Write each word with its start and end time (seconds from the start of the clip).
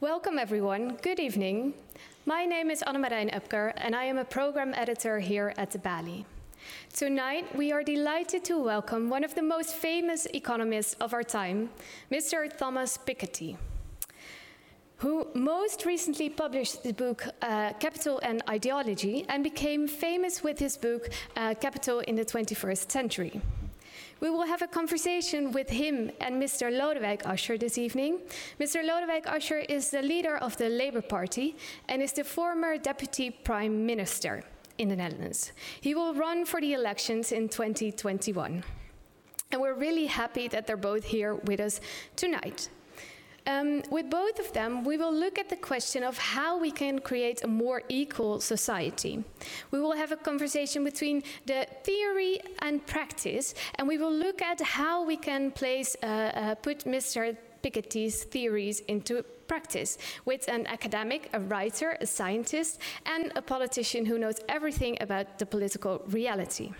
Welcome, 0.00 0.38
everyone. 0.38 0.96
Good 1.02 1.18
evening. 1.18 1.74
My 2.24 2.44
name 2.44 2.70
is 2.70 2.84
Annemarijn 2.86 3.34
Upker, 3.34 3.72
and 3.74 3.96
I 3.96 4.04
am 4.04 4.16
a 4.16 4.24
program 4.24 4.72
editor 4.74 5.18
here 5.18 5.52
at 5.56 5.72
the 5.72 5.80
Balie. 5.80 6.24
Tonight, 6.94 7.56
we 7.56 7.72
are 7.72 7.82
delighted 7.82 8.44
to 8.44 8.62
welcome 8.62 9.10
one 9.10 9.24
of 9.24 9.34
the 9.34 9.42
most 9.42 9.74
famous 9.74 10.26
economists 10.26 10.94
of 11.00 11.14
our 11.14 11.24
time, 11.24 11.70
Mr. 12.12 12.48
Thomas 12.56 12.96
Piketty, 12.96 13.56
who 14.98 15.26
most 15.34 15.84
recently 15.84 16.30
published 16.30 16.84
the 16.84 16.92
book 16.92 17.26
uh, 17.42 17.72
Capital 17.80 18.20
and 18.22 18.40
Ideology 18.48 19.26
and 19.28 19.42
became 19.42 19.88
famous 19.88 20.44
with 20.44 20.60
his 20.60 20.76
book 20.76 21.08
uh, 21.34 21.54
Capital 21.54 21.98
in 22.06 22.14
the 22.14 22.24
21st 22.24 22.88
Century. 22.88 23.42
We 24.20 24.30
will 24.30 24.46
have 24.46 24.62
a 24.62 24.66
conversation 24.66 25.52
with 25.52 25.70
him 25.70 26.10
and 26.20 26.42
Mr. 26.42 26.72
Lodewijk 26.72 27.22
Asscher 27.22 27.58
this 27.58 27.78
evening. 27.78 28.18
Mr. 28.58 28.84
Lodewijk 28.84 29.26
Asscher 29.26 29.64
is 29.68 29.90
the 29.90 30.02
leader 30.02 30.36
of 30.38 30.56
the 30.56 30.68
Labour 30.68 31.02
Party 31.02 31.56
and 31.88 32.02
is 32.02 32.12
the 32.12 32.24
former 32.24 32.76
deputy 32.78 33.30
prime 33.30 33.86
minister 33.86 34.42
in 34.78 34.88
the 34.88 34.96
Netherlands. 34.96 35.52
He 35.80 35.94
will 35.94 36.14
run 36.14 36.44
for 36.44 36.60
the 36.60 36.72
elections 36.72 37.30
in 37.30 37.48
2021. 37.48 38.64
And 39.52 39.60
we're 39.60 39.74
really 39.74 40.06
happy 40.06 40.48
that 40.48 40.66
they're 40.66 40.76
both 40.76 41.04
here 41.04 41.36
with 41.36 41.60
us 41.60 41.80
tonight. 42.16 42.70
Um, 43.48 43.82
with 43.90 44.10
both 44.10 44.38
of 44.38 44.52
them, 44.52 44.84
we 44.84 44.98
will 44.98 45.12
look 45.12 45.38
at 45.38 45.48
the 45.48 45.56
question 45.56 46.04
of 46.04 46.18
how 46.18 46.58
we 46.58 46.70
can 46.70 46.98
create 46.98 47.42
a 47.42 47.48
more 47.48 47.82
equal 47.88 48.40
society. 48.40 49.24
We 49.70 49.80
will 49.80 49.96
have 49.96 50.12
a 50.12 50.16
conversation 50.16 50.84
between 50.84 51.22
the 51.46 51.66
theory 51.82 52.40
and 52.60 52.86
practice, 52.86 53.54
and 53.76 53.88
we 53.88 53.96
will 53.96 54.12
look 54.12 54.42
at 54.42 54.60
how 54.60 55.02
we 55.02 55.16
can 55.16 55.50
place, 55.50 55.96
uh, 56.02 56.06
uh, 56.06 56.54
put 56.56 56.84
Mr. 56.84 57.38
Piketty's 57.62 58.24
theories 58.24 58.80
into 58.80 59.24
practice 59.46 59.96
with 60.26 60.46
an 60.48 60.66
academic, 60.66 61.30
a 61.32 61.40
writer, 61.40 61.96
a 62.02 62.06
scientist, 62.06 62.78
and 63.06 63.32
a 63.34 63.40
politician 63.40 64.04
who 64.04 64.18
knows 64.18 64.40
everything 64.50 64.98
about 65.00 65.38
the 65.38 65.46
political 65.46 66.02
reality. 66.06 66.70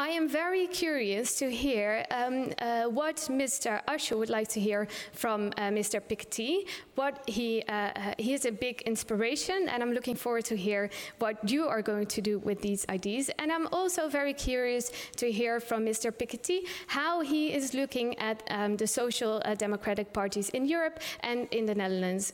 I 0.00 0.10
am 0.10 0.28
very 0.28 0.68
curious 0.68 1.34
to 1.40 1.50
hear 1.50 2.06
um, 2.12 2.52
uh, 2.60 2.84
what 2.84 3.16
Mr. 3.16 3.82
Asscher 3.86 4.16
would 4.16 4.30
like 4.30 4.46
to 4.50 4.60
hear 4.60 4.86
from 5.12 5.48
uh, 5.56 5.70
Mr. 5.70 6.00
Piketty. 6.00 6.68
What 6.94 7.24
he 7.26 7.64
uh, 7.68 7.72
uh, 7.72 8.14
he 8.16 8.32
is 8.32 8.44
a 8.44 8.52
big 8.52 8.82
inspiration, 8.82 9.68
and 9.68 9.82
I'm 9.82 9.92
looking 9.92 10.14
forward 10.14 10.44
to 10.44 10.56
hear 10.56 10.88
what 11.18 11.50
you 11.50 11.66
are 11.66 11.82
going 11.82 12.06
to 12.06 12.20
do 12.20 12.38
with 12.38 12.62
these 12.62 12.86
ideas. 12.88 13.28
And 13.40 13.50
I'm 13.50 13.66
also 13.72 14.08
very 14.08 14.34
curious 14.34 14.92
to 15.16 15.32
hear 15.32 15.58
from 15.58 15.84
Mr. 15.84 16.12
Piketty 16.12 16.60
how 16.86 17.20
he 17.20 17.52
is 17.52 17.74
looking 17.74 18.16
at 18.20 18.44
um, 18.50 18.76
the 18.76 18.86
social 18.86 19.42
uh, 19.44 19.56
democratic 19.56 20.12
parties 20.12 20.48
in 20.50 20.64
Europe 20.66 21.00
and 21.24 21.48
in 21.50 21.66
the 21.66 21.74
Netherlands 21.74 22.32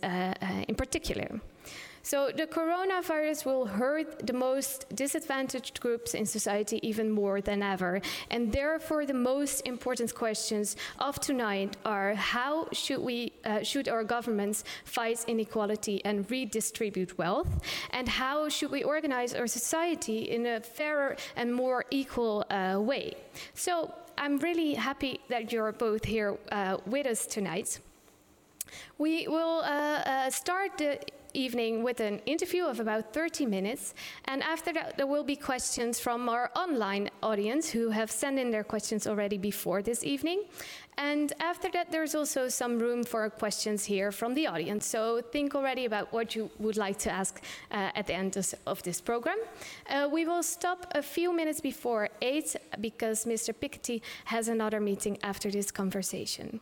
in 0.69 0.75
particular. 0.75 1.41
So 2.05 2.31
the 2.31 2.47
coronavirus 2.47 3.47
will 3.47 3.65
hurt 3.65 4.27
the 4.27 4.35
most 4.35 4.85
disadvantaged 4.95 5.81
groups 5.81 6.13
in 6.13 6.27
society 6.27 6.79
even 6.87 7.11
more 7.11 7.41
than 7.41 7.63
ever. 7.63 8.03
And 8.31 8.53
therefore, 8.53 9.07
the 9.07 9.15
most 9.15 9.63
important 9.65 10.15
questions 10.15 10.77
of 10.99 11.19
tonight 11.19 11.79
are 11.87 12.15
how 12.15 12.69
should 12.73 13.01
we, 13.01 13.33
uh, 13.47 13.63
should 13.63 13.89
our 13.89 14.05
governments 14.05 14.65
fight 14.85 15.25
inequality 15.27 16.05
and 16.05 16.31
redistribute 16.31 17.17
wealth? 17.17 17.49
And 17.91 18.07
how 18.07 18.51
should 18.51 18.71
we 18.71 18.85
organize 18.85 19.33
our 19.33 19.47
society 19.47 20.31
in 20.31 20.45
a 20.45 20.61
fairer 20.61 21.17
and 21.37 21.55
more 21.55 21.87
equal 21.91 22.45
uh, 22.51 22.79
way? 22.81 23.15
So 23.55 23.95
I'm 24.19 24.37
really 24.39 24.75
happy 24.75 25.21
that 25.31 25.53
you're 25.53 25.73
both 25.73 26.05
here 26.05 26.37
uh, 26.53 26.77
with 26.85 27.07
us 27.07 27.25
tonight. 27.25 27.79
We 28.99 29.27
will 29.27 29.61
uh, 29.61 30.03
uh, 30.05 30.31
start 30.31 30.77
the 30.77 30.99
evening 31.35 31.83
with 31.83 32.01
an 32.01 32.21
interview 32.27 32.65
of 32.65 32.81
about 32.81 33.13
30 33.13 33.47
minutes. 33.47 33.95
And 34.25 34.43
after 34.43 34.73
that, 34.73 34.97
there 34.97 35.07
will 35.07 35.25
be 35.25 35.37
questions 35.37 36.01
from 36.01 36.29
our 36.29 36.51
online 36.57 37.11
audience 37.23 37.69
who 37.69 37.91
have 37.91 38.11
sent 38.11 38.39
in 38.39 38.51
their 38.51 38.65
questions 38.65 39.07
already 39.07 39.39
before 39.39 39.83
this 39.83 40.05
evening. 40.05 40.45
And 40.97 41.33
after 41.41 41.71
that, 41.73 41.91
there's 41.91 42.15
also 42.15 42.49
some 42.49 42.79
room 42.79 43.03
for 43.05 43.29
questions 43.29 43.85
here 43.85 44.13
from 44.13 44.35
the 44.35 44.47
audience. 44.47 44.87
So 44.87 45.21
think 45.21 45.55
already 45.55 45.87
about 45.87 46.13
what 46.13 46.37
you 46.37 46.51
would 46.59 46.77
like 46.77 46.99
to 47.01 47.11
ask 47.11 47.43
uh, 47.71 47.91
at 47.95 48.07
the 48.07 48.15
end 48.15 48.37
of 48.67 48.83
this 48.83 49.01
program. 49.01 49.39
Uh, 49.91 50.09
we 50.11 50.25
will 50.25 50.43
stop 50.43 50.87
a 50.95 51.03
few 51.03 51.35
minutes 51.35 51.61
before 51.61 52.09
8 52.23 52.57
because 52.81 53.25
Mr. 53.25 53.53
Piketty 53.53 54.03
has 54.27 54.49
another 54.49 54.81
meeting 54.81 55.19
after 55.23 55.51
this 55.51 55.71
conversation. 55.71 56.61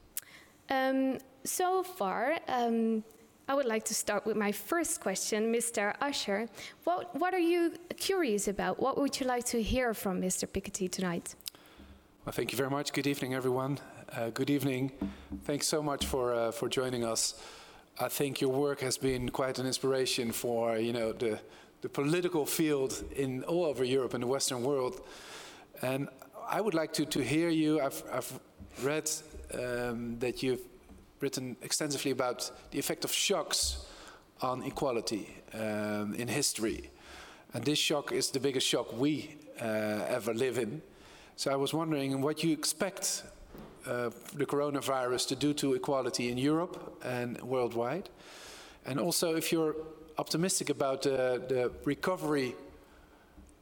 Um, 0.70 1.18
so 1.44 1.82
far, 1.82 2.38
um, 2.48 3.04
I 3.52 3.54
would 3.54 3.66
like 3.66 3.84
to 3.84 3.94
start 3.94 4.24
with 4.24 4.34
my 4.34 4.50
first 4.50 5.02
question, 5.02 5.52
Mr. 5.52 5.94
Asscher. 5.98 6.48
What, 6.84 7.14
what 7.14 7.34
are 7.34 7.46
you 7.52 7.74
curious 7.98 8.48
about? 8.48 8.80
What 8.80 8.96
would 8.96 9.20
you 9.20 9.26
like 9.26 9.44
to 9.48 9.62
hear 9.62 9.92
from 9.92 10.22
Mr. 10.22 10.48
Piketty 10.48 10.90
tonight? 10.90 11.34
Well, 12.24 12.32
thank 12.32 12.50
you 12.52 12.56
very 12.56 12.70
much. 12.70 12.94
Good 12.94 13.06
evening, 13.06 13.34
everyone. 13.34 13.78
Uh, 14.16 14.30
good 14.30 14.48
evening. 14.48 14.91
Thanks 15.44 15.66
so 15.66 15.82
much 15.82 16.06
for 16.06 16.32
uh, 16.32 16.50
for 16.50 16.66
joining 16.70 17.04
us. 17.04 17.34
I 18.00 18.08
think 18.08 18.41
your 18.41 18.52
work 18.52 18.80
has 18.80 18.96
been 18.96 19.28
quite 19.28 19.58
an 19.58 19.66
inspiration 19.66 20.32
for 20.32 20.78
you 20.78 20.94
know 20.94 21.12
the 21.12 21.38
the 21.82 21.91
political 21.91 22.46
field 22.46 23.04
in 23.14 23.44
all 23.44 23.66
over 23.66 23.84
Europe 23.84 24.14
and 24.14 24.22
the 24.22 24.32
Western 24.36 24.62
world. 24.62 25.02
And 25.82 26.08
I 26.48 26.62
would 26.62 26.74
like 26.74 26.94
to 26.94 27.04
to 27.04 27.20
hear 27.20 27.50
you. 27.50 27.82
I've 27.82 28.02
I've 28.10 28.32
read 28.82 29.10
um, 29.52 30.18
that 30.20 30.42
you've 30.42 30.72
written 31.22 31.56
extensively 31.62 32.10
about 32.10 32.50
the 32.72 32.78
effect 32.78 33.05
of 33.05 33.12
shocks 33.12 33.87
on 34.41 34.62
equality 34.65 35.28
um, 35.55 36.15
in 36.15 36.28
history. 36.28 36.91
And 37.55 37.65
this 37.65 37.78
shock 37.78 38.12
is 38.12 38.31
the 38.31 38.41
biggest 38.41 38.66
shock 38.66 38.93
we 38.99 39.37
uh, 39.60 39.65
ever 40.09 40.34
live 40.34 40.59
in. 40.59 40.83
So 41.37 41.53
I 41.53 41.56
was 41.56 41.72
wondering 41.72 42.21
what 42.21 42.43
you 42.43 42.53
expect 42.53 43.22
uh, 43.87 44.10
the 44.34 44.47
coronavirus 44.47 45.28
to 45.28 45.37
do 45.37 45.55
to 45.55 45.75
equality 45.75 46.31
in 46.31 46.38
Europe 46.38 46.99
and 47.05 47.41
worldwide. 47.43 48.09
And 48.84 48.99
also 48.99 49.37
if 49.37 49.53
you're 49.53 49.77
optimistic 50.19 50.71
about 50.71 51.06
uh, 51.06 51.39
the 51.49 51.72
recovery 51.84 52.54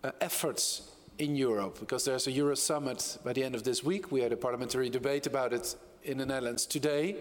uh, 0.03 0.13
efforts 0.21 0.91
in 1.19 1.37
Europe, 1.37 1.79
because 1.79 2.05
there's 2.05 2.27
a 2.27 2.33
Euro 2.33 2.55
summit 2.55 3.19
by 3.25 3.33
the 3.33 3.45
end 3.45 3.55
of 3.55 3.63
this 3.63 3.85
week. 3.85 4.11
We 4.11 4.23
had 4.23 4.33
a 4.33 4.37
parliamentary 4.37 4.89
debate 4.89 5.27
about 5.27 5.53
it 5.53 5.77
in 6.03 6.19
the 6.19 6.27
Netherlands 6.27 6.65
today. 6.65 7.17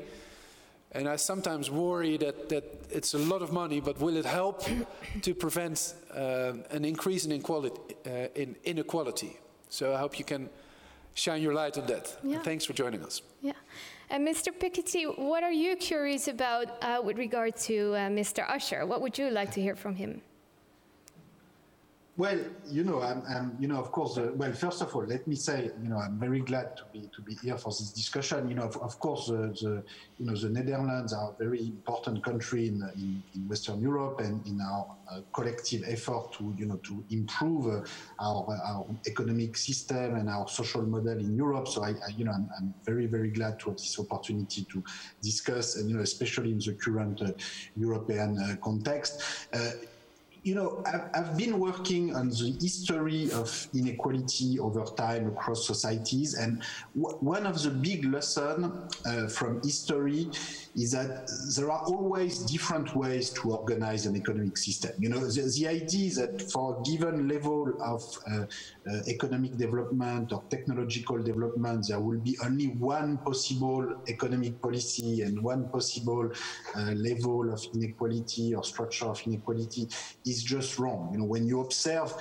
And 0.91 1.07
I 1.07 1.17
sometimes 1.17 1.69
worry 1.69 2.17
that, 2.17 2.49
that 2.49 2.63
it's 2.89 3.13
a 3.13 3.19
lot 3.19 3.41
of 3.41 3.51
money, 3.51 3.79
but 3.79 3.99
will 3.99 4.17
it 4.17 4.25
help 4.25 4.63
to 5.21 5.35
prevent 5.35 5.93
uh, 6.15 6.53
an 6.71 6.83
increase 6.83 7.25
in, 7.25 7.31
inequality, 7.31 7.95
uh, 8.07 8.09
in 8.35 8.55
inequality? 8.63 9.37
So 9.69 9.93
I 9.93 9.99
hope 9.99 10.17
you 10.17 10.25
can 10.25 10.49
shine 11.13 11.43
your 11.43 11.53
light 11.53 11.77
on 11.77 11.85
that. 11.87 12.17
Yeah. 12.23 12.39
Thanks 12.39 12.65
for 12.65 12.73
joining 12.73 13.03
us. 13.03 13.21
Yeah. 13.41 13.53
And 14.09 14.27
Mr. 14.27 14.51
Piketty, 14.51 15.19
what 15.19 15.43
are 15.43 15.51
you 15.51 15.75
curious 15.75 16.27
about 16.27 16.81
uh, 16.81 16.99
with 17.03 17.19
regard 17.19 17.55
to 17.57 17.93
uh, 17.93 18.09
Mr. 18.09 18.47
Asscher? 18.47 18.87
What 18.87 19.01
would 19.01 19.17
you 19.17 19.29
like 19.29 19.51
to 19.51 19.61
hear 19.61 19.75
from 19.75 19.95
him? 19.95 20.21
Well, 22.19 22.37
you 22.67 22.83
know, 22.83 23.01
I'm, 23.01 23.23
I'm 23.33 23.55
you 23.61 23.69
know, 23.69 23.77
of 23.77 23.93
course. 23.93 24.17
Uh, 24.17 24.31
well, 24.35 24.51
first 24.51 24.81
of 24.81 24.93
all, 24.93 25.05
let 25.05 25.25
me 25.25 25.37
say, 25.37 25.71
you 25.81 25.87
know, 25.87 25.95
I'm 25.95 26.19
very 26.19 26.41
glad 26.41 26.75
to 26.75 26.83
be 26.91 27.09
to 27.15 27.21
be 27.21 27.33
here 27.35 27.55
for 27.55 27.69
this 27.69 27.93
discussion. 27.93 28.49
You 28.49 28.55
know, 28.55 28.63
of, 28.63 28.75
of 28.75 28.99
course, 28.99 29.29
uh, 29.29 29.47
the 29.61 29.81
you 30.17 30.25
know 30.25 30.35
the 30.35 30.49
Netherlands 30.49 31.13
are 31.13 31.31
a 31.31 31.35
very 31.41 31.61
important 31.61 32.21
country 32.21 32.67
in 32.67 32.83
in, 32.97 33.23
in 33.35 33.47
Western 33.47 33.79
Europe 33.79 34.19
and 34.19 34.45
in 34.45 34.59
our 34.59 34.97
uh, 35.09 35.21
collective 35.31 35.83
effort 35.87 36.33
to 36.33 36.53
you 36.57 36.65
know 36.65 36.75
to 36.89 37.05
improve 37.09 37.67
uh, 37.67 37.87
our 38.19 38.43
our 38.65 38.85
economic 39.07 39.55
system 39.55 40.15
and 40.15 40.27
our 40.27 40.45
social 40.49 40.81
model 40.81 41.17
in 41.19 41.37
Europe. 41.37 41.69
So 41.69 41.85
I, 41.85 41.91
I 41.91 42.09
you 42.17 42.25
know, 42.25 42.33
I'm, 42.33 42.49
I'm, 42.57 42.73
very 42.83 43.05
very 43.05 43.31
glad 43.31 43.61
to 43.61 43.69
have 43.69 43.77
this 43.77 43.97
opportunity 43.97 44.65
to 44.73 44.83
discuss, 45.21 45.77
and 45.77 45.89
you 45.89 45.95
know, 45.95 46.03
especially 46.03 46.51
in 46.51 46.59
the 46.59 46.73
current 46.73 47.21
uh, 47.21 47.31
European 47.77 48.37
uh, 48.37 48.57
context 48.61 49.47
you 50.43 50.55
know, 50.55 50.81
I've, 50.85 51.09
I've, 51.13 51.37
been 51.37 51.59
working 51.59 52.15
on 52.15 52.29
the 52.29 52.55
history 52.61 53.31
of 53.31 53.67
inequality 53.73 54.59
over 54.59 54.83
time 54.95 55.27
across 55.27 55.67
societies, 55.67 56.35
and 56.35 56.63
one 56.93 57.45
of 57.45 57.61
the 57.61 57.69
big 57.69 58.05
lessons 58.05 58.95
uh, 59.05 59.27
from 59.27 59.61
history 59.61 60.29
is 60.75 60.91
that 60.91 61.29
there 61.55 61.71
are 61.71 61.83
always 61.85 62.39
different 62.39 62.95
ways 62.95 63.29
to 63.31 63.51
organize 63.51 64.05
an 64.05 64.15
economic 64.15 64.57
system. 64.57 64.91
You 64.99 65.09
know, 65.09 65.19
the, 65.19 65.41
the 65.57 65.67
idea 65.67 66.07
is 66.07 66.15
that 66.17 66.51
for 66.51 66.79
a 66.79 66.83
given 66.83 67.27
level 67.27 67.73
of 67.81 68.03
uh, 68.29 68.45
uh, 68.89 68.99
economic 69.07 69.57
development 69.57 70.31
or 70.31 70.43
technological 70.49 71.17
development, 71.17 71.87
there 71.87 71.99
will 71.99 72.19
be 72.19 72.37
only 72.43 72.67
one 72.67 73.17
possible 73.17 74.01
economic 74.07 74.61
policy 74.61 75.21
and 75.21 75.41
one 75.41 75.69
possible 75.69 76.31
uh, 76.75 76.91
level 76.91 77.51
of 77.51 77.65
inequality 77.73 78.53
or 78.53 78.63
structure 78.63 79.05
of 79.05 79.21
inequality 79.25 79.87
is 80.25 80.43
just 80.43 80.79
wrong. 80.79 81.09
You 81.11 81.19
know, 81.19 81.25
when 81.25 81.47
you 81.47 81.61
observe 81.61 82.13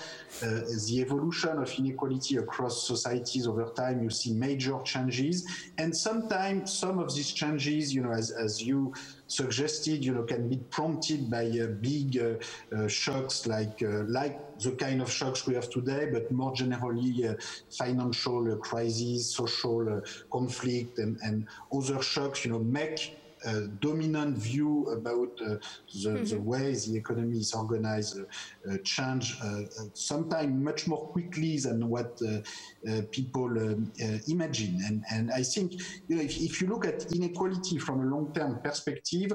uh, 0.42 0.60
the 0.86 1.00
evolution 1.00 1.58
of 1.58 1.70
inequality 1.78 2.36
across 2.36 2.86
societies 2.86 3.46
over 3.46 3.70
time, 3.76 4.02
you 4.02 4.10
see 4.10 4.32
major 4.32 4.78
changes, 4.84 5.46
and 5.78 5.94
sometimes 5.96 6.72
some 6.72 6.98
of 6.98 7.14
these 7.14 7.32
changes, 7.32 7.94
you 7.94 8.02
know, 8.02 8.12
as, 8.12 8.30
as 8.42 8.60
you 8.60 8.92
suggested, 9.26 10.04
you 10.04 10.12
know, 10.14 10.24
can 10.24 10.48
be 10.48 10.58
prompted 10.70 11.30
by 11.30 11.46
uh, 11.46 11.66
big 11.80 12.16
uh, 12.18 12.34
uh, 12.76 12.88
shocks 12.88 13.46
like 13.46 13.74
uh, 13.82 14.04
like 14.08 14.38
the 14.58 14.72
kind 14.72 15.00
of 15.00 15.10
shocks 15.10 15.46
we 15.46 15.54
have 15.54 15.68
today, 15.70 16.08
but 16.12 16.30
more 16.30 16.52
generally 16.54 17.24
uh, 17.28 17.34
financial 17.70 18.56
crises, 18.62 19.34
social 19.34 20.00
conflict, 20.32 20.98
and, 20.98 21.16
and 21.22 21.46
other 21.72 22.02
shocks, 22.02 22.44
you 22.44 22.50
know, 22.50 22.60
make 22.60 22.98
dominant 23.80 24.36
view 24.38 24.88
about 24.90 25.38
uh, 25.40 25.56
the, 26.02 26.10
mm-hmm. 26.10 26.24
the, 26.24 26.40
way 26.40 26.74
the 26.74 26.96
economy 26.96 27.38
is 27.38 27.52
organized 27.54 28.18
uh, 28.20 28.72
uh, 28.72 28.78
change 28.84 29.38
sometimes 29.94 30.52
much 30.64 30.86
more 30.86 31.06
quickly 31.08 31.58
than 31.58 31.88
what 31.88 32.20
people 33.10 33.46
um, 33.46 33.92
imagine. 34.28 34.80
And, 34.86 35.04
and 35.10 35.30
I 35.30 35.42
think 35.42 35.72
you 36.08 36.16
know, 36.16 36.22
if, 36.22 36.40
if 36.40 36.60
you 36.60 36.68
look 36.68 36.86
at 36.86 37.12
inequality 37.12 37.78
from 37.78 38.00
a 38.00 38.04
long-term 38.04 38.60
perspective, 38.62 39.32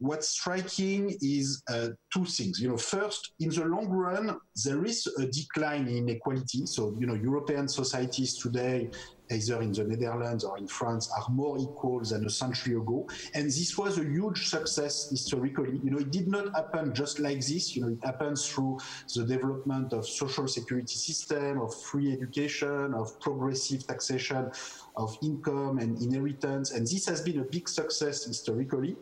what's 0.00 0.30
striking 0.30 1.16
is 1.20 1.62
uh, 1.70 1.88
two 2.12 2.24
things. 2.24 2.60
You 2.60 2.70
know, 2.70 2.76
first, 2.76 3.32
in 3.38 3.50
the 3.50 3.64
long 3.64 3.88
run, 3.88 4.36
there 4.64 4.84
is 4.84 5.06
a 5.18 5.26
decline 5.26 5.86
in 5.88 6.08
inequality. 6.08 6.66
So, 6.66 6.96
you 6.98 7.06
know, 7.06 7.14
European 7.14 7.68
societies 7.68 8.36
today 8.36 8.90
either 9.30 9.62
in 9.62 9.72
the 9.72 9.84
Netherlands 9.84 10.44
or 10.44 10.58
in 10.58 10.66
France, 10.66 11.10
are 11.16 11.32
more 11.32 11.58
equal 11.58 12.00
than 12.00 12.26
a 12.26 12.30
century 12.30 12.74
ago. 12.74 13.08
And 13.34 13.46
this 13.46 13.76
was 13.78 13.98
a 13.98 14.04
huge 14.04 14.48
success 14.48 15.08
historically. 15.10 15.80
You 15.82 15.90
know, 15.90 15.98
it 15.98 16.10
did 16.10 16.28
not 16.28 16.54
happen 16.54 16.94
just 16.94 17.18
like 17.18 17.40
this. 17.40 17.76
You 17.76 17.82
know, 17.82 17.88
it 17.88 18.04
happens 18.04 18.48
through 18.48 18.78
the 19.14 19.24
development 19.24 19.92
of 19.92 20.06
social 20.06 20.48
security 20.48 20.94
system, 20.94 21.60
of 21.60 21.74
free 21.82 22.12
education, 22.12 22.94
of 22.94 23.18
progressive 23.20 23.86
taxation 23.86 24.50
of 24.96 25.16
income 25.22 25.78
and 25.78 26.00
inheritance. 26.02 26.72
And 26.72 26.86
this 26.86 27.06
has 27.06 27.22
been 27.22 27.40
a 27.40 27.44
big 27.44 27.68
success 27.68 28.24
historically. 28.24 28.96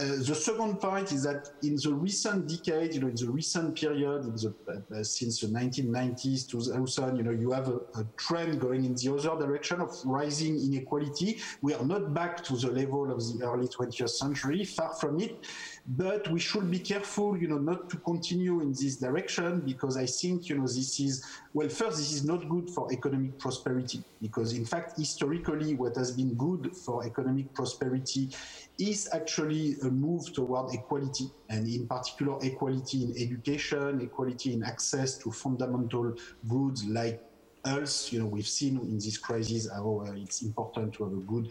Uh, 0.00 0.16
the 0.26 0.34
second 0.34 0.80
point 0.80 1.12
is 1.12 1.22
that 1.22 1.50
in 1.62 1.76
the 1.76 1.92
recent 1.92 2.48
decade, 2.48 2.94
you 2.94 3.00
know, 3.00 3.08
in 3.08 3.14
the 3.14 3.30
recent 3.30 3.76
period, 3.76 4.24
the, 4.24 4.54
uh, 4.68 4.98
uh 4.98 5.04
since 5.04 5.40
the 5.40 5.46
1990s 5.46 6.48
to 6.48 6.58
2000, 6.58 7.16
you 7.16 7.22
know, 7.22 7.30
you 7.30 7.52
have 7.52 7.68
a, 7.68 7.76
a, 8.00 8.04
trend 8.16 8.58
going 8.58 8.84
in 8.84 8.94
the 8.94 9.12
other 9.12 9.46
direction 9.46 9.80
of 9.80 9.90
rising 10.04 10.56
inequality. 10.56 11.38
We 11.60 11.74
are 11.74 11.84
not 11.84 12.14
back 12.14 12.42
to 12.44 12.56
the 12.56 12.70
level 12.70 13.12
of 13.12 13.18
the 13.18 13.44
early 13.44 13.68
20th 13.68 14.08
century, 14.08 14.64
far 14.64 14.94
from 14.94 15.20
it. 15.20 15.46
But 15.86 16.30
we 16.30 16.38
should 16.38 16.70
be 16.70 16.78
careful, 16.78 17.36
you 17.36 17.48
know, 17.48 17.58
not 17.58 17.90
to 17.90 17.96
continue 17.98 18.60
in 18.60 18.70
this 18.72 18.96
direction 18.96 19.60
because 19.60 19.96
I 19.96 20.06
think, 20.06 20.48
you 20.48 20.58
know, 20.58 20.66
this 20.66 21.00
is, 21.00 21.24
well, 21.52 21.68
first, 21.68 21.98
this 21.98 22.12
is 22.12 22.24
not 22.24 22.48
good 22.48 22.70
for 22.70 22.90
economic 22.92 23.38
prosperity 23.38 24.02
because, 24.20 24.52
in 24.52 24.64
fact, 24.64 24.96
historically, 24.96 25.74
what 25.74 25.96
has 25.96 26.12
been 26.12 26.34
good 26.34 26.74
for 26.76 27.04
economic 27.04 27.52
prosperity 27.52 28.30
is 28.78 29.08
actually 29.12 29.76
a 29.82 29.86
move 29.86 30.32
toward 30.32 30.74
equality, 30.74 31.30
and 31.48 31.68
in 31.68 31.86
particular, 31.86 32.38
equality 32.42 33.04
in 33.04 33.14
education, 33.16 34.00
equality 34.00 34.54
in 34.54 34.64
access 34.64 35.18
to 35.18 35.30
fundamental 35.30 36.14
goods 36.48 36.84
like 36.84 37.22
health. 37.64 38.12
You 38.12 38.20
know, 38.20 38.26
we've 38.26 38.46
seen 38.46 38.78
in 38.78 38.94
this 38.94 39.18
crisis 39.18 39.70
how 39.70 40.04
uh, 40.06 40.12
it's 40.12 40.42
important 40.42 40.94
to 40.94 41.04
have 41.04 41.12
a 41.12 41.20
good 41.20 41.50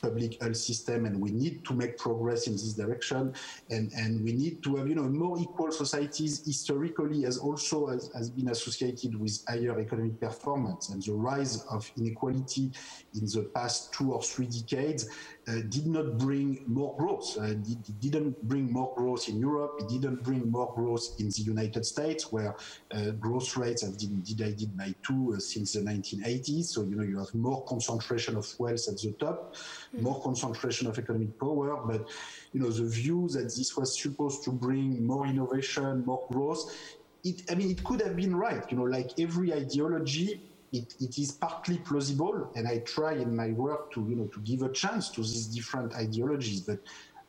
public 0.00 0.40
health 0.40 0.56
system 0.56 1.06
and 1.06 1.20
we 1.20 1.30
need 1.30 1.64
to 1.64 1.74
make 1.74 1.98
progress 1.98 2.46
in 2.46 2.52
this 2.52 2.74
direction 2.74 3.34
and 3.70 3.92
and 3.92 4.22
we 4.22 4.32
need 4.32 4.62
to 4.62 4.76
have 4.76 4.88
you 4.88 4.94
know 4.94 5.08
more 5.08 5.38
equal 5.38 5.70
societies 5.70 6.42
historically 6.44 7.24
as 7.24 7.38
also 7.38 7.88
has, 7.88 8.10
has 8.14 8.30
been 8.30 8.48
associated 8.50 9.18
with 9.18 9.42
higher 9.48 9.78
economic 9.80 10.20
performance 10.20 10.90
and 10.90 11.02
the 11.02 11.12
rise 11.12 11.64
of 11.70 11.90
inequality 11.96 12.70
in 13.14 13.26
the 13.26 13.50
past 13.54 13.92
two 13.92 14.12
or 14.12 14.22
three 14.22 14.46
decades 14.46 15.08
did 15.68 15.86
not 15.86 16.18
bring 16.18 16.62
more 16.66 16.94
growth. 16.96 17.36
Uh, 17.38 17.44
it 17.44 18.00
didn't 18.00 18.42
bring 18.46 18.70
more 18.70 18.92
growth 18.96 19.28
in 19.28 19.38
Europe. 19.38 19.76
It 19.80 19.88
didn't 19.88 20.22
bring 20.22 20.50
more 20.50 20.72
growth 20.74 21.16
in 21.18 21.28
the 21.28 21.42
United 21.42 21.86
States, 21.86 22.30
where 22.30 22.54
uh, 22.90 23.10
growth 23.12 23.56
rates 23.56 23.82
have 23.82 23.98
been 23.98 24.22
divided 24.22 24.76
by 24.76 24.94
two 25.06 25.38
since 25.40 25.72
the 25.72 25.80
1980s. 25.80 26.64
So, 26.64 26.82
you 26.82 26.96
know, 26.96 27.02
you 27.02 27.18
have 27.18 27.34
more 27.34 27.64
concentration 27.64 28.36
of 28.36 28.46
wealth 28.58 28.88
at 28.88 28.98
the 28.98 29.12
top, 29.18 29.56
mm. 29.96 30.02
more 30.02 30.20
concentration 30.22 30.86
of 30.86 30.98
economic 30.98 31.38
power. 31.38 31.80
But, 31.86 32.08
you 32.52 32.60
know, 32.60 32.70
the 32.70 32.84
view 32.84 33.28
that 33.32 33.44
this 33.56 33.76
was 33.76 34.00
supposed 34.00 34.44
to 34.44 34.50
bring 34.50 35.06
more 35.06 35.26
innovation, 35.26 36.04
more 36.04 36.26
growth, 36.30 36.70
it, 37.24 37.42
I 37.50 37.54
mean, 37.54 37.70
it 37.70 37.82
could 37.84 38.00
have 38.02 38.16
been 38.16 38.34
right. 38.36 38.64
You 38.70 38.76
know, 38.76 38.84
like 38.84 39.10
every 39.18 39.52
ideology, 39.52 40.42
it, 40.72 40.94
it 41.00 41.18
is 41.18 41.32
partly 41.32 41.78
plausible, 41.78 42.50
and 42.54 42.66
I 42.68 42.78
try 42.78 43.14
in 43.14 43.34
my 43.34 43.48
work 43.52 43.92
to 43.94 44.06
you 44.08 44.16
know 44.16 44.26
to 44.26 44.40
give 44.40 44.62
a 44.62 44.72
chance 44.72 45.10
to 45.10 45.22
these 45.22 45.46
different 45.46 45.94
ideologies. 45.94 46.62
But 46.62 46.80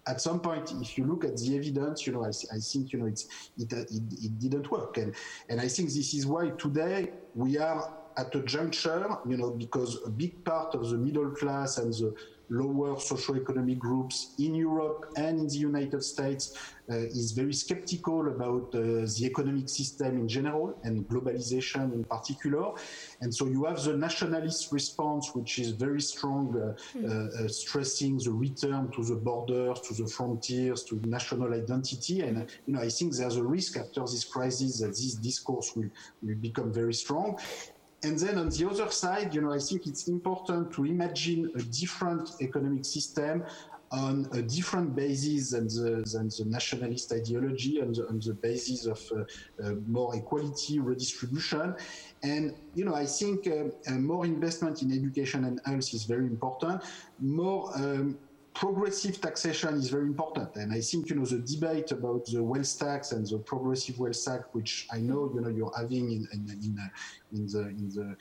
at 0.07 0.21
some 0.21 0.39
point, 0.39 0.71
if 0.81 0.97
you 0.97 1.05
look 1.05 1.23
at 1.23 1.37
the 1.37 1.55
evidence, 1.55 2.07
you 2.07 2.13
know, 2.13 2.25
I, 2.25 2.29
I 2.29 2.59
think 2.59 2.91
you 2.93 2.99
know 2.99 3.05
it, 3.05 3.21
it, 3.57 3.71
it 3.71 4.39
didn't 4.39 4.69
work, 4.71 4.97
and 4.97 5.15
and 5.49 5.61
I 5.61 5.67
think 5.67 5.89
this 5.89 6.13
is 6.13 6.25
why 6.25 6.49
today 6.51 7.11
we 7.35 7.57
are 7.57 7.93
at 8.17 8.35
a 8.35 8.41
juncture, 8.41 9.07
you 9.27 9.37
know, 9.37 9.51
because 9.51 9.99
a 10.05 10.09
big 10.09 10.43
part 10.43 10.75
of 10.75 10.89
the 10.89 10.97
middle 10.97 11.31
class 11.31 11.77
and 11.77 11.93
the 11.93 12.13
lower 12.49 12.95
socioeconomic 12.95 13.77
groups 13.77 14.33
in 14.39 14.55
Europe 14.55 15.11
and 15.15 15.39
in 15.39 15.47
the 15.47 15.57
United 15.57 16.03
States 16.03 16.57
uh, 16.91 16.95
is 16.95 17.33
very 17.33 17.53
skeptical 17.53 18.27
about 18.29 18.73
uh, 18.73 18.79
the 18.79 19.23
economic 19.23 19.69
system 19.69 20.17
in 20.17 20.27
general 20.27 20.75
and 20.83 21.07
globalization 21.07 21.93
in 21.93 22.03
particular. 22.03 22.71
And 23.21 23.33
so 23.33 23.45
you 23.45 23.65
have 23.65 23.83
the 23.83 23.95
nationalist 23.95 24.71
response, 24.71 25.35
which 25.35 25.59
is 25.59 25.71
very 25.71 26.01
strong, 26.01 26.75
mm. 26.95 27.51
stressing 27.51 28.17
the 28.17 28.31
return 28.31 28.89
to 28.95 29.03
the 29.03 29.15
borders, 29.15 29.81
to 29.81 29.93
the 29.93 30.07
frontiers, 30.09 30.83
to 30.85 30.95
national 31.07 31.53
identity. 31.53 32.21
And 32.21 32.49
you 32.65 32.73
know, 32.73 32.81
I 32.81 32.89
think 32.89 33.15
there's 33.15 33.37
a 33.37 33.43
risk 33.43 33.77
after 33.77 34.01
this 34.01 34.23
crisis 34.23 34.79
that 34.79 34.87
this 34.87 35.13
discourse 35.13 35.75
will, 35.75 35.89
will 36.23 36.35
become 36.35 36.73
very 36.73 36.93
strong. 36.93 37.37
And 38.03 38.17
then 38.17 38.37
on 38.37 38.49
the 38.49 38.69
other 38.69 38.89
side, 38.91 39.35
you 39.35 39.41
know, 39.41 39.53
I 39.53 39.59
think 39.59 39.85
it's 39.85 40.07
important 40.07 40.71
to 40.73 40.85
imagine 40.85 41.51
a 41.55 41.61
different 41.61 42.31
economic 42.41 42.85
system 42.85 43.43
on 43.91 44.27
a 44.33 44.41
different 44.41 44.95
basis 44.95 45.51
than 45.51 45.65
the, 45.67 46.03
than 46.11 46.29
the 46.29 46.45
nationalist 46.45 47.11
ideology, 47.11 47.81
on 47.81 47.91
the, 47.91 48.07
on 48.07 48.19
the 48.19 48.33
basis 48.35 48.85
of 48.85 49.01
uh, 49.11 49.23
uh, 49.63 49.73
more 49.87 50.15
equality, 50.15 50.79
redistribution. 50.79 51.75
And, 52.21 52.53
you 52.75 52.85
know, 52.85 52.93
I 52.93 53.05
think 53.05 53.47
uh, 53.47 53.91
uh 53.91 53.93
more 53.93 54.25
investment 54.25 54.81
in 54.83 54.91
education 54.91 55.45
and 55.45 55.59
health 55.65 55.93
is 55.93 56.05
very 56.05 56.27
important. 56.27 56.83
More 57.19 57.71
um, 57.75 58.19
progressive 58.53 59.21
taxation 59.21 59.75
is 59.75 59.89
very 59.89 60.07
important. 60.07 60.55
And 60.55 60.73
I 60.73 60.81
think, 60.81 61.09
you 61.09 61.15
know, 61.15 61.25
the 61.25 61.39
debate 61.39 61.91
about 61.91 62.25
the 62.25 62.43
wealth 62.43 62.77
tax 62.79 63.11
and 63.11 63.25
the 63.25 63.37
progressive 63.37 63.99
wealth 63.99 64.23
tax, 64.23 64.45
which 64.51 64.87
I 64.91 64.99
know, 64.99 65.31
you 65.33 65.41
know, 65.41 65.49
you're 65.49 65.71
having 65.77 66.11
in, 66.11 66.27
in, 66.33 66.49
in, 66.63 66.77
uh, 66.79 66.87
in 67.31 67.47
the, 67.47 67.61
in 67.69 67.89
the 67.89 68.17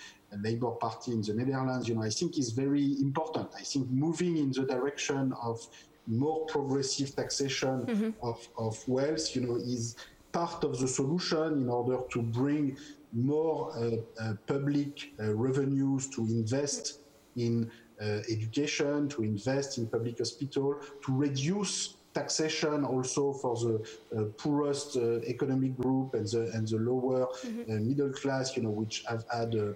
Labour 0.48 0.72
Party 0.72 1.12
in 1.12 1.22
the 1.22 1.34
Netherlands, 1.34 1.88
you 1.88 1.94
know, 1.94 2.02
I 2.02 2.10
think 2.10 2.38
is 2.38 2.50
very 2.50 2.96
important. 3.00 3.48
I 3.56 3.62
think 3.62 3.90
moving 3.90 4.36
in 4.36 4.52
the 4.52 4.64
direction 4.64 5.32
of 5.42 5.66
more 6.06 6.46
progressive 6.46 7.14
taxation 7.14 7.86
mm-hmm. 7.86 8.10
of, 8.22 8.48
of 8.56 8.86
wealth, 8.88 9.34
you 9.34 9.42
know, 9.42 9.56
is 9.56 9.96
part 10.32 10.62
of 10.64 10.78
the 10.78 10.88
solution 10.88 11.62
in 11.62 11.68
order 11.68 11.98
to 12.10 12.22
bring 12.22 12.76
more 13.12 13.72
uh, 13.76 13.96
uh, 14.22 14.34
public 14.46 15.12
uh, 15.20 15.34
revenues 15.34 16.08
to 16.08 16.22
invest 16.22 17.00
in 17.36 17.70
education, 18.00 19.08
to 19.08 19.22
invest 19.22 19.78
in 19.78 19.86
public 19.86 20.18
hospital, 20.18 20.76
to 21.04 21.16
reduce 21.16 21.94
taxation 22.14 22.84
also 22.84 23.32
for 23.32 23.54
the 23.56 23.74
uh, 24.16 24.24
poorest 24.36 24.96
uh, 24.96 25.20
economic 25.34 25.76
group 25.76 26.14
and 26.14 26.26
the 26.28 26.50
and 26.54 26.66
the 26.68 26.78
lower 26.78 27.26
mm-hmm. 27.26 27.88
middle 27.88 28.12
class, 28.20 28.56
you 28.56 28.62
know, 28.62 28.70
which 28.70 29.04
have 29.08 29.24
had 29.32 29.54
a, 29.54 29.68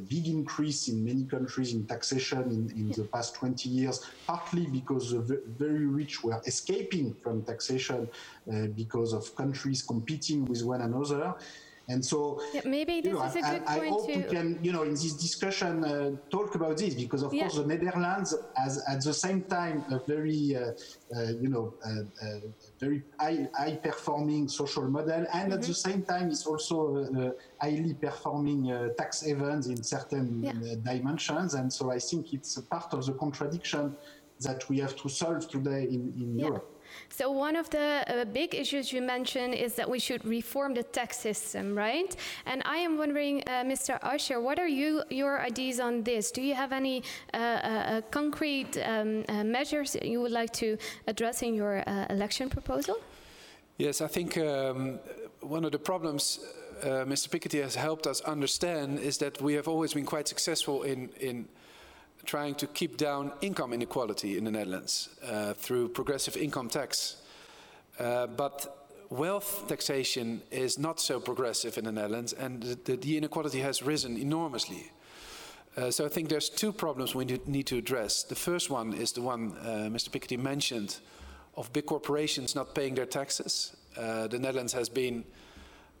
big 0.14 0.26
increase 0.28 0.88
in 0.88 1.04
many 1.04 1.24
countries 1.24 1.72
in 1.74 1.86
taxation 1.86 2.42
in, 2.56 2.62
in 2.80 2.86
the 2.98 3.04
past 3.04 3.34
20 3.34 3.68
years, 3.68 3.96
partly 4.26 4.66
because 4.66 5.12
the 5.12 5.42
very 5.58 5.86
rich 5.86 6.22
were 6.22 6.40
escaping 6.46 7.14
from 7.22 7.42
taxation 7.42 8.08
uh, 8.52 8.66
because 8.76 9.12
of 9.12 9.34
countries 9.34 9.82
competing 9.82 10.44
with 10.44 10.62
one 10.62 10.82
another. 10.82 11.34
And 11.88 12.04
so, 12.04 12.40
yeah, 12.54 12.60
maybe 12.64 13.00
this 13.00 13.12
know, 13.12 13.24
is 13.24 13.36
a 13.36 13.40
good 13.40 13.62
I, 13.66 13.78
point 13.78 13.90
hope 13.90 14.06
to... 14.06 14.16
we 14.16 14.22
can, 14.22 14.58
you 14.62 14.72
know, 14.72 14.82
in 14.84 14.92
this 14.92 15.14
discussion, 15.14 15.84
uh, 15.84 16.12
talk 16.30 16.54
about 16.54 16.76
this 16.76 16.94
because, 16.94 17.22
of 17.22 17.34
yeah. 17.34 17.42
course, 17.42 17.56
the 17.56 17.66
Netherlands 17.66 18.34
has 18.56 18.82
at 18.88 19.02
the 19.02 19.12
same 19.12 19.42
time 19.42 19.84
a 19.90 19.98
very, 20.06 20.56
uh, 20.56 20.70
uh, 21.16 21.32
you 21.40 21.48
know, 21.48 21.74
uh, 21.84 22.26
uh, 22.26 22.40
very 22.78 23.02
high, 23.18 23.48
high, 23.54 23.76
performing 23.76 24.48
social 24.48 24.88
model, 24.88 25.10
and 25.12 25.26
mm-hmm. 25.26 25.52
at 25.52 25.62
the 25.62 25.74
same 25.74 26.02
time, 26.02 26.30
it's 26.30 26.46
also 26.46 26.96
a, 26.96 27.32
highly 27.60 27.94
performing 27.94 28.70
uh, 28.70 28.88
tax 28.98 29.22
havens 29.22 29.66
in 29.68 29.82
certain 29.82 30.42
yeah. 30.42 30.74
dimensions. 30.82 31.54
And 31.54 31.72
so, 31.72 31.90
I 31.90 31.98
think 31.98 32.32
it's 32.32 32.56
a 32.56 32.62
part 32.62 32.92
of 32.94 33.04
the 33.06 33.12
contradiction 33.12 33.96
that 34.44 34.68
we 34.68 34.78
have 34.78 34.96
to 34.96 35.08
solve 35.08 35.48
today 35.48 35.84
in, 35.84 36.12
in 36.16 36.38
yeah. 36.38 36.46
Europe. 36.46 36.72
So 37.08 37.30
one 37.30 37.56
of 37.56 37.70
the 37.70 38.04
uh, 38.06 38.24
big 38.24 38.54
issues 38.54 38.92
you 38.92 39.02
mentioned 39.02 39.54
is 39.54 39.74
that 39.74 39.88
we 39.88 39.98
should 39.98 40.24
reform 40.24 40.74
the 40.74 40.82
tax 40.82 41.18
system, 41.18 41.76
right? 41.76 42.14
And 42.46 42.62
I 42.64 42.78
am 42.78 42.98
wondering, 42.98 43.42
uh, 43.46 43.64
Mr. 43.64 44.00
Asscher, 44.00 44.42
what 44.42 44.58
are 44.58 44.68
you 44.68 45.02
your 45.10 45.40
ideas 45.40 45.80
on 45.80 46.02
this? 46.02 46.30
Do 46.30 46.42
you 46.42 46.54
have 46.54 46.72
any 46.72 47.02
uh, 47.34 47.36
uh 47.36 48.00
concrete 48.10 48.78
um, 48.78 49.24
uh, 49.28 49.44
measures 49.44 49.96
you 50.02 50.20
would 50.20 50.32
like 50.32 50.52
to 50.54 50.76
address 51.06 51.42
in 51.42 51.54
your 51.54 51.82
uh, 51.86 52.06
election 52.10 52.48
proposal? 52.50 52.96
Yes, 53.78 54.00
I 54.00 54.08
think 54.08 54.36
um, 54.38 54.98
one 55.40 55.64
of 55.64 55.72
the 55.72 55.78
problems 55.78 56.40
Mr. 56.82 57.28
Piketty 57.28 57.62
has 57.62 57.76
helped 57.76 58.08
us 58.08 58.20
understand 58.22 58.98
is 58.98 59.18
that 59.18 59.40
we 59.40 59.54
have 59.54 59.68
always 59.68 59.94
been 59.94 60.06
quite 60.06 60.26
successful 60.28 60.82
in 60.82 61.10
in 61.20 61.48
trying 62.24 62.54
to 62.54 62.66
keep 62.66 62.96
down 62.96 63.32
income 63.40 63.72
inequality 63.72 64.38
in 64.38 64.44
the 64.44 64.50
Netherlands 64.50 65.08
uh, 65.24 65.54
through 65.54 65.88
progressive 65.88 66.36
income 66.36 66.68
tax. 66.68 67.16
Uh, 67.98 68.26
but 68.26 68.86
wealth 69.10 69.64
taxation 69.68 70.42
is 70.50 70.78
not 70.78 71.00
so 71.00 71.20
progressive 71.20 71.76
in 71.78 71.84
the 71.84 71.92
Netherlands, 71.92 72.32
and 72.32 72.62
the, 72.62 72.96
the 72.96 73.16
inequality 73.16 73.60
has 73.60 73.82
risen 73.82 74.16
enormously. 74.16 74.90
Uh, 75.76 75.90
so 75.90 76.04
I 76.04 76.08
think 76.08 76.28
there's 76.28 76.50
two 76.50 76.72
problems 76.72 77.14
we 77.14 77.24
need 77.24 77.66
to 77.66 77.78
address. 77.78 78.24
The 78.24 78.34
first 78.34 78.70
one 78.70 78.92
is 78.92 79.12
the 79.12 79.22
one 79.22 79.56
uh, 79.60 79.88
Mr. 79.90 80.10
Piketty 80.10 80.38
mentioned 80.38 80.98
of 81.56 81.72
big 81.72 81.86
corporations 81.86 82.54
not 82.54 82.74
paying 82.74 82.94
their 82.94 83.06
taxes. 83.06 83.76
Uh, 83.96 84.26
the 84.26 84.38
Netherlands 84.38 84.72
has 84.72 84.88
been 84.88 85.24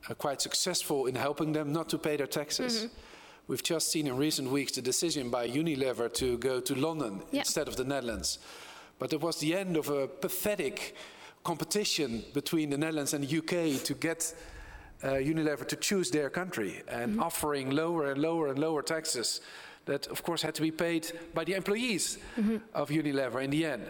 uh, 0.08 0.14
quite 0.14 0.40
successful 0.40 1.06
in 1.06 1.14
helping 1.14 1.52
them 1.52 1.72
not 1.72 1.88
to 1.88 1.98
pay 1.98 2.16
their 2.16 2.28
taxes. 2.28 2.82
Mm 2.82 2.88
-hmm. 2.88 3.11
We've 3.48 3.62
just 3.62 3.90
seen 3.90 4.06
in 4.06 4.16
recent 4.16 4.50
weeks 4.50 4.72
the 4.72 4.82
decision 4.82 5.28
by 5.28 5.48
Unilever 5.48 6.12
to 6.14 6.38
go 6.38 6.60
to 6.60 6.74
London 6.74 7.22
yeah. 7.32 7.40
instead 7.40 7.66
of 7.66 7.76
the 7.76 7.84
Netherlands. 7.84 8.38
But 8.98 9.12
it 9.12 9.20
was 9.20 9.38
the 9.38 9.54
end 9.54 9.76
of 9.76 9.88
a 9.88 10.06
pathetic 10.06 10.94
competition 11.42 12.24
between 12.34 12.70
the 12.70 12.78
Netherlands 12.78 13.14
and 13.14 13.24
the 13.26 13.38
UK 13.38 13.82
to 13.82 13.94
get 13.94 14.32
uh, 15.02 15.08
Unilever 15.14 15.66
to 15.66 15.76
choose 15.76 16.10
their 16.10 16.30
country 16.30 16.82
and 16.86 17.12
mm-hmm. 17.12 17.22
offering 17.22 17.70
lower 17.70 18.12
and 18.12 18.22
lower 18.22 18.46
and 18.46 18.58
lower 18.60 18.80
taxes 18.80 19.40
that, 19.86 20.06
of 20.06 20.22
course, 20.22 20.40
had 20.40 20.54
to 20.54 20.62
be 20.62 20.70
paid 20.70 21.10
by 21.34 21.42
the 21.42 21.54
employees 21.54 22.18
mm-hmm. 22.36 22.58
of 22.74 22.90
Unilever 22.90 23.42
in 23.42 23.50
the 23.50 23.66
end. 23.66 23.82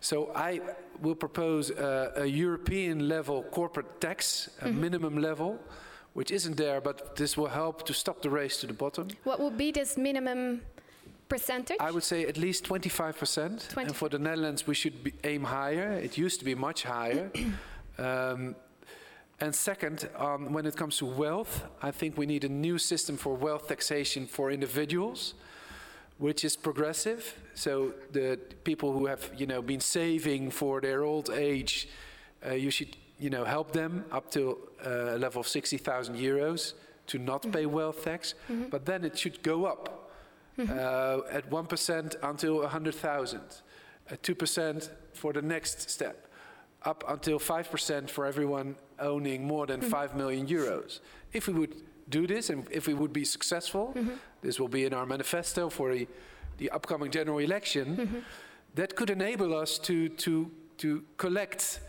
So 0.00 0.30
I 0.36 0.60
will 1.00 1.16
propose 1.16 1.72
uh, 1.72 2.12
a 2.14 2.26
European 2.26 3.08
level 3.08 3.42
corporate 3.42 4.00
tax, 4.00 4.50
a 4.60 4.66
mm-hmm. 4.66 4.80
minimum 4.80 5.18
level 5.18 5.58
which 6.14 6.30
isn't 6.30 6.56
there, 6.56 6.80
but 6.80 7.16
this 7.16 7.36
will 7.36 7.48
help 7.48 7.84
to 7.86 7.92
stop 7.92 8.22
the 8.22 8.30
race 8.30 8.56
to 8.60 8.66
the 8.66 8.72
bottom. 8.72 9.08
What 9.24 9.40
would 9.40 9.58
be 9.58 9.72
this 9.72 9.96
minimum 9.96 10.62
percentage? 11.28 11.76
I 11.80 11.90
would 11.90 12.04
say 12.04 12.24
at 12.26 12.36
least 12.36 12.64
25%. 12.64 13.68
20. 13.68 13.86
And 13.88 13.96
for 13.96 14.08
the 14.08 14.18
Netherlands, 14.18 14.66
we 14.66 14.74
should 14.74 15.12
aim 15.24 15.44
higher. 15.44 15.92
It 15.92 16.16
used 16.16 16.38
to 16.38 16.44
be 16.44 16.54
much 16.54 16.84
higher. 16.84 17.30
um, 17.98 18.54
and 19.40 19.52
second, 19.52 20.08
um, 20.16 20.52
when 20.52 20.64
it 20.64 20.76
comes 20.76 20.98
to 20.98 21.06
wealth, 21.06 21.64
I 21.82 21.90
think 21.90 22.16
we 22.16 22.26
need 22.26 22.44
a 22.44 22.48
new 22.48 22.78
system 22.78 23.16
for 23.16 23.34
wealth 23.34 23.66
taxation 23.66 24.26
for 24.26 24.52
individuals, 24.52 25.34
which 26.18 26.44
is 26.44 26.54
progressive. 26.54 27.34
So 27.54 27.92
the 28.12 28.38
people 28.62 28.92
who 28.92 29.06
have, 29.06 29.30
you 29.36 29.46
know, 29.46 29.60
been 29.60 29.80
saving 29.80 30.52
for 30.52 30.80
their 30.80 31.02
old 31.02 31.30
age, 31.30 31.88
uh, 32.46 32.52
you 32.52 32.70
should 32.70 32.96
you 33.24 33.30
know, 33.30 33.44
help 33.44 33.72
them 33.72 34.04
up 34.12 34.30
to 34.30 34.58
uh, 34.84 35.16
a 35.16 35.18
level 35.18 35.40
of 35.40 35.48
60,000 35.48 36.14
euros 36.14 36.74
to 37.06 37.18
not 37.18 37.42
mm 37.42 37.50
-hmm. 37.50 37.52
pay 37.52 37.66
wealth 37.66 38.02
tax, 38.02 38.34
mm 38.34 38.56
-hmm. 38.56 38.70
but 38.70 38.84
then 38.84 39.04
it 39.04 39.18
should 39.18 39.38
go 39.42 39.66
up 39.72 39.82
mm 40.56 40.66
-hmm. 40.66 40.76
uh, 40.76 41.36
at 41.36 41.44
1% 41.50 42.16
until 42.22 42.54
100,000, 42.62 43.62
at 44.06 44.22
2% 44.22 44.90
for 45.12 45.32
the 45.32 45.42
next 45.42 45.90
step, 45.90 46.16
up 46.86 47.04
until 47.08 47.38
5% 47.38 48.10
for 48.10 48.26
everyone 48.26 48.74
owning 48.98 49.46
more 49.46 49.66
than 49.66 49.80
mm-hmm. 49.80 50.02
5 50.02 50.14
million 50.16 50.46
euros. 50.48 51.00
If 51.32 51.46
we 51.46 51.52
would 51.52 51.74
do 52.06 52.26
this 52.26 52.50
and 52.50 52.70
if 52.70 52.86
we 52.86 52.94
would 52.94 53.12
be 53.12 53.24
successful, 53.24 53.86
mm-hmm. 53.94 54.16
this 54.40 54.58
will 54.58 54.70
be 54.70 54.84
in 54.86 54.92
our 54.92 55.06
manifesto 55.06 55.70
for 55.70 55.92
the, 55.94 56.06
the 56.56 56.74
upcoming 56.74 57.12
general 57.14 57.38
election, 57.38 57.96
mm-hmm. 57.96 58.18
that 58.74 58.94
could 58.94 59.10
enable 59.10 59.62
us 59.62 59.78
to, 59.78 59.94
to, 60.08 60.50
to 60.76 61.02
collect 61.16 61.80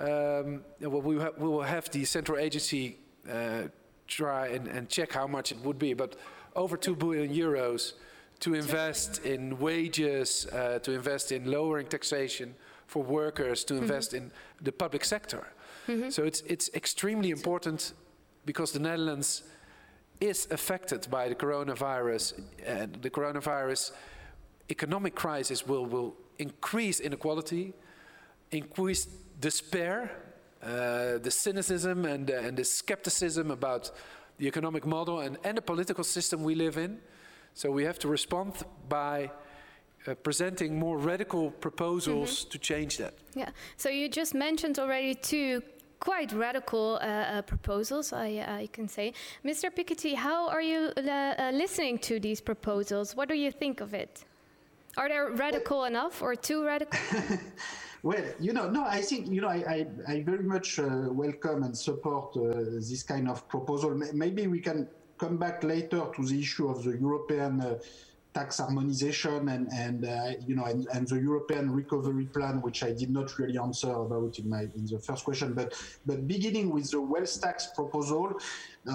um, 0.00 0.64
well, 0.80 1.02
we, 1.02 1.18
ha 1.18 1.30
we, 1.36 1.48
will 1.48 1.62
have 1.62 1.90
the 1.90 2.04
central 2.04 2.38
agency 2.38 2.98
uh, 3.30 3.62
try 4.06 4.48
and, 4.48 4.68
and, 4.68 4.88
check 4.88 5.12
how 5.12 5.26
much 5.26 5.52
it 5.52 5.58
would 5.58 5.78
be, 5.78 5.94
but 5.94 6.16
over 6.54 6.76
2 6.76 6.96
billion 6.96 7.34
euros 7.34 7.94
to 8.40 8.54
invest 8.54 9.24
in 9.24 9.58
wages, 9.58 10.46
uh, 10.52 10.78
to 10.78 10.92
invest 10.92 11.32
in 11.32 11.50
lowering 11.50 11.86
taxation 11.86 12.54
for 12.86 13.02
workers, 13.02 13.64
to 13.64 13.74
mm-hmm. 13.74 13.82
invest 13.82 14.12
mm 14.12 14.18
-hmm. 14.18 14.24
in 14.58 14.64
the 14.64 14.72
public 14.72 15.04
sector. 15.04 15.42
Mm 15.86 16.00
-hmm. 16.00 16.10
So 16.10 16.24
it's, 16.24 16.42
it's 16.46 16.70
extremely 16.72 17.28
important 17.28 17.94
because 18.44 18.72
the 18.72 18.80
Netherlands 18.80 19.42
is 20.20 20.50
affected 20.50 21.08
by 21.10 21.28
the 21.28 21.34
coronavirus. 21.34 22.34
And 22.66 23.02
the 23.02 23.10
coronavirus 23.10 23.92
economic 24.68 25.14
crisis 25.14 25.66
will, 25.66 25.86
will 25.86 26.14
increase 26.36 27.02
inequality, 27.02 27.74
increase 28.50 29.06
despair, 29.40 30.10
uh, 30.62 31.18
the 31.18 31.30
cynicism 31.30 32.04
and, 32.04 32.30
uh, 32.30 32.34
and 32.34 32.56
the 32.56 32.64
skepticism 32.64 33.50
about 33.50 33.90
the 34.38 34.46
economic 34.46 34.86
model 34.86 35.20
and, 35.20 35.38
and 35.44 35.56
the 35.56 35.62
political 35.62 36.04
system 36.04 36.42
we 36.42 36.54
live 36.54 36.76
in. 36.76 36.98
So 37.54 37.70
we 37.70 37.84
have 37.84 37.98
to 38.00 38.08
respond 38.08 38.54
by 38.88 39.30
uh, 40.06 40.14
presenting 40.14 40.78
more 40.78 40.98
radical 40.98 41.50
proposals 41.50 42.30
mm 42.30 42.44
-hmm. 42.44 42.50
to 42.50 42.58
change 42.58 42.96
that. 42.96 43.14
Yeah. 43.34 43.50
So 43.76 43.88
you 43.88 44.08
just 44.08 44.34
mentioned 44.34 44.78
already 44.78 45.14
two 45.14 45.62
quite 45.98 46.32
radical 46.32 46.98
uh, 47.02 47.06
uh, 47.06 47.42
proposals, 47.42 48.12
I, 48.12 48.62
I, 48.62 48.68
can 48.72 48.88
say. 48.88 49.12
Mr. 49.42 49.70
Piketty, 49.70 50.14
how 50.14 50.48
are 50.48 50.62
you 50.62 50.92
uh, 50.96 51.50
listening 51.52 51.98
to 51.98 52.20
these 52.20 52.42
proposals? 52.42 53.14
What 53.14 53.28
do 53.28 53.34
you 53.34 53.52
think 53.52 53.80
of 53.80 53.92
it? 53.92 54.24
Are 54.96 55.08
they 55.08 55.18
radical 55.36 55.84
enough 55.84 56.22
or 56.22 56.36
too 56.36 56.64
radical? 56.64 56.98
Well, 58.08 58.24
you 58.40 58.54
know, 58.54 58.70
no, 58.70 58.86
I 58.86 59.02
think, 59.02 59.28
you 59.28 59.42
know, 59.42 59.48
I, 59.48 59.62
I, 59.76 59.86
I 60.14 60.22
very 60.22 60.42
much 60.42 60.78
uh, 60.78 60.86
welcome 61.10 61.62
and 61.62 61.76
support 61.76 62.34
uh, 62.38 62.54
this 62.88 63.02
kind 63.02 63.28
of 63.28 63.46
proposal. 63.50 63.90
Maybe 64.14 64.46
we 64.46 64.60
can 64.60 64.88
come 65.18 65.36
back 65.36 65.62
later 65.62 66.06
to 66.16 66.24
the 66.24 66.40
issue 66.40 66.70
of 66.70 66.84
the 66.84 66.92
European 66.92 67.60
uh, 67.60 67.78
tax 68.38 68.58
harmonization 68.58 69.48
and, 69.48 69.64
and 69.72 70.04
uh, 70.04 70.32
you 70.46 70.54
know, 70.54 70.64
and, 70.64 70.86
and, 70.94 71.08
the 71.08 71.18
European 71.30 71.70
recovery 71.70 72.26
plan, 72.26 72.54
which 72.66 72.80
I 72.88 72.92
did 72.92 73.10
not 73.18 73.36
really 73.38 73.58
answer 73.58 73.92
about 74.06 74.38
in 74.38 74.48
my 74.54 74.62
in 74.78 74.84
the 74.92 75.00
first 75.08 75.22
question. 75.24 75.48
But 75.60 75.68
but 76.06 76.18
beginning 76.34 76.66
with 76.76 76.90
the 76.94 77.00
wealth 77.00 77.34
tax 77.40 77.56
proposal, 77.78 78.26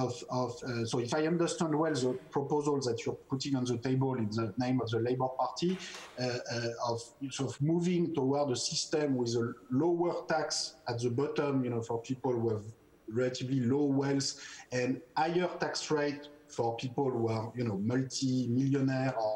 of, 0.03 0.13
of 0.29 0.51
uh, 0.63 0.85
so 0.85 0.95
if 1.07 1.13
I 1.13 1.27
understand 1.33 1.71
well 1.81 1.93
the 2.05 2.13
proposal 2.37 2.75
that 2.87 2.97
you're 3.05 3.21
putting 3.31 3.53
on 3.59 3.65
the 3.65 3.77
table 3.89 4.13
in 4.23 4.29
the 4.39 4.53
name 4.63 4.77
of 4.83 4.89
the 4.93 4.99
Labour 5.07 5.31
Party 5.41 5.71
uh, 6.19 6.39
uh, 6.55 6.91
of 6.91 6.99
of 7.45 7.51
moving 7.61 8.13
toward 8.17 8.51
a 8.51 8.59
system 8.71 9.07
with 9.15 9.31
a 9.43 9.45
lower 9.83 10.13
tax 10.33 10.75
at 10.87 10.97
the 11.03 11.09
bottom, 11.09 11.63
you 11.65 11.71
know, 11.73 11.81
for 11.81 11.97
people 12.01 12.33
who 12.39 12.49
have 12.55 12.65
relatively 13.07 13.59
low 13.59 13.85
wealth 14.01 14.29
and 14.71 15.01
higher 15.17 15.49
tax 15.59 15.91
rate 15.91 16.23
for 16.55 16.75
people 16.77 17.09
who 17.09 17.27
are, 17.29 17.51
you 17.55 17.63
know, 17.63 17.77
multi-millionaire 17.77 19.13
or 19.19 19.33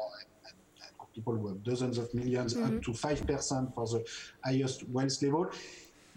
people 1.14 1.34
who 1.36 1.48
have 1.48 1.62
dozens 1.64 1.98
of 1.98 2.06
1000000s 2.12 2.54
mm 2.54 2.60
-hmm. 2.60 2.64
up 2.64 2.70
mm-hmm. 2.70 2.80
to 2.80 2.92
5% 2.92 3.74
for 3.74 3.86
the 3.92 4.00
highest 4.44 4.78
wealth 4.94 5.22
level 5.22 5.44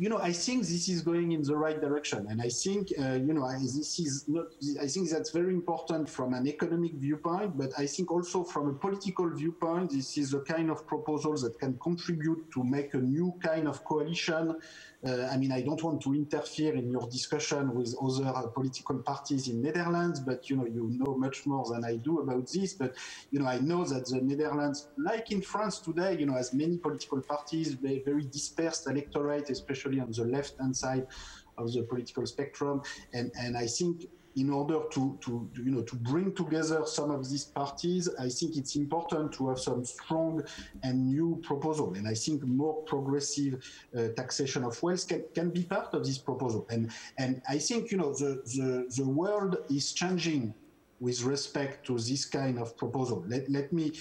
you 0.01 0.09
know, 0.09 0.17
I 0.17 0.33
think 0.33 0.61
this 0.61 0.89
is 0.89 1.03
going 1.03 1.31
in 1.31 1.43
the 1.43 1.55
right 1.55 1.79
direction, 1.79 2.25
and 2.27 2.41
I 2.41 2.49
think, 2.49 2.91
uh, 2.99 3.19
you 3.27 3.33
know, 3.35 3.45
I, 3.45 3.59
this 3.59 3.99
is 3.99 4.25
not. 4.27 4.47
I 4.81 4.87
think 4.87 5.11
that's 5.11 5.29
very 5.29 5.53
important 5.53 6.09
from 6.09 6.33
an 6.33 6.47
economic 6.47 6.93
viewpoint, 6.93 7.55
but 7.55 7.69
I 7.77 7.85
think 7.85 8.09
also 8.09 8.43
from 8.43 8.67
a 8.69 8.73
political 8.73 9.29
viewpoint, 9.29 9.91
this 9.91 10.17
is 10.17 10.31
the 10.31 10.39
kind 10.39 10.71
of 10.71 10.87
proposal 10.87 11.37
that 11.43 11.59
can 11.59 11.77
contribute 11.77 12.51
to 12.55 12.63
make 12.63 12.95
a 12.95 12.97
new 12.97 13.31
kind 13.43 13.67
of 13.67 13.83
coalition 13.83 14.55
uh, 15.03 15.27
I 15.31 15.37
mean, 15.37 15.51
I 15.51 15.61
don't 15.61 15.81
want 15.81 16.01
to 16.03 16.13
interfere 16.13 16.75
in 16.75 16.91
your 16.91 17.07
discussion 17.09 17.73
with 17.73 17.95
other 17.99 18.49
political 18.49 18.99
parties 18.99 19.47
in 19.47 19.61
Netherlands, 19.61 20.19
but 20.19 20.47
you 20.49 20.55
know, 20.57 20.65
you 20.65 20.87
know 20.91 21.17
much 21.17 21.47
more 21.47 21.65
than 21.65 21.83
I 21.83 21.95
do 21.95 22.19
about 22.19 22.51
this. 22.51 22.73
But 22.73 22.95
you 23.31 23.39
know, 23.39 23.47
I 23.47 23.59
know 23.59 23.83
that 23.85 24.05
the 24.05 24.21
Netherlands, 24.21 24.89
like 24.97 25.31
in 25.31 25.41
France 25.41 25.79
today, 25.79 26.17
you 26.19 26.27
know, 26.27 26.33
has 26.33 26.53
many 26.53 26.77
political 26.77 27.19
parties, 27.19 27.73
very 27.73 28.25
dispersed 28.31 28.87
electorate, 28.87 29.49
especially 29.49 29.90
on 29.99 30.11
the 30.11 30.25
left-hand 30.25 30.75
side 30.75 31.07
of 31.57 31.73
the 31.73 31.83
political 31.83 32.25
spectrum, 32.25 32.81
and 33.13 33.31
and 33.37 33.57
I 33.57 33.67
think 33.67 34.07
in 34.35 34.49
order 34.49 34.79
to, 34.91 35.17
to, 35.21 35.49
you 35.55 35.71
know 35.71 35.81
to 35.81 35.95
bring 35.95 36.33
together 36.33 36.83
some 36.85 37.11
of 37.11 37.29
these 37.29 37.43
parties, 37.43 38.09
I 38.19 38.29
think 38.29 38.55
it's 38.55 38.75
important 38.75 39.33
to 39.33 39.49
have 39.49 39.59
some 39.59 39.83
strong 39.83 40.43
and 40.83 41.07
new 41.07 41.41
proposal. 41.43 41.93
And 41.95 42.07
I 42.07 42.13
think 42.13 42.43
more 42.43 42.81
progressive 42.83 43.63
uh, 43.97 44.09
taxation 44.15 44.63
of 44.63 44.81
wealth 44.81 45.07
can, 45.07 45.25
can 45.33 45.49
be 45.49 45.63
part 45.63 45.93
of 45.93 46.05
this 46.05 46.17
proposal. 46.17 46.65
And 46.69 46.91
and 47.17 47.41
I 47.49 47.57
think 47.57 47.91
you 47.91 47.97
know 47.97 48.13
the, 48.13 48.41
the, 48.55 48.91
the 48.95 49.07
world 49.07 49.57
is 49.69 49.91
changing 49.91 50.53
with 50.99 51.23
respect 51.23 51.85
to 51.87 51.97
this 51.97 52.25
kind 52.25 52.59
of 52.59 52.77
proposal. 52.77 53.25
Let, 53.27 53.49
let 53.49 53.73
me 53.73 53.91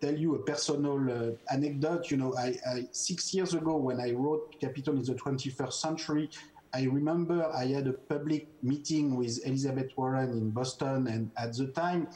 tell 0.00 0.16
you 0.16 0.34
a 0.36 0.38
personal 0.38 0.98
uh, 1.10 1.52
anecdote. 1.52 2.10
You 2.10 2.16
know, 2.16 2.34
I, 2.36 2.56
I, 2.66 2.88
six 2.92 3.32
years 3.34 3.54
ago 3.54 3.76
when 3.76 4.00
I 4.00 4.12
wrote 4.12 4.60
Capital 4.60 4.96
in 4.96 5.04
the 5.04 5.14
21st 5.14 5.72
Century, 5.72 6.30
I 6.72 6.84
remember 6.84 7.50
I 7.52 7.66
had 7.66 7.86
a 7.86 7.92
public 7.92 8.48
meeting 8.62 9.16
with 9.16 9.44
Elizabeth 9.44 9.90
Warren 9.96 10.30
in 10.30 10.50
Boston, 10.50 11.08
and 11.08 11.30
at 11.36 11.56
the 11.56 11.66
time, 11.68 12.08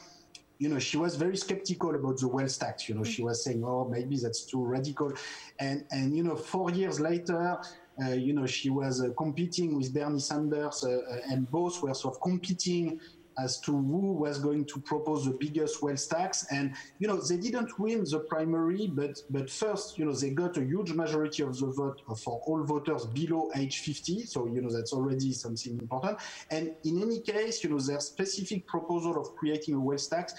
you 0.59 0.69
know, 0.69 0.79
she 0.79 0.97
was 0.97 1.15
very 1.15 1.35
skeptical 1.35 1.95
about 1.95 2.17
the 2.17 2.27
wealth 2.27 2.57
tax. 2.57 2.87
You 2.87 2.95
know, 2.95 3.03
she 3.03 3.21
was 3.21 3.43
saying, 3.43 3.63
"Oh, 3.65 3.85
maybe 3.89 4.17
that's 4.17 4.45
too 4.45 4.63
radical," 4.63 5.11
and 5.59 5.83
and 5.91 6.15
you 6.15 6.23
know, 6.23 6.35
four 6.35 6.71
years 6.71 6.99
later, 6.99 7.59
uh, 8.03 8.11
you 8.11 8.33
know, 8.33 8.45
she 8.45 8.69
was 8.69 9.01
uh, 9.01 9.09
competing 9.17 9.75
with 9.75 9.93
Bernie 9.93 10.19
Sanders, 10.19 10.83
uh, 10.83 10.99
and 11.29 11.49
both 11.51 11.81
were 11.81 11.93
sort 11.93 12.15
of 12.15 12.21
competing 12.21 12.99
as 13.37 13.59
to 13.61 13.71
who 13.71 14.13
was 14.13 14.39
going 14.39 14.65
to 14.65 14.79
propose 14.79 15.25
the 15.25 15.31
biggest 15.31 15.81
wealth 15.81 16.09
tax. 16.09 16.45
And, 16.51 16.73
you 16.99 17.07
know, 17.07 17.17
they 17.17 17.37
didn't 17.37 17.77
win 17.79 18.03
the 18.03 18.19
primary, 18.19 18.87
but, 18.87 19.21
but 19.29 19.49
first, 19.49 19.97
you 19.97 20.05
know, 20.05 20.13
they 20.13 20.31
got 20.31 20.57
a 20.57 20.63
huge 20.63 20.91
majority 20.93 21.43
of 21.43 21.57
the 21.59 21.67
vote 21.67 22.01
for 22.17 22.41
all 22.45 22.63
voters 22.63 23.05
below 23.05 23.51
age 23.55 23.79
50. 23.79 24.25
So, 24.25 24.47
you 24.47 24.61
know, 24.61 24.69
that's 24.69 24.93
already 24.93 25.31
something 25.33 25.79
important. 25.79 26.19
And 26.51 26.73
in 26.83 27.01
any 27.01 27.19
case, 27.19 27.63
you 27.63 27.69
know, 27.69 27.79
their 27.79 27.99
specific 27.99 28.65
proposal 28.67 29.19
of 29.19 29.35
creating 29.35 29.75
a 29.75 29.79
wealth 29.79 30.09
tax 30.09 30.35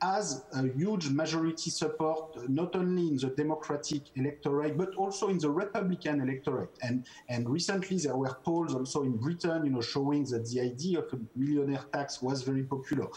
has 0.00 0.44
a 0.52 0.62
huge 0.62 1.08
majority 1.10 1.70
support, 1.70 2.48
not 2.48 2.74
only 2.76 3.08
in 3.08 3.16
the 3.16 3.28
Democratic 3.36 4.02
electorate, 4.14 4.76
but 4.76 4.94
also 4.94 5.28
in 5.28 5.38
the 5.38 5.50
Republican 5.50 6.20
electorate. 6.20 6.70
And, 6.82 7.06
and 7.28 7.48
recently 7.48 7.98
there 7.98 8.16
were 8.16 8.34
polls 8.44 8.74
also 8.74 9.02
in 9.02 9.16
Britain, 9.16 9.64
you 9.64 9.72
know, 9.72 9.80
showing 9.80 10.24
that 10.26 10.48
the 10.48 10.60
idea 10.60 11.00
of 11.00 11.12
a 11.12 11.18
millionaire 11.36 11.84
tax 11.92 12.22
was 12.22 12.42
very 12.42 12.64
popular. 12.64 13.08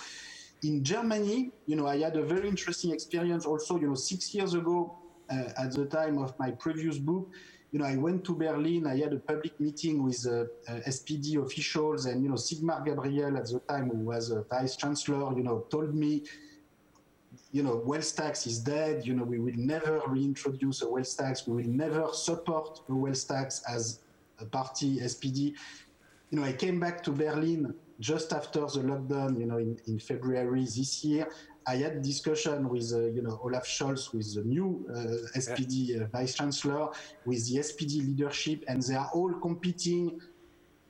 In 0.64 0.84
Germany, 0.84 1.52
you 1.66 1.76
know, 1.76 1.88
I 1.88 1.98
had 1.98 2.16
a 2.18 2.24
very 2.24 2.48
interesting 2.48 2.92
experience 2.92 3.46
also, 3.46 3.80
you 3.80 3.88
know, 3.88 3.96
six 3.96 4.34
years 4.34 4.54
ago, 4.54 4.98
uh, 5.32 5.50
at 5.58 5.72
the 5.72 5.86
time 5.86 6.18
of 6.18 6.38
my 6.40 6.52
previous 6.52 6.98
book, 6.98 7.30
you 7.72 7.80
know, 7.80 7.86
I 7.86 7.96
went 7.96 8.26
to 8.26 8.36
Berlin. 8.36 8.86
I 8.86 8.98
had 8.98 9.14
a 9.14 9.20
public 9.20 9.58
meeting 9.60 10.04
with 10.04 10.28
uh, 10.28 10.42
uh, 10.68 10.82
SPD 10.88 11.42
officials, 11.42 12.06
and 12.06 12.22
you 12.22 12.28
know, 12.28 12.36
Sigmar 12.36 12.86
Gabriel 12.86 13.38
at 13.38 13.46
the 13.46 13.62
time, 13.70 13.90
who 13.90 14.00
was 14.00 14.30
a 14.30 14.44
vice 14.44 14.76
chancellor, 14.76 15.34
you 15.38 15.44
know, 15.44 15.66
told 15.72 15.96
me 15.96 16.22
you 17.52 17.64
know, 17.64 17.82
wealth 17.86 18.16
tax 18.16 18.48
is 18.48 18.60
dead. 18.60 19.06
You 19.06 19.14
know, 19.14 19.24
we 19.24 19.40
will 19.40 19.56
never 19.56 20.02
reintroduce 20.08 20.82
a 20.82 20.90
wealth 20.90 21.18
tax. 21.18 21.48
We 21.48 21.64
will 21.64 21.72
never 21.72 22.08
support 22.14 22.82
a 22.88 22.96
wealth 22.96 23.28
tax 23.28 23.62
as 23.68 24.00
a 24.40 24.46
party, 24.46 25.00
SPD. 25.00 25.54
You 26.30 26.40
know, 26.40 26.44
I 26.44 26.54
came 26.54 26.80
back 26.80 27.04
to 27.04 27.12
Berlin 27.12 27.74
just 28.00 28.34
after 28.34 28.62
the 28.62 28.82
lockdown, 28.84 29.40
you 29.40 29.46
know, 29.46 29.58
in, 29.58 29.78
in 29.88 30.00
February 30.00 30.64
this 30.64 31.04
year. 31.04 31.28
I 31.68 31.76
had 31.76 32.02
discussion 32.02 32.68
with, 32.70 32.92
uh, 32.94 33.02
you 33.02 33.22
know, 33.22 33.40
Olaf 33.44 33.66
Scholz, 33.66 34.14
with 34.14 34.34
the 34.34 34.44
new 34.44 34.84
uh, 34.90 35.38
SPD 35.38 36.02
uh, 36.02 36.08
vice 36.08 36.34
chancellor, 36.34 36.90
with 37.26 37.48
the 37.48 37.60
SPD 37.60 38.00
leadership, 38.00 38.64
and 38.68 38.82
they 38.82 38.96
are 38.96 39.10
all 39.14 39.32
competing 39.34 40.20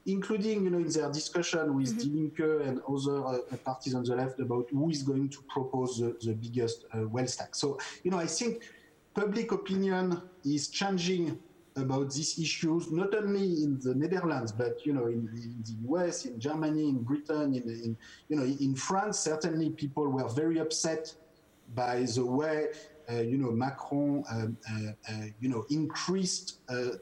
including 0.05 0.63
you 0.63 0.69
know 0.69 0.79
in 0.79 0.89
their 0.89 1.11
discussion 1.11 1.75
with 1.75 1.97
mm-hmm. 1.97 2.09
Die 2.09 2.15
Linke 2.15 2.67
and 2.67 2.81
other 2.87 3.25
uh, 3.25 3.57
parties 3.57 3.93
on 3.93 4.03
the 4.03 4.15
left 4.15 4.39
about 4.39 4.67
who 4.71 4.89
is 4.89 5.03
going 5.03 5.29
to 5.29 5.41
propose 5.43 5.99
the, 5.99 6.17
the 6.21 6.33
biggest 6.33 6.85
uh, 6.93 7.07
wealth 7.07 7.37
tax. 7.37 7.59
So 7.59 7.79
you 8.03 8.11
know 8.11 8.17
I 8.17 8.27
think 8.27 8.63
public 9.13 9.51
opinion 9.51 10.21
is 10.43 10.69
changing 10.69 11.37
about 11.77 12.11
these 12.11 12.37
issues, 12.37 12.91
not 12.91 13.15
only 13.15 13.63
in 13.63 13.79
the 13.79 13.95
Netherlands, 13.95 14.51
but 14.51 14.85
you 14.85 14.93
know 14.93 15.05
in, 15.05 15.29
in 15.33 15.63
the 15.63 15.89
US, 15.89 16.25
in 16.25 16.39
Germany, 16.39 16.89
in 16.89 17.03
Britain, 17.03 17.53
in, 17.53 17.63
in 17.63 17.97
you 18.29 18.35
know 18.37 18.43
in 18.43 18.75
France. 18.75 19.19
Certainly, 19.19 19.71
people 19.71 20.07
were 20.07 20.27
very 20.29 20.59
upset 20.59 21.13
by 21.73 22.03
the 22.03 22.25
way 22.25 22.67
you 23.19 23.37
know, 23.37 23.51
Macron, 23.51 24.23
um, 24.31 24.57
uh, 24.71 25.11
uh, 25.11 25.25
you 25.39 25.49
know, 25.49 25.65
increased 25.69 26.59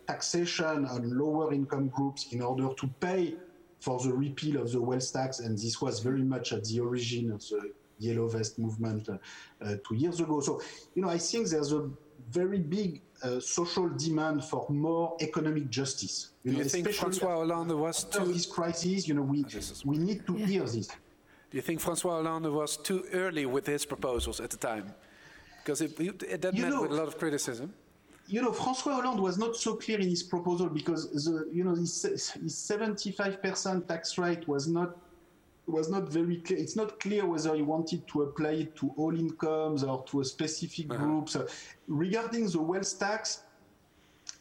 taxation 0.07 0.85
on 0.85 1.17
lower 1.17 1.53
income 1.53 1.89
groups 1.89 2.31
in 2.31 2.41
order 2.41 2.69
to 2.75 2.87
pay 2.99 3.35
for 3.79 3.99
the 3.99 4.11
repeal 4.11 4.61
of 4.61 4.71
the 4.71 4.81
wealth 4.81 5.13
tax, 5.13 5.39
and 5.39 5.57
this 5.57 5.81
was 5.81 5.99
very 5.99 6.21
much 6.23 6.51
at 6.51 6.65
the 6.65 6.79
origin 6.79 7.31
of 7.31 7.41
the 7.49 7.71
yellow 7.97 8.27
vest 8.27 8.59
movement 8.59 9.07
uh, 9.09 9.75
two 9.87 9.95
years 9.95 10.19
ago. 10.19 10.39
So, 10.41 10.61
you 10.95 11.01
know, 11.01 11.09
I 11.09 11.17
think 11.17 11.47
there's 11.49 11.73
a 11.73 11.89
very 12.29 12.59
big 12.59 13.01
uh, 13.23 13.39
social 13.39 13.89
demand 13.89 14.43
for 14.43 14.65
more 14.69 15.15
economic 15.21 15.69
justice. 15.69 16.31
You 16.43 16.51
Do 16.51 16.57
know, 16.57 16.63
you 16.63 16.69
think 16.69 16.89
Francois 16.91 17.35
Hollande 17.35 17.71
was 17.71 18.03
too... 18.03 18.25
this 18.25 18.45
crisis, 18.45 19.07
you 19.07 19.13
know, 19.13 19.21
we, 19.21 19.45
we 19.85 19.97
need 19.97 20.25
to 20.27 20.37
yeah. 20.37 20.45
hear 20.45 20.63
this. 20.63 20.87
Do 20.87 21.57
you 21.57 21.61
think 21.61 21.79
Francois 21.79 22.21
Hollande 22.21 22.51
was 22.51 22.77
too 22.77 23.05
early 23.11 23.45
with 23.45 23.65
his 23.65 23.85
proposals 23.85 24.39
at 24.39 24.49
the 24.49 24.57
time? 24.57 24.93
Because 25.63 25.81
it, 25.81 25.99
it, 25.99 26.41
that 26.41 26.55
you 26.55 26.63
met 26.63 26.71
know, 26.71 26.81
with 26.83 26.91
a 26.91 26.95
lot 26.95 27.07
of 27.07 27.17
criticism. 27.17 27.73
You 28.27 28.41
know, 28.43 28.51
François 28.51 28.93
Hollande 28.93 29.21
was 29.21 29.37
not 29.37 29.55
so 29.55 29.75
clear 29.75 29.99
in 29.99 30.07
his 30.07 30.23
proposal 30.23 30.67
because 30.69 31.09
the 31.25 31.49
you 31.51 31.63
know 31.63 31.75
his, 31.75 32.03
his 32.03 32.53
75% 32.53 33.87
tax 33.87 34.17
rate 34.17 34.47
was 34.47 34.67
not 34.67 34.95
was 35.65 35.89
not 35.89 36.09
very 36.09 36.37
clear. 36.37 36.59
It's 36.59 36.75
not 36.75 36.99
clear 36.99 37.25
whether 37.25 37.55
he 37.55 37.61
wanted 37.61 38.07
to 38.07 38.23
apply 38.23 38.51
it 38.51 38.75
to 38.77 38.91
all 38.97 39.17
incomes 39.17 39.83
or 39.83 40.03
to 40.05 40.21
a 40.21 40.25
specific 40.25 40.91
uh-huh. 40.91 41.03
group. 41.03 41.29
So 41.29 41.47
regarding 41.87 42.49
the 42.49 42.61
wealth 42.61 42.99
tax, 42.99 43.43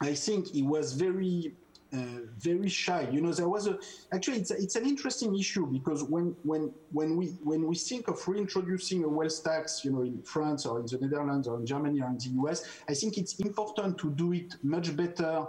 I 0.00 0.14
think 0.14 0.48
he 0.48 0.62
was 0.62 0.92
very 0.92 1.52
very 1.92 2.68
shy. 2.68 3.08
You 3.10 3.20
know, 3.20 3.32
there 3.32 3.48
was 3.48 3.66
a 3.66 3.78
actually 4.12 4.38
it's, 4.38 4.50
a, 4.50 4.56
it's 4.56 4.76
an 4.76 4.86
interesting 4.86 5.36
issue 5.38 5.66
because 5.66 6.02
when 6.04 6.36
when 6.42 6.72
when 6.92 7.16
we 7.16 7.26
when 7.42 7.66
we 7.66 7.76
think 7.76 8.08
of 8.08 8.26
reintroducing 8.26 9.04
a 9.04 9.08
wealth 9.08 9.42
tax, 9.42 9.84
you 9.84 9.92
know, 9.92 10.02
in 10.02 10.22
France 10.22 10.66
or 10.66 10.80
in 10.80 10.86
the 10.86 10.98
Netherlands 11.00 11.48
or 11.48 11.58
in 11.58 11.66
Germany 11.66 12.00
or 12.00 12.08
in 12.08 12.18
the 12.18 12.30
US, 12.42 12.64
I 12.88 12.94
think 12.94 13.18
it's 13.18 13.34
important 13.40 13.98
to 13.98 14.10
do 14.10 14.32
it 14.32 14.54
much 14.62 14.94
better 14.96 15.46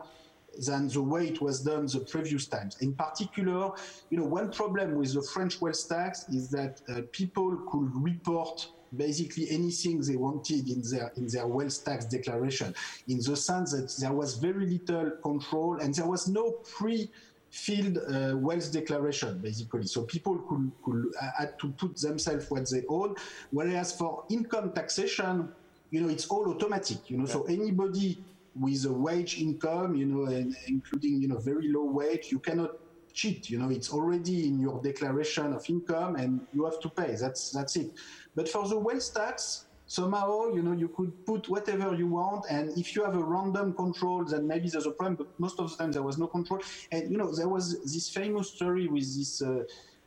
than 0.66 0.88
the 0.88 1.02
way 1.02 1.28
it 1.28 1.42
was 1.42 1.62
done 1.62 1.86
the 1.86 2.00
previous 2.00 2.48
times. 2.48 2.78
In 2.82 2.94
particular, 2.94 3.72
you 4.10 4.18
know, 4.18 4.26
one 4.26 4.52
problem 4.52 4.96
with 4.96 5.14
the 5.14 5.22
French 5.22 5.62
wealth 5.62 5.88
tax 5.88 6.28
is 6.30 6.50
that 6.50 6.82
uh, 6.90 7.02
people 7.12 7.56
could 7.70 7.92
report 7.96 8.68
basically 8.96 9.50
anything 9.50 10.02
they 10.02 10.16
wanted 10.16 10.68
in 10.70 10.82
their 10.92 11.12
in 11.16 11.28
their 11.28 11.48
wealth 11.48 11.84
tax 11.84 12.06
declaration, 12.06 12.74
in 13.08 13.18
the 13.18 13.36
sense 13.36 13.72
that 13.72 13.94
there 14.00 14.14
was 14.14 14.36
very 14.36 14.66
little 14.66 15.12
control 15.24 15.80
and 15.80 15.94
there 15.94 16.08
was 16.08 16.28
no 16.28 16.52
pre 16.78 17.10
filled 17.52 17.98
uh, 17.98 18.36
wealth 18.38 18.72
declaration 18.72 19.40
basically. 19.40 19.86
So 19.86 20.04
people 20.04 20.38
could, 20.48 20.72
could 20.84 21.12
uh, 21.22 21.30
had 21.38 21.60
to 21.60 21.70
put 21.72 21.98
themselves 21.98 22.46
what 22.50 22.70
they 22.70 22.84
own 22.88 23.16
whereas 23.52 23.96
for 23.98 24.24
income 24.30 24.72
taxation 24.74 25.50
you 25.92 26.02
know 26.02 26.10
it's 26.10 26.28
all 26.28 26.50
automatic 26.50 27.10
you 27.10 27.18
know. 27.18 27.26
Yeah. 27.26 27.34
so 27.34 27.44
anybody 27.44 28.24
with 28.56 28.86
a 28.86 28.92
wage 28.92 29.42
income 29.42 29.96
you 29.96 30.06
know 30.06 30.26
and 30.26 30.56
including 30.68 31.22
you 31.22 31.28
know 31.28 31.38
very 31.38 31.72
low 31.72 31.86
wage 31.86 32.28
you 32.32 32.40
cannot 32.40 32.72
cheat 33.14 33.50
you 33.50 33.58
know. 33.58 33.70
It's 33.70 33.92
already 33.92 34.48
in 34.48 34.60
your 34.60 34.82
declaration 34.82 35.54
of 35.54 35.68
income 35.68 36.16
and 36.16 36.42
you 36.54 36.66
have 36.66 36.80
to 36.82 36.90
pay. 36.90 37.16
That's 37.16 37.52
that's 37.52 37.76
it 37.76 37.92
but 38.40 38.48
for 38.48 38.66
the 38.70 38.80
wealth 38.88 39.14
tax, 39.14 39.66
somehow, 39.86 40.48
you 40.56 40.62
know, 40.62 40.72
you 40.72 40.88
could 40.88 41.12
put 41.26 41.50
whatever 41.50 41.94
you 41.94 42.08
want, 42.08 42.46
and 42.50 42.66
if 42.78 42.96
you 42.96 43.04
have 43.04 43.16
a 43.24 43.26
random 43.36 43.74
control, 43.74 44.24
then 44.24 44.48
maybe 44.48 44.70
there's 44.70 44.86
a 44.86 44.96
problem. 45.00 45.16
But 45.22 45.28
most 45.46 45.60
of 45.60 45.70
the 45.70 45.76
time, 45.76 45.92
there 45.92 46.04
was 46.10 46.18
no 46.18 46.28
control. 46.28 46.62
And 46.94 47.12
you 47.12 47.18
know, 47.18 47.30
there 47.40 47.50
was 47.50 47.66
this 47.94 48.08
famous 48.10 48.46
story 48.56 48.88
with 48.88 49.08
this. 49.18 49.42
Uh, 49.42 49.64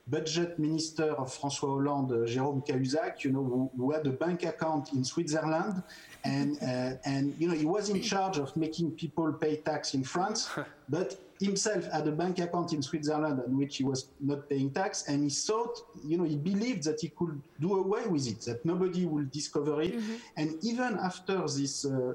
budget 0.09 0.59
minister 0.59 1.09
of 1.23 1.29
François 1.39 1.75
Hollande, 1.77 2.13
uh, 2.13 2.27
Jérôme 2.27 2.67
Cahuzac, 2.67 3.23
you 3.23 3.31
know, 3.31 3.45
who, 3.45 3.71
who, 3.77 3.93
had 3.93 4.05
a 4.05 4.11
bank 4.11 4.43
account 4.43 4.93
in 4.93 5.05
Switzerland, 5.05 5.81
and 6.25 6.61
uh, 6.61 7.11
and 7.13 7.25
you 7.39 7.47
know 7.49 7.55
he 7.55 7.69
was 7.77 7.89
in 7.89 8.03
charge 8.03 8.37
of 8.37 8.49
making 8.57 8.91
people 9.03 9.33
pay 9.33 9.55
tax 9.71 9.95
in 9.95 10.03
France, 10.03 10.51
but 10.89 11.09
himself 11.43 11.91
had 11.93 12.07
a 12.07 12.13
bank 12.13 12.39
account 12.39 12.73
in 12.73 12.83
Switzerland 12.83 13.41
on 13.45 13.57
which 13.59 13.77
he 13.77 13.85
was 13.85 14.09
not 14.21 14.49
paying 14.49 14.71
tax, 14.71 15.09
and 15.09 15.25
he 15.25 15.31
thought, 15.31 15.75
you 16.05 16.17
know, 16.19 16.25
he 16.25 16.37
believed 16.37 16.85
that 16.85 17.01
he 17.01 17.09
could 17.09 17.41
do 17.61 17.79
away 17.79 18.07
with 18.07 18.27
it, 18.27 18.41
that 18.43 18.65
nobody 18.65 19.05
will 19.07 19.27
discover 19.31 19.83
it, 19.83 19.95
mm-hmm. 19.97 20.15
and 20.37 20.63
even 20.63 20.99
after 20.99 21.41
this. 21.43 21.85
Uh, 21.85 22.15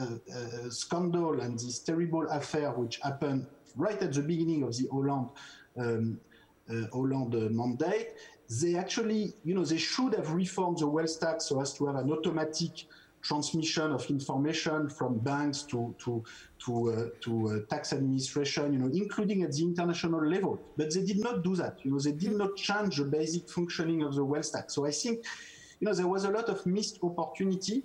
uh, 0.00 0.04
uh, 0.32 0.70
scandal 0.70 1.40
and 1.40 1.58
this 1.58 1.80
terrible 1.80 2.24
affair 2.28 2.70
which 2.70 3.00
happened 3.00 3.44
right 3.74 4.00
at 4.00 4.12
the 4.12 4.22
beginning 4.22 4.62
of 4.62 4.76
the 4.76 4.86
Hollande 4.92 5.30
um, 5.76 6.20
uh, 6.70 6.86
Hollande 6.92 7.50
mandate, 7.50 8.14
they 8.60 8.76
actually, 8.76 9.32
you 9.44 9.54
know, 9.54 9.64
they 9.64 9.76
should 9.78 10.14
have 10.14 10.32
reformed 10.32 10.78
the 10.78 10.86
wealth 10.86 11.20
tax 11.20 11.46
so 11.46 11.60
as 11.60 11.72
to 11.74 11.86
have 11.86 11.96
an 11.96 12.10
automatic 12.10 12.86
transmission 13.22 13.92
of 13.92 14.08
information 14.10 14.88
from 14.88 15.18
banks 15.18 15.62
to 15.62 15.94
to 15.98 16.24
to 16.64 16.72
uh, 16.92 17.08
to 17.20 17.48
uh, 17.48 17.74
tax 17.74 17.92
administration, 17.92 18.72
you 18.72 18.78
know, 18.78 18.90
including 18.92 19.42
at 19.42 19.52
the 19.52 19.62
international 19.62 20.24
level. 20.26 20.60
But 20.76 20.94
they 20.94 21.02
did 21.02 21.18
not 21.18 21.42
do 21.42 21.56
that. 21.56 21.78
You 21.82 21.92
know, 21.92 21.98
they 21.98 22.12
did 22.12 22.32
not 22.32 22.56
change 22.56 22.96
the 22.96 23.04
basic 23.04 23.48
functioning 23.48 24.02
of 24.02 24.14
the 24.14 24.24
wealth 24.24 24.52
tax. 24.52 24.74
So 24.74 24.86
I 24.86 24.90
think, 24.90 25.24
you 25.80 25.86
know, 25.86 25.94
there 25.94 26.06
was 26.06 26.24
a 26.24 26.30
lot 26.30 26.48
of 26.48 26.64
missed 26.66 26.98
opportunity, 27.02 27.82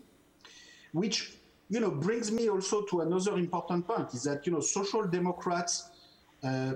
which 0.91 1.33
you 1.69 1.79
know 1.79 1.91
brings 1.91 2.31
me 2.31 2.49
also 2.49 2.83
to 2.83 3.01
another 3.01 3.37
important 3.37 3.87
point: 3.87 4.13
is 4.13 4.23
that 4.23 4.45
you 4.45 4.53
know 4.53 4.61
social 4.61 5.03
democrats. 5.05 5.89
Uh, 6.43 6.73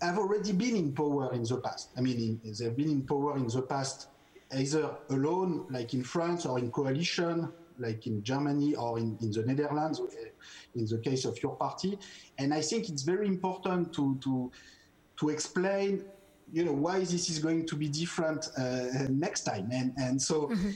have 0.00 0.18
already 0.18 0.50
been 0.50 0.74
in 0.74 0.92
power 0.92 1.32
in 1.32 1.44
the 1.44 1.56
past. 1.58 1.90
I 1.96 2.00
mean, 2.00 2.40
in, 2.44 2.54
they've 2.58 2.76
been 2.76 2.90
in 2.90 3.02
power 3.02 3.36
in 3.36 3.46
the 3.46 3.62
past 3.62 4.08
either 4.52 4.90
alone, 5.10 5.66
like 5.70 5.94
in 5.94 6.02
France, 6.02 6.44
or 6.44 6.58
in 6.58 6.70
coalition, 6.70 7.48
like 7.78 8.06
in 8.06 8.22
Germany 8.22 8.74
or 8.74 8.98
in, 8.98 9.16
in 9.20 9.30
the 9.30 9.42
Netherlands, 9.42 10.00
in 10.74 10.86
the 10.86 10.98
case 10.98 11.24
of 11.24 11.42
your 11.42 11.56
party. 11.56 11.98
And 12.38 12.52
I 12.52 12.60
think 12.60 12.88
it's 12.88 13.02
very 13.02 13.26
important 13.26 13.92
to 13.94 14.18
to 14.24 14.50
to 15.18 15.28
explain, 15.28 16.04
you 16.52 16.64
know, 16.64 16.72
why 16.72 17.00
this 17.00 17.28
is 17.30 17.38
going 17.38 17.66
to 17.66 17.76
be 17.76 17.88
different 17.88 18.48
uh, 18.56 19.06
next 19.08 19.42
time. 19.42 19.68
And 19.72 19.92
and 19.96 20.20
so. 20.20 20.48
Mm-hmm 20.48 20.70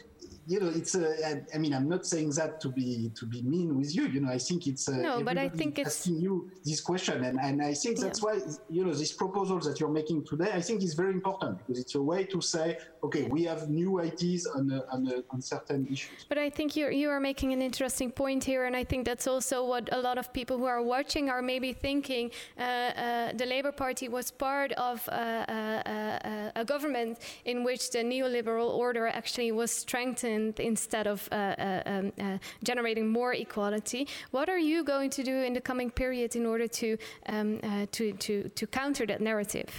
you 0.47 0.61
know, 0.61 0.69
it's. 0.69 0.95
Uh, 0.95 1.41
I 1.53 1.59
mean, 1.59 1.75
I'm 1.75 1.89
not 1.89 2.07
saying 2.07 2.31
that 2.31 2.61
to 2.61 2.69
be 2.69 3.11
to 3.17 3.27
be 3.27 3.43
mean 3.43 3.77
with 3.77 3.95
you. 3.95 4.07
You 4.07 4.21
know, 4.21 4.31
I 4.31 4.39
think 4.39 4.67
it's. 4.69 4.89
Uh, 4.89 4.97
no, 4.97 5.23
but 5.23 5.37
I 5.37 5.49
think 5.49 5.79
it's 5.79 6.01
asking 6.01 6.21
you 6.21 6.51
this 6.65 6.81
question, 6.81 7.25
and 7.25 7.41
and 7.41 7.61
I 7.61 7.75
think 7.75 7.99
that's 7.99 8.21
yeah. 8.21 8.27
why 8.27 8.41
you 8.71 8.85
know 8.85 8.95
this 8.95 9.13
proposal 9.13 9.59
that 9.61 9.81
you're 9.81 9.97
making 10.01 10.25
today. 10.25 10.51
I 10.55 10.61
think 10.61 10.85
is 10.85 10.95
very 10.95 11.13
important 11.13 11.59
because 11.59 11.81
it's 11.81 11.97
a 11.97 12.03
way 12.03 12.25
to 12.27 12.41
say, 12.41 12.79
okay, 13.03 13.25
we 13.25 13.43
have 13.45 13.69
new 13.69 14.01
ideas 14.01 14.47
on 14.47 14.73
uh, 14.73 14.83
on, 14.93 15.09
uh, 15.09 15.23
on 15.31 15.43
certain 15.43 15.85
issues. 15.91 16.27
But 16.29 16.39
I 16.39 16.49
think 16.49 16.77
you 16.77 16.91
you 16.91 17.11
are 17.11 17.21
making 17.21 17.53
an 17.53 17.61
interesting 17.61 18.13
point 18.13 18.45
here, 18.45 18.67
and 18.67 18.77
I 18.77 18.85
think 18.85 19.05
that's 19.05 19.27
also 19.27 19.65
what 19.65 19.89
a 19.91 20.01
lot 20.01 20.17
of 20.17 20.33
people 20.33 20.59
who 20.59 20.67
are 20.67 20.83
watching 20.83 21.29
are 21.29 21.43
maybe 21.43 21.73
thinking. 21.73 22.31
Uh, 22.57 22.63
uh, 22.63 23.33
the 23.33 23.47
Labour 23.47 23.73
Party 23.73 24.07
was 24.09 24.31
part 24.31 24.71
of 24.73 25.09
a 25.09 26.65
government 26.65 27.19
in 27.45 27.65
which 27.65 27.91
the 27.91 27.99
neoliberal 27.99 28.71
order 28.71 29.09
actually 29.09 29.51
was 29.51 29.73
strengthened 29.73 30.36
instead 30.59 31.07
of 31.07 31.29
uh, 31.31 31.35
uh, 31.35 31.83
um, 31.87 32.13
uh, 32.21 32.39
generating 32.63 33.09
more 33.09 33.33
equality. 33.35 34.07
What 34.31 34.49
are 34.49 34.59
you 34.59 34.85
going 34.85 35.11
to 35.11 35.23
do 35.23 35.37
in 35.49 35.53
the 35.53 35.61
coming 35.61 35.91
period 35.91 36.37
in 36.37 36.47
order 36.47 36.69
to, 36.69 36.99
um, 37.27 37.61
to, 37.93 38.13
to, 38.13 38.49
to 38.49 38.67
counter 38.67 39.07
that 39.07 39.21
narrative? 39.21 39.71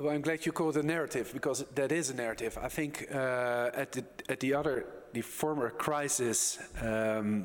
Well, 0.00 0.14
I'm 0.14 0.22
glad 0.22 0.46
you 0.46 0.52
call 0.52 0.70
it 0.70 0.76
a 0.76 0.82
narrative 0.82 1.30
because 1.32 1.64
that 1.74 1.92
is 1.92 2.10
a 2.10 2.14
narrative. 2.14 2.56
I 2.62 2.68
think 2.68 3.06
uh, 3.12 3.70
at 3.74 3.92
the 3.92 4.04
at 4.30 4.40
the 4.40 4.54
other 4.54 4.86
the 5.12 5.20
former 5.20 5.68
crisis, 5.68 6.58
um, 6.80 7.44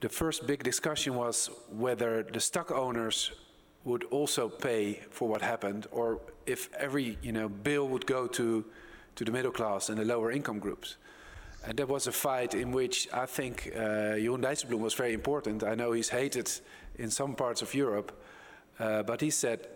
the 0.00 0.08
first 0.08 0.46
big 0.46 0.62
discussion 0.62 1.16
was 1.16 1.50
whether 1.68 2.22
the 2.22 2.40
stock 2.40 2.70
owners 2.70 3.32
would 3.84 4.04
also 4.04 4.48
pay 4.48 5.00
for 5.10 5.28
what 5.28 5.42
happened, 5.42 5.86
or 5.90 6.20
if 6.46 6.70
every 6.74 7.18
you 7.20 7.32
know 7.32 7.48
bill 7.48 7.88
would 7.88 8.06
go 8.06 8.26
to 8.28 8.64
to 9.20 9.24
the 9.26 9.32
middle 9.32 9.52
class 9.52 9.90
and 9.90 9.98
the 9.98 10.04
lower 10.04 10.30
income 10.32 10.58
groups. 10.58 10.96
And 11.66 11.76
that 11.76 11.88
was 11.88 12.06
a 12.06 12.12
fight 12.12 12.54
in 12.54 12.72
which 12.72 13.06
I 13.12 13.26
think 13.26 13.70
uh, 13.76 14.16
Jeroen 14.16 14.40
Dijsselbloem 14.40 14.80
was 14.80 14.94
very 14.94 15.12
important. 15.12 15.62
I 15.62 15.74
know 15.74 15.92
he's 15.92 16.08
hated 16.08 16.50
in 16.98 17.10
some 17.10 17.34
parts 17.34 17.60
of 17.60 17.74
Europe, 17.74 18.12
uh, 18.78 19.02
but 19.02 19.20
he 19.20 19.28
said 19.28 19.68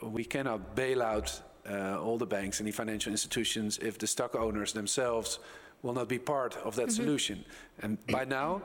we 0.00 0.24
cannot 0.24 0.76
bail 0.76 1.02
out 1.02 1.42
uh, 1.68 2.00
all 2.00 2.16
the 2.16 2.26
banks 2.26 2.60
and 2.60 2.68
the 2.68 2.72
financial 2.72 3.10
institutions 3.10 3.78
if 3.78 3.98
the 3.98 4.06
stock 4.06 4.36
owners 4.36 4.72
themselves 4.72 5.40
will 5.82 5.94
not 5.94 6.08
be 6.08 6.18
part 6.18 6.56
of 6.64 6.74
that 6.76 6.86
mm 6.86 6.90
-hmm. 6.90 6.96
solution. 6.96 7.44
And 7.82 7.98
by 8.06 8.24
now, 8.24 8.62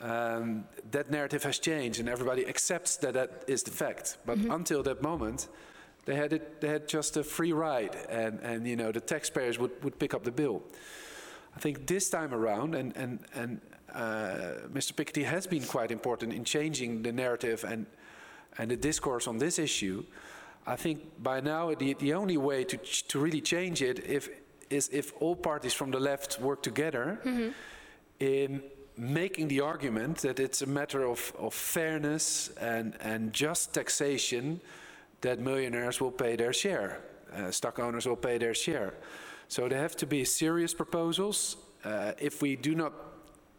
um, 0.00 0.66
that 0.92 1.10
narrative 1.10 1.46
has 1.46 1.58
changed 1.58 1.98
and 2.00 2.08
everybody 2.08 2.46
accepts 2.46 2.96
that 2.96 3.12
that 3.12 3.30
is 3.46 3.62
the 3.62 3.72
fact. 3.72 4.18
But 4.24 4.36
mm 4.36 4.44
-hmm. 4.44 4.54
until 4.54 4.82
that 4.82 5.00
moment, 5.00 5.48
they 6.08 6.14
had 6.14 6.32
it, 6.32 6.62
they 6.62 6.68
had 6.68 6.88
just 6.88 7.18
a 7.18 7.22
free 7.22 7.52
ride, 7.52 7.94
and, 8.08 8.40
and 8.40 8.66
you 8.66 8.76
know 8.76 8.90
the 8.90 9.00
taxpayers 9.00 9.58
would, 9.58 9.72
would 9.84 9.98
pick 9.98 10.14
up 10.14 10.24
the 10.24 10.30
bill. 10.32 10.62
I 11.54 11.60
think 11.60 11.86
this 11.86 12.08
time 12.08 12.32
around, 12.32 12.74
and 12.74 12.96
and 12.96 13.18
and 13.34 13.60
uh, 13.92 14.68
Mr. 14.72 14.94
Piketty 14.94 15.24
has 15.24 15.46
been 15.46 15.64
quite 15.64 15.90
important 15.90 16.32
in 16.32 16.44
changing 16.44 17.02
the 17.02 17.12
narrative 17.12 17.62
and 17.62 17.84
and 18.56 18.70
the 18.70 18.76
discourse 18.76 19.28
on 19.28 19.36
this 19.36 19.58
issue. 19.58 20.02
I 20.66 20.76
think 20.76 21.22
by 21.22 21.40
now 21.40 21.74
the, 21.74 21.92
the 21.92 22.14
only 22.14 22.38
way 22.38 22.64
to 22.64 22.78
to 23.08 23.18
really 23.18 23.42
change 23.42 23.82
it 23.82 23.98
if 24.06 24.30
is 24.70 24.88
if 24.90 25.12
all 25.20 25.36
parties 25.36 25.74
from 25.74 25.90
the 25.90 26.00
left 26.00 26.40
work 26.40 26.62
together 26.62 27.20
mm-hmm. 27.22 27.50
in 28.18 28.62
making 28.96 29.48
the 29.48 29.60
argument 29.60 30.18
that 30.18 30.40
it's 30.40 30.62
a 30.62 30.66
matter 30.66 31.04
of, 31.04 31.32
of 31.38 31.54
fairness 31.54 32.50
and, 32.60 32.96
and 33.00 33.32
just 33.32 33.72
taxation 33.72 34.60
that 35.20 35.38
millionaires 35.38 36.00
will 36.00 36.10
pay 36.10 36.36
their 36.36 36.52
share. 36.52 37.00
Uh, 37.34 37.50
stock 37.50 37.78
owners 37.78 38.06
will 38.06 38.16
pay 38.16 38.38
their 38.38 38.54
share. 38.54 38.94
So 39.48 39.68
there 39.68 39.78
have 39.78 39.96
to 39.96 40.06
be 40.06 40.24
serious 40.24 40.74
proposals. 40.74 41.56
Uh, 41.84 42.12
if 42.18 42.42
we 42.42 42.56
do 42.56 42.74
not, 42.74 42.92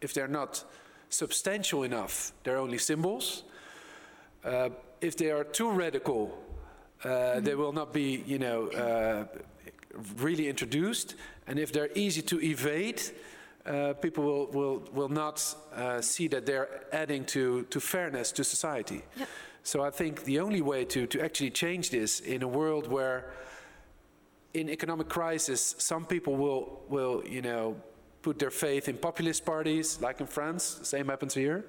if 0.00 0.12
they're 0.14 0.28
not 0.28 0.64
substantial 1.08 1.82
enough, 1.82 2.32
they're 2.44 2.58
only 2.58 2.78
symbols. 2.78 3.44
Uh, 4.44 4.70
if 5.00 5.16
they 5.16 5.30
are 5.30 5.44
too 5.44 5.70
radical, 5.70 6.38
mm-hmm. 7.02 7.44
they 7.44 7.54
will 7.54 7.72
not 7.72 7.92
be, 7.92 8.22
you 8.26 8.38
know, 8.38 8.68
uh, 8.68 9.24
really 10.18 10.48
introduced. 10.48 11.14
And 11.46 11.58
if 11.58 11.72
they're 11.72 11.90
easy 11.94 12.22
to 12.22 12.40
evade, 12.40 13.02
uh, 13.66 13.94
people 13.94 14.24
will, 14.24 14.46
will, 14.46 14.82
will 14.92 15.08
not 15.08 15.54
uh, 15.74 16.00
see 16.00 16.28
that 16.28 16.46
they're 16.46 16.84
adding 16.92 17.24
to, 17.26 17.64
to 17.64 17.80
fairness 17.80 18.32
to 18.32 18.44
society. 18.44 19.02
Yep. 19.16 19.28
So 19.62 19.82
I 19.82 19.90
think 19.90 20.24
the 20.24 20.40
only 20.40 20.62
way 20.62 20.84
to, 20.86 21.06
to 21.06 21.20
actually 21.20 21.50
change 21.50 21.90
this 21.90 22.20
in 22.20 22.42
a 22.42 22.48
world 22.48 22.86
where 22.86 23.32
in 24.54 24.68
economic 24.68 25.08
crisis 25.08 25.74
some 25.78 26.04
people 26.04 26.36
will, 26.36 26.80
will 26.88 27.22
you 27.26 27.42
know, 27.42 27.76
put 28.22 28.38
their 28.38 28.50
faith 28.50 28.88
in 28.88 28.96
populist 28.96 29.44
parties, 29.44 30.00
like 30.00 30.20
in 30.20 30.26
France, 30.26 30.80
same 30.82 31.08
happens 31.08 31.34
here. 31.34 31.64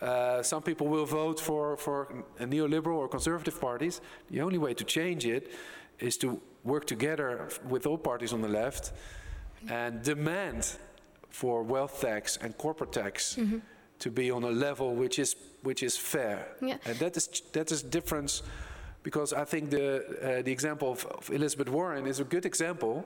Uh, 0.00 0.42
some 0.42 0.62
people 0.62 0.88
will 0.88 1.06
vote 1.06 1.38
for, 1.38 1.76
for 1.76 2.24
a 2.40 2.44
neoliberal 2.44 2.96
or 2.96 3.08
conservative 3.08 3.60
parties. 3.60 4.00
The 4.30 4.40
only 4.40 4.58
way 4.58 4.74
to 4.74 4.84
change 4.84 5.26
it 5.26 5.52
is 6.00 6.16
to 6.18 6.40
work 6.64 6.86
together 6.86 7.48
with 7.68 7.86
all 7.86 7.98
parties 7.98 8.32
on 8.32 8.40
the 8.40 8.48
left 8.48 8.92
and 9.68 10.02
demand 10.02 10.76
for 11.30 11.62
wealth 11.62 12.00
tax 12.00 12.36
and 12.36 12.56
corporate 12.58 12.92
tax 12.92 13.36
mm 13.36 13.46
-hmm. 13.46 13.60
To 14.02 14.10
be 14.10 14.32
on 14.32 14.42
a 14.42 14.50
level 14.50 14.94
which 14.94 15.18
is 15.18 15.36
which 15.62 15.82
is 15.82 15.96
fair. 15.96 16.48
Yeah. 16.60 16.76
And 16.84 16.98
that 16.98 17.16
is 17.16 17.42
that 17.52 17.70
is 17.70 17.82
difference 17.82 18.42
because 19.02 19.32
I 19.32 19.44
think 19.44 19.70
the 19.70 19.86
uh, 20.22 20.42
the 20.42 20.52
example 20.52 20.88
of, 20.90 21.06
of, 21.06 21.30
Elizabeth 21.30 21.68
Warren 21.68 22.06
is 22.06 22.20
a 22.20 22.24
good 22.24 22.44
example 22.44 23.04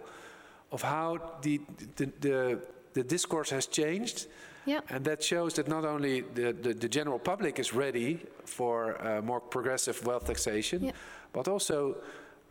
of 0.71 0.83
how 0.83 1.19
the 1.43 1.61
the, 1.97 2.07
the, 2.21 2.59
the 2.93 3.03
discourse 3.03 3.51
has 3.51 3.67
changed. 3.67 4.27
Yeah. 4.67 4.81
And 4.89 5.05
that 5.05 5.23
shows 5.23 5.55
that 5.55 5.69
not 5.69 5.85
only 5.85 6.23
the, 6.35 6.53
the, 6.53 6.75
the 6.75 6.89
general 6.89 7.21
public 7.21 7.59
is 7.61 7.73
ready 7.73 8.19
for 8.45 9.01
uh, 9.01 9.23
more 9.23 9.41
progressive 9.41 10.05
wealth 10.05 10.27
taxation, 10.27 10.83
yeah. 10.83 10.93
but 11.33 11.47
also 11.47 11.95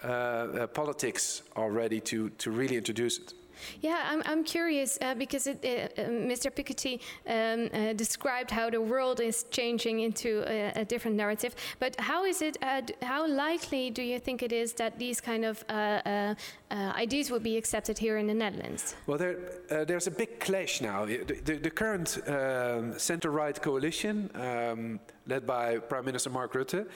uh, 0.02 0.08
uh 0.08 0.68
politics 0.68 1.42
are 1.56 1.72
ready 1.72 2.00
to, 2.00 2.30
to 2.38 2.52
really 2.52 2.78
introduce 2.78 3.18
it. 3.20 3.34
Yeah, 3.82 4.02
I'm, 4.10 4.22
I'm 4.26 4.44
curious 4.44 4.98
uh, 5.02 5.16
because 5.16 5.48
it, 5.48 5.64
uh, 5.64 6.02
Mr. 6.04 6.52
Piketty 6.52 7.00
um, 7.28 7.70
uh, 7.74 7.94
described 7.94 8.52
how 8.52 8.70
the 8.70 8.82
world 8.82 9.20
is 9.20 9.44
changing 9.52 10.02
into 10.02 10.44
a, 10.48 10.82
a 10.82 10.86
different 10.86 11.18
narrative. 11.18 11.56
But 11.80 12.00
how 12.00 12.26
is 12.26 12.42
it? 12.42 12.58
Uh, 12.62 12.82
how 13.02 13.28
likely 13.28 13.90
do 13.90 14.02
you 14.02 14.20
think 14.20 14.44
it 14.44 14.52
is 14.52 14.74
that 14.74 14.98
these 15.00 15.22
kind 15.22 15.46
of 15.46 15.64
uh, 15.70 16.36
ideas 16.72 17.30
will 17.30 17.40
be 17.40 17.58
accepted 17.58 17.98
here 17.98 18.18
in 18.18 18.28
the 18.28 18.34
Netherlands? 18.34 18.96
Well, 19.08 19.18
there, 19.18 19.86
there's 19.86 20.08
a 20.08 20.12
big 20.12 20.40
clash 20.40 20.82
now. 20.82 21.06
The, 21.06 21.18
the, 21.24 21.58
the 21.58 21.70
current 21.70 22.18
um, 22.28 22.98
center-right 22.98 23.62
coalition, 23.62 24.30
um, 24.36 25.00
led 25.28 25.46
by 25.46 25.78
Prime 25.78 26.06
Minister 26.06 26.30
Mark 26.30 26.54
Rutte, 26.54 26.88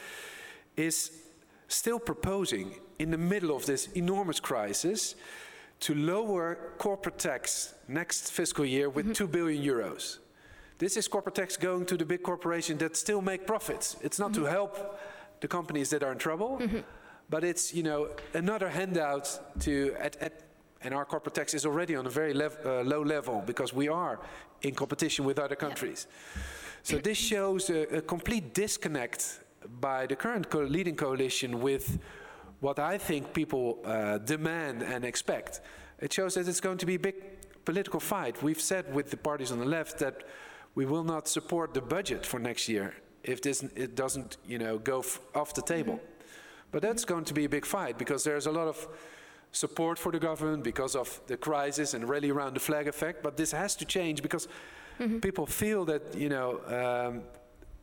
is 0.76 1.12
still 1.68 2.00
proposing 2.00 2.76
in 2.98 3.12
the 3.12 3.18
middle 3.18 3.56
of 3.56 3.66
this 3.66 3.88
enormous 3.94 4.40
crisis 4.40 5.16
to 5.80 5.94
lower 5.96 6.58
corporate 6.78 7.18
tax 7.18 7.74
next 7.88 8.32
fiscal 8.32 8.66
year 8.66 8.90
with 8.90 9.06
mm 9.06 9.12
-hmm. 9.12 9.18
2 9.18 9.28
billion 9.28 9.64
euros. 9.64 10.20
This 10.78 10.96
is 10.96 11.08
corporate 11.08 11.42
tax 11.42 11.58
going 11.58 11.88
to 11.88 11.96
the 11.96 12.06
big 12.06 12.22
corporations 12.22 12.80
that 12.80 12.98
still 12.98 13.22
make 13.22 13.44
profits. 13.46 13.98
It's 14.02 14.18
not 14.18 14.30
mm 14.30 14.36
-hmm. 14.36 14.36
to 14.36 14.42
mm-hmm. 14.42 14.56
help 14.56 15.00
the 15.40 15.48
companies 15.48 15.90
that 15.90 16.04
are 16.04 16.12
in 16.12 16.18
trouble, 16.18 16.48
mm 16.48 16.70
-hmm. 16.70 16.84
but 17.28 17.44
it's 17.44 17.72
you 17.72 17.84
know 17.84 18.08
another 18.34 18.70
handout 18.70 19.42
to 19.66 19.72
at, 20.06 20.18
at 20.22 20.34
and 20.82 20.94
our 20.94 21.06
corporate 21.06 21.36
tax 21.36 21.54
is 21.54 21.66
already 21.66 21.96
on 21.96 22.06
a 22.06 22.10
very 22.10 22.34
lev 22.34 22.58
uh, 22.66 22.82
low 22.84 23.06
level 23.06 23.42
because 23.46 23.76
we 23.76 23.92
are 23.92 24.20
in 24.62 24.74
competition 24.74 25.26
with 25.28 25.40
other 25.40 25.58
countries. 25.58 26.08
Yeah. 26.08 26.44
So 26.82 26.98
this 26.98 27.18
shows 27.18 27.70
a, 27.70 27.98
a, 27.98 28.02
complete 28.02 28.54
disconnect 28.54 29.40
by 29.80 30.08
the 30.08 30.16
current 30.16 30.50
co 30.50 30.60
leading 30.60 30.96
coalition 30.96 31.62
with 31.62 32.00
what 32.60 32.80
I 32.80 32.98
think 32.98 33.34
people 33.34 33.80
uh, 33.86 34.18
demand 34.18 34.84
and 34.84 35.06
expect. 35.06 35.62
It 36.00 36.14
shows 36.14 36.34
that 36.34 36.48
it's 36.48 36.62
going 36.62 36.78
to 36.78 36.86
be 36.86 36.96
a 36.96 37.00
big 37.00 37.16
political 37.66 38.00
fight. 38.00 38.42
We've 38.44 38.62
said 38.62 38.94
with 38.94 39.10
the 39.10 39.18
parties 39.18 39.52
on 39.52 39.60
the 39.60 39.66
left 39.66 40.00
that 40.00 40.24
we 40.76 40.86
will 40.86 41.04
not 41.04 41.28
support 41.28 41.74
the 41.74 41.82
budget 41.82 42.26
for 42.26 42.40
next 42.40 42.70
year 42.70 42.94
if 43.24 43.42
this 43.42 43.64
it 43.76 43.96
doesn't, 43.96 44.38
you 44.48 44.58
know, 44.58 44.78
go 44.78 45.04
off 45.36 45.54
the 45.54 45.62
table. 45.62 45.94
Mm 45.94 46.00
-hmm. 46.00 46.72
But 46.72 46.82
that's 46.82 47.06
going 47.06 47.26
to 47.26 47.34
be 47.34 47.46
a 47.46 47.50
big 47.50 47.66
fight 47.66 47.98
because 47.98 48.30
there's 48.30 48.48
a 48.48 48.52
lot 48.52 48.68
of 48.68 48.88
support 49.52 50.00
for 50.00 50.12
the 50.12 50.20
government 50.20 50.64
because 50.64 51.00
of 51.00 51.22
the 51.26 51.38
crisis 51.38 51.94
and 51.94 52.10
rally 52.10 52.32
around 52.32 52.54
the 52.54 52.60
flag 52.60 52.88
effect. 52.88 53.22
But 53.22 53.36
this 53.36 53.52
has 53.52 53.76
to 53.76 53.86
change 53.86 54.22
because 54.22 54.48
mm 54.98 55.10
-hmm. 55.10 55.20
people 55.20 55.46
feel 55.46 55.86
that, 55.86 56.02
you 56.16 56.30
know, 56.30 56.62
um, 56.68 57.24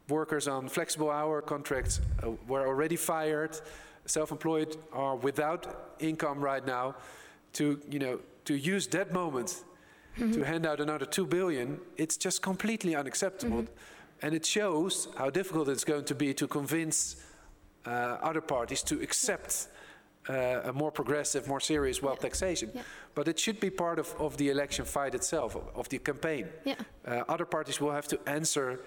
workers 0.09 0.47
on 0.47 0.69
flexible 0.69 1.11
hour 1.11 1.43
contracts 1.43 2.01
uh, 2.23 2.33
were 2.47 2.67
already 2.67 2.97
fired 2.97 3.63
self-employed 4.07 4.77
are 4.93 5.17
without 5.17 5.95
income 5.99 6.41
right 6.41 6.67
now 6.67 6.95
to, 7.55 7.81
you 7.91 7.99
know, 7.99 8.21
to 8.45 8.55
use 8.55 8.87
that 8.89 9.13
moment 9.13 9.65
mm-hmm. 10.19 10.33
to 10.33 10.45
hand 10.45 10.67
out 10.67 10.81
another 10.81 11.07
two 11.07 11.27
billion, 11.27 11.81
it's 11.97 12.17
just 12.17 12.43
completely 12.43 12.95
unacceptable. 12.95 13.63
Mm-hmm. 13.63 14.23
And 14.23 14.35
it 14.35 14.47
shows 14.47 15.09
how 15.17 15.31
difficult 15.31 15.69
it's 15.69 15.85
going 15.85 16.05
to 16.05 16.15
be 16.15 16.33
to 16.35 16.47
convince 16.47 17.17
uh, 17.87 17.91
other 18.23 18.41
parties 18.41 18.83
to 18.85 19.01
accept 19.03 19.69
uh, 20.29 20.61
a 20.65 20.73
more 20.73 20.91
progressive, 20.91 21.47
more 21.47 21.61
serious 21.61 22.03
wealth 22.03 22.19
yeah. 22.19 22.29
taxation. 22.29 22.71
Yeah. 22.75 22.83
But 23.15 23.29
it 23.29 23.39
should 23.39 23.61
be 23.61 23.71
part 23.71 23.99
of, 23.99 24.15
of 24.19 24.37
the 24.37 24.49
election 24.49 24.85
fight 24.85 25.15
itself, 25.15 25.55
of, 25.55 25.69
of 25.75 25.89
the 25.89 25.99
campaign. 25.99 26.49
Yeah. 26.65 26.75
Uh, 27.07 27.23
other 27.29 27.45
parties 27.45 27.81
will 27.81 27.93
have 27.93 28.09
to 28.09 28.19
answer, 28.27 28.81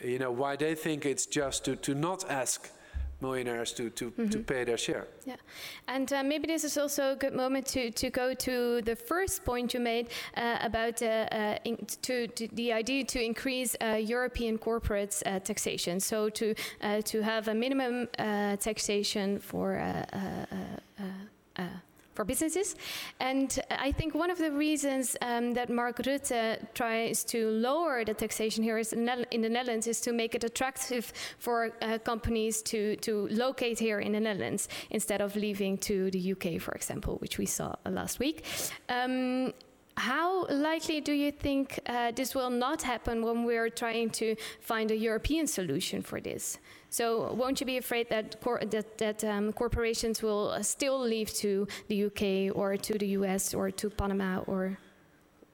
you 0.00 0.18
know, 0.18 0.30
why 0.30 0.56
they 0.56 0.74
think 0.74 1.06
it's 1.06 1.26
just 1.26 1.64
to, 1.64 1.76
to 1.76 1.94
not 1.94 2.30
ask 2.30 2.70
millionaires 3.20 3.72
to, 3.72 3.90
to, 3.90 4.10
mm-hmm. 4.10 4.28
to 4.28 4.38
pay 4.38 4.64
their 4.64 4.78
share. 4.78 5.06
Yeah, 5.24 5.36
and 5.88 6.12
uh, 6.12 6.22
maybe 6.22 6.46
this 6.46 6.64
is 6.64 6.78
also 6.78 7.12
a 7.12 7.16
good 7.16 7.34
moment 7.34 7.66
to, 7.66 7.90
to 7.90 8.10
go 8.10 8.34
to 8.34 8.82
the 8.82 8.96
first 8.96 9.44
point 9.44 9.74
you 9.74 9.80
made 9.80 10.08
uh, 10.36 10.58
about 10.62 11.02
uh, 11.02 11.06
uh 11.06 11.58
in, 11.64 11.76
to, 12.02 12.28
to, 12.28 12.48
the 12.52 12.72
idea 12.72 13.04
to 13.04 13.22
increase 13.22 13.76
uh, 13.80 13.94
European 13.94 14.58
corporate 14.58 15.22
uh, 15.26 15.38
taxation. 15.40 16.00
So 16.00 16.28
to 16.30 16.54
to 17.04 17.22
have 17.22 17.48
a 17.48 17.54
minimum 17.54 18.08
taxation 18.58 19.38
for 19.38 19.78
for 22.18 22.24
businesses. 22.24 22.74
And 23.20 23.48
I 23.70 23.92
think 23.92 24.12
one 24.12 24.28
of 24.28 24.38
the 24.38 24.50
reasons 24.50 25.16
um, 25.22 25.54
that 25.54 25.70
Mark 25.70 25.98
Rutte 25.98 26.58
tries 26.74 27.22
to 27.32 27.48
lower 27.50 28.04
the 28.04 28.12
taxation 28.12 28.64
here 28.64 28.76
is 28.76 28.92
in 28.92 29.04
the 29.46 29.48
Netherlands 29.48 29.86
is 29.86 30.00
to 30.00 30.12
make 30.12 30.34
it 30.34 30.42
attractive 30.42 31.12
for 31.38 31.70
uh, 31.80 31.98
companies 31.98 32.60
to, 32.62 32.96
to 32.96 33.28
locate 33.30 33.78
here 33.78 34.00
in 34.00 34.12
the 34.12 34.20
Netherlands 34.20 34.68
instead 34.90 35.20
of 35.20 35.36
leaving 35.36 35.78
to 35.78 36.10
the 36.10 36.32
UK, 36.32 36.60
for 36.60 36.72
example, 36.72 37.18
which 37.18 37.38
we 37.38 37.46
saw 37.46 37.76
last 37.86 38.18
week. 38.18 38.44
Um, 38.88 39.52
how 39.98 40.46
likely 40.46 41.00
do 41.00 41.12
you 41.12 41.32
think 41.32 41.80
uh, 41.86 42.12
this 42.12 42.34
will 42.34 42.50
not 42.50 42.82
happen 42.82 43.22
when 43.22 43.44
we're 43.44 43.68
trying 43.68 44.10
to 44.10 44.36
find 44.60 44.90
a 44.90 44.96
European 44.96 45.46
solution 45.46 46.02
for 46.02 46.20
this? 46.20 46.58
So 46.90 47.32
won't 47.34 47.60
you 47.60 47.66
be 47.66 47.76
afraid 47.76 48.08
that 48.08 48.40
cor 48.40 48.60
that, 48.64 48.98
that 48.98 49.24
um, 49.24 49.52
corporations 49.52 50.22
will 50.22 50.62
still 50.62 50.98
leave 51.00 51.32
to 51.34 51.66
the 51.88 52.04
UK 52.04 52.56
or 52.56 52.76
to 52.76 52.98
the 52.98 53.08
US 53.18 53.54
or 53.54 53.70
to 53.70 53.90
Panama 53.90 54.38
or? 54.46 54.78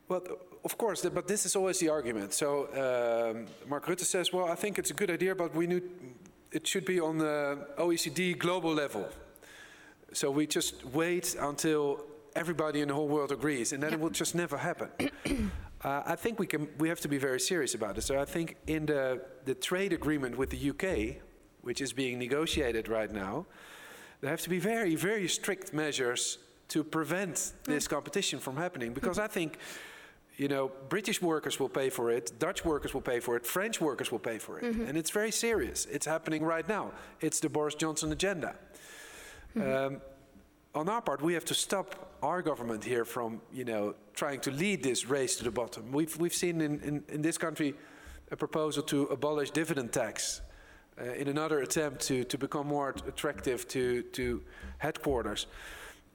Well, 0.09 0.23
of 0.65 0.79
course, 0.79 1.03
but 1.03 1.27
this 1.27 1.45
is 1.47 1.57
always 1.57 1.79
the 1.79 1.89
argument. 1.89 2.33
So 2.33 2.69
um, 2.73 3.47
Mark 3.69 3.87
Rutte 3.87 4.05
says, 4.05 4.33
well, 4.33 4.47
I 4.47 4.55
think 4.55 4.79
it's 4.79 4.91
a 4.91 4.95
good 4.95 5.11
idea, 5.11 5.35
but 5.35 5.55
we 5.55 5.67
need, 5.67 5.83
it 6.53 6.67
should 6.67 6.85
be 6.85 7.01
on 7.01 7.19
the 7.19 7.67
OECD 7.79 8.39
global 8.39 8.73
level. 8.73 9.09
So 10.13 10.31
we 10.31 10.47
just 10.47 10.85
wait 10.87 11.35
until 11.41 12.05
everybody 12.35 12.81
in 12.81 12.89
the 12.89 12.95
whole 12.95 13.09
world 13.09 13.33
agrees, 13.33 13.73
and 13.73 13.83
then 13.83 13.93
it 13.93 14.01
will 14.01 14.11
just 14.11 14.35
never 14.35 14.57
happen. 14.57 14.91
Uh, 15.85 16.03
I 16.07 16.17
think 16.17 16.39
we 16.39 16.47
can. 16.47 16.67
We 16.79 16.89
have 16.89 17.01
to 17.01 17.09
be 17.09 17.19
very 17.19 17.39
serious 17.39 17.75
about 17.75 17.99
it. 17.99 18.05
So 18.05 18.19
I 18.19 18.25
think 18.25 18.57
in 18.67 18.87
the 18.87 19.21
the 19.45 19.55
trade 19.55 19.93
agreement 19.93 20.39
with 20.39 20.49
the 20.49 20.71
UK, 20.71 21.23
which 21.61 21.83
is 21.83 21.93
being 21.93 22.19
negotiated 22.19 22.89
right 22.89 23.13
now, 23.13 23.45
there 24.23 24.31
have 24.31 24.41
to 24.41 24.49
be 24.49 24.59
very 24.59 24.95
very 24.95 25.29
strict 25.29 25.75
measures 25.75 26.39
to 26.69 26.83
prevent 26.83 27.53
this 27.65 27.87
competition 27.87 28.39
from 28.41 28.57
happening. 28.57 28.95
Because 28.95 29.19
I 29.19 29.27
think, 29.27 29.59
you 30.37 30.49
know, 30.49 30.71
British 30.89 31.21
workers 31.21 31.61
will 31.61 31.69
pay 31.69 31.91
for 31.91 32.11
it, 32.11 32.33
Dutch 32.39 32.65
workers 32.65 32.95
will 32.95 33.03
pay 33.03 33.21
for 33.21 33.37
it, 33.37 33.47
French 33.47 33.81
workers 33.81 34.11
will 34.11 34.19
pay 34.19 34.39
for 34.39 34.59
it, 34.59 34.65
mm-hmm. 34.65 34.87
and 34.87 34.97
it's 34.97 35.11
very 35.11 35.31
serious. 35.31 35.87
It's 35.87 36.07
happening 36.07 36.43
right 36.43 36.69
now. 36.69 36.93
It's 37.21 37.41
the 37.41 37.49
Boris 37.49 37.75
Johnson 37.75 38.11
agenda. 38.13 38.57
Mm-hmm. 39.57 39.95
Um, 39.95 40.01
on 40.75 40.89
our 40.89 41.01
part, 41.01 41.23
we 41.23 41.35
have 41.35 41.45
to 41.45 41.55
stop 41.55 42.14
our 42.25 42.43
government 42.43 42.83
here 42.83 43.05
from, 43.05 43.41
you 43.53 43.65
know, 43.65 43.95
trying 44.15 44.41
to 44.41 44.51
lead 44.51 44.83
this 44.83 45.07
race 45.07 45.37
to 45.37 45.45
the 45.45 45.51
bottom. 45.51 45.93
We've, 45.93 46.17
we've 46.17 46.35
seen 46.35 46.61
in, 46.61 46.81
in, 46.81 47.05
in 47.09 47.23
this 47.23 47.37
country 47.37 47.75
a 48.31 48.37
proposal 48.37 48.83
to 48.85 49.03
abolish 49.05 49.51
dividend 49.51 49.93
tax 49.93 50.41
uh, 50.99 51.05
in 51.05 51.29
another 51.29 51.61
attempt 51.61 52.01
to, 52.01 52.25
to 52.25 52.39
become 52.39 52.67
more 52.67 52.95
attractive 53.07 53.69
to, 53.69 54.03
to 54.03 54.43
headquarters. 54.79 55.47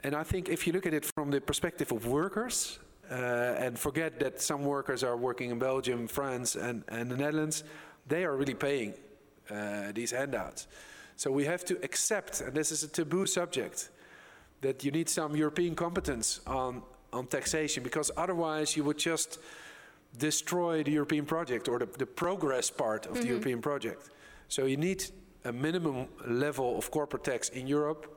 And 0.03 0.15
I 0.15 0.23
think 0.23 0.49
if 0.49 0.65
you 0.65 0.73
look 0.73 0.87
at 0.87 0.93
it 0.93 1.05
from 1.15 1.29
the 1.29 1.41
perspective 1.41 1.91
of 1.91 2.07
workers, 2.07 2.79
uh, 3.11 3.13
and 3.65 3.77
forget 3.77 4.19
that 4.19 4.41
some 4.41 4.63
workers 4.63 5.03
are 5.03 5.17
working 5.17 5.51
in 5.51 5.59
Belgium, 5.59 6.07
France, 6.07 6.55
and, 6.55 6.83
and 6.87 7.11
the 7.11 7.17
Netherlands, 7.17 7.63
they 8.07 8.23
are 8.23 8.35
really 8.35 8.53
paying 8.55 8.93
uh, 9.49 9.91
these 9.93 10.11
handouts. 10.11 10.67
So 11.15 11.31
we 11.31 11.45
have 11.45 11.65
to 11.65 11.77
accept, 11.83 12.41
and 12.41 12.53
this 12.53 12.71
is 12.71 12.83
a 12.83 12.87
taboo 12.87 13.25
subject, 13.25 13.89
that 14.61 14.83
you 14.83 14.91
need 14.91 15.09
some 15.09 15.35
European 15.35 15.75
competence 15.75 16.41
on, 16.45 16.81
on 17.13 17.27
taxation 17.27 17.83
because 17.83 18.11
otherwise 18.17 18.75
you 18.75 18.83
would 18.83 18.97
just 18.97 19.39
destroy 20.17 20.83
the 20.83 20.91
European 20.91 21.25
project 21.25 21.67
or 21.67 21.79
the, 21.79 21.85
the 21.97 22.05
progress 22.05 22.71
part 22.71 23.05
of 23.05 23.11
mm 23.11 23.17
-hmm. 23.17 23.21
the 23.21 23.21
mm-hmm. 23.21 23.29
European 23.29 23.61
project. 23.61 24.09
So 24.47 24.65
you 24.65 24.77
need 24.77 25.11
a 25.43 25.51
minimum 25.51 26.07
level 26.25 26.75
of 26.75 26.89
corporate 26.89 27.31
tax 27.31 27.49
in 27.49 27.67
Europe 27.67 28.07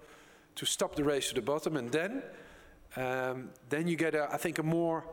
to 0.55 0.67
stop 0.67 0.95
the 0.95 1.03
race 1.03 1.29
to 1.29 1.35
the 1.35 1.43
bottom, 1.43 1.77
and 1.77 1.91
then 1.91 2.23
um, 2.97 3.51
then 3.69 3.87
you 3.87 3.97
get, 3.97 4.15
a, 4.15 4.35
I 4.35 4.39
think, 4.39 4.59
a 4.59 4.63
more 4.63 5.05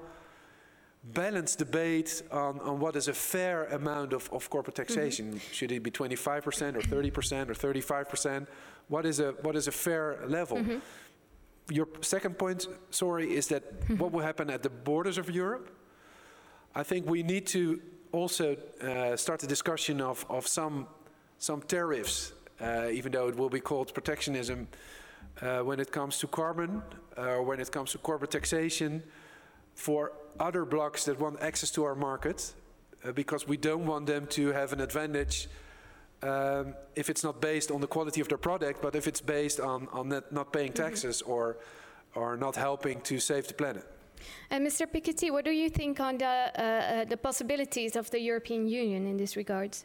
balanced 1.02 1.58
debate 1.60 2.24
on, 2.30 2.60
on 2.60 2.80
what 2.80 2.96
is 2.96 3.08
a 3.08 3.14
fair 3.14 3.68
amount 3.72 4.14
of, 4.14 4.30
of 4.32 4.50
corporate 4.50 4.76
mm-hmm. 4.76 4.96
taxation. 4.96 5.28
Mm 5.28 5.34
-hmm. 5.34 5.54
Should 5.54 5.72
it 5.72 5.84
be 5.84 5.92
25% 5.92 6.76
or 6.76 6.82
30% 6.82 7.50
or 7.50 7.56
35%? 7.56 8.48
What 8.88 9.06
is 9.06 9.20
a, 9.20 9.34
what 9.42 9.56
is 9.56 9.68
a 9.68 9.72
fair 9.72 10.18
level? 10.28 10.58
Mm 10.58 10.66
-hmm 10.66 10.82
your 11.72 11.88
second 12.02 12.38
point, 12.38 12.68
sorry, 12.90 13.36
is 13.36 13.48
that 13.48 13.64
what 13.98 14.12
will 14.12 14.24
happen 14.24 14.50
at 14.50 14.64
the 14.64 14.70
borders 14.70 15.18
of 15.18 15.30
Europe? 15.30 15.70
I 16.76 16.84
think 16.84 17.10
we 17.10 17.24
need 17.24 17.48
to 17.48 17.82
also 18.12 18.56
uh, 18.82 19.16
start 19.16 19.44
a 19.44 19.48
discussion 19.48 20.02
of, 20.02 20.26
of 20.30 20.48
some, 20.48 20.88
some 21.38 21.62
tariffs, 21.62 22.34
uh, 22.62 22.90
even 22.92 23.12
though 23.12 23.28
it 23.28 23.36
will 23.36 23.50
be 23.50 23.60
called 23.60 23.94
protectionism, 23.94 24.68
uh, 25.42 25.60
when 25.60 25.80
it 25.80 25.92
comes 25.92 26.20
to 26.20 26.28
carbon, 26.28 26.82
uh, 27.18 27.22
or 27.22 27.44
when 27.44 27.60
it 27.60 27.72
comes 27.72 27.92
to 27.92 27.98
corporate 27.98 28.32
taxation, 28.32 29.04
for 29.74 30.12
other 30.40 30.66
blocks 30.66 31.06
that 31.06 31.20
want 31.20 31.40
access 31.42 31.72
to 31.72 31.84
our 31.84 31.96
market, 31.96 32.54
uh, 33.04 33.12
because 33.12 33.48
we 33.48 33.58
don't 33.58 33.86
want 33.86 34.06
them 34.06 34.28
to 34.28 34.52
have 34.52 34.74
an 34.74 34.82
advantage 34.82 35.48
um, 36.22 36.76
if 36.96 37.10
it's 37.10 37.24
not 37.24 37.42
based 37.42 37.72
on 37.72 37.82
the 37.82 37.88
quality 37.88 38.22
of 38.22 38.28
their 38.28 38.38
product, 38.38 38.82
but 38.82 38.96
if 38.96 39.08
it's 39.08 39.22
based 39.22 39.60
on, 39.60 39.88
on 39.92 40.10
not, 40.10 40.32
not 40.32 40.54
paying 40.54 40.72
mm-hmm. 40.72 40.86
taxes 40.86 41.22
mm 41.22 41.28
-hmm. 41.28 41.34
or, 41.34 41.58
or 42.16 42.38
not 42.38 42.56
helping 42.56 43.02
to 43.02 43.20
save 43.20 43.42
the 43.42 43.54
planet. 43.54 43.86
And 44.50 44.66
Mr. 44.66 44.88
Piketty, 44.88 45.32
what 45.32 45.46
do 45.46 45.52
you 45.52 45.70
think 45.70 46.00
on 46.00 46.18
the, 46.18 46.26
uh, 46.26 46.62
uh, 46.62 47.06
the 47.06 47.18
possibilities 47.18 47.96
of 47.96 48.10
the 48.10 48.20
European 48.20 48.68
Union 48.68 49.06
in 49.06 49.18
this 49.18 49.36
regard? 49.36 49.78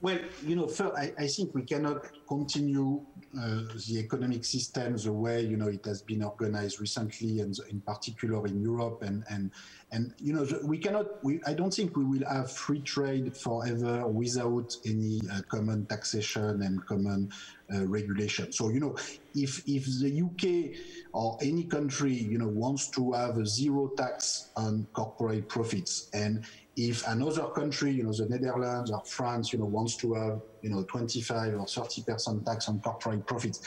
Well, 0.00 0.18
you 0.44 0.54
know, 0.54 0.68
first, 0.68 0.94
I, 0.96 1.12
I 1.24 1.26
think 1.26 1.54
we 1.54 1.62
cannot 1.62 1.98
continue 2.28 3.00
uh, 3.00 3.15
the 3.36 3.98
economic 3.98 4.44
system 4.44 4.96
the 4.96 5.12
way 5.12 5.42
you 5.42 5.56
know 5.56 5.68
it 5.68 5.84
has 5.84 6.02
been 6.02 6.22
organized 6.22 6.80
recently, 6.80 7.40
and 7.40 7.54
in 7.70 7.80
particular 7.80 8.46
in 8.46 8.60
Europe, 8.60 9.02
and 9.02 9.24
and 9.30 9.52
and 9.92 10.14
you 10.18 10.32
know 10.32 10.46
we 10.64 10.78
cannot. 10.78 11.06
We, 11.22 11.40
I 11.46 11.52
don't 11.52 11.72
think 11.72 11.96
we 11.96 12.04
will 12.04 12.26
have 12.28 12.50
free 12.50 12.80
trade 12.80 13.36
forever 13.36 14.06
without 14.06 14.74
any 14.84 15.20
uh, 15.32 15.42
common 15.50 15.86
taxation 15.86 16.62
and 16.62 16.84
common 16.86 17.30
uh, 17.74 17.86
regulation. 17.86 18.52
So 18.52 18.70
you 18.70 18.80
know, 18.80 18.96
if 19.34 19.62
if 19.66 19.84
the 20.00 20.22
UK 20.22 20.76
or 21.12 21.38
any 21.42 21.64
country 21.64 22.14
you 22.14 22.38
know 22.38 22.48
wants 22.48 22.90
to 22.92 23.12
have 23.12 23.36
a 23.38 23.46
zero 23.46 23.90
tax 23.96 24.50
on 24.56 24.86
corporate 24.94 25.48
profits 25.48 26.08
and 26.14 26.44
if 26.76 27.06
another 27.08 27.46
country, 27.48 27.90
you 27.90 28.04
know, 28.04 28.12
the 28.12 28.28
Netherlands 28.28 28.90
or 28.90 29.02
France, 29.06 29.52
you 29.52 29.58
know, 29.58 29.64
wants 29.64 29.96
to 29.96 30.12
have, 30.12 30.40
you 30.66 30.74
know, 30.74 30.82
25 30.82 31.54
or 31.54 31.66
30 31.66 32.02
percent 32.02 32.44
tax 32.44 32.68
on 32.68 32.80
corporate 32.80 33.24
profits, 33.26 33.60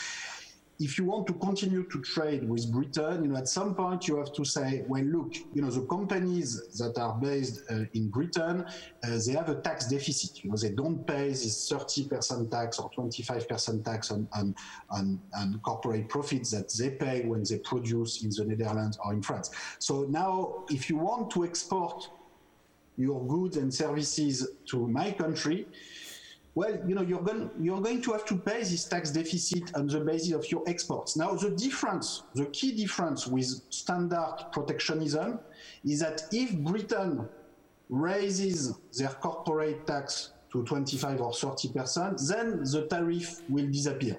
if 0.80 0.98
you 0.98 1.04
want 1.04 1.28
to 1.28 1.34
continue 1.34 1.84
to 1.84 2.02
trade 2.02 2.48
with 2.48 2.72
Britain, 2.72 3.24
you 3.24 3.30
know, 3.30 3.38
at 3.38 3.50
some 3.50 3.76
point 3.76 4.08
you 4.08 4.18
have 4.18 4.32
to 4.32 4.46
say, 4.46 4.84
well, 4.88 5.04
look, 5.04 5.36
you 5.54 5.62
know, 5.62 5.70
the 5.70 5.86
companies 5.88 6.78
that 6.78 6.98
are 6.98 7.16
based 7.16 7.64
uh, 7.70 7.84
in 7.94 8.08
Britain, 8.08 8.66
uh, 9.04 9.20
they 9.26 9.34
have 9.34 9.50
a 9.50 9.56
tax 9.56 9.88
deficit. 9.88 10.42
You 10.42 10.52
know, 10.52 10.56
they 10.56 10.70
don't 10.70 11.06
pay 11.06 11.30
this 11.30 11.70
30% 11.70 12.50
tax 12.50 12.80
or 12.80 12.90
25% 12.92 13.84
tax 13.84 14.12
on, 14.12 14.28
on, 14.34 14.56
on, 14.90 15.20
on 15.38 15.60
corporate 15.64 16.08
profits 16.08 16.52
that 16.52 16.74
they 16.80 16.92
pay 16.92 17.26
when 17.26 17.44
they 17.44 17.58
produce 17.58 18.24
in 18.24 18.30
the 18.30 18.46
Netherlands 18.46 18.98
or 19.04 19.12
in 19.12 19.22
France. 19.22 19.52
So 19.80 20.06
now, 20.10 20.64
if 20.70 20.90
you 20.90 20.98
want 20.98 21.30
to 21.32 21.44
export 21.44 22.10
your 22.96 23.26
goods 23.28 23.58
and 23.58 23.74
services 23.74 24.48
to 24.68 24.88
my 24.88 25.12
country, 25.12 25.68
well, 26.56 26.78
you 26.88 26.96
know, 26.96 27.02
you're 27.02 27.22
going, 27.22 27.50
you're 27.60 27.82
going 27.82 28.02
to 28.02 28.12
have 28.12 28.26
to 28.26 28.38
pay 28.38 28.60
this 28.60 28.88
tax 28.88 29.12
deficit 29.12 29.76
on 29.76 29.88
the 29.88 30.00
basis 30.00 30.34
of 30.34 30.50
your 30.52 30.64
exports. 30.68 31.16
Now, 31.16 31.34
the 31.34 31.52
difference, 31.52 32.24
the 32.34 32.46
key 32.46 32.72
difference 32.72 33.28
with 33.28 33.48
standard 33.70 34.36
protectionism 34.52 35.40
is 35.86 36.00
that 36.00 36.24
if 36.32 36.58
Britain 36.58 37.30
raises 37.90 38.74
their 38.98 39.10
corporate 39.10 39.86
tax 39.88 40.32
to 40.52 40.64
25 40.64 41.22
or 41.22 41.34
30 41.34 41.74
percent, 41.74 42.20
then 42.28 42.64
the 42.64 42.88
tariff 42.90 43.42
will 43.48 43.68
disappear. 43.68 44.18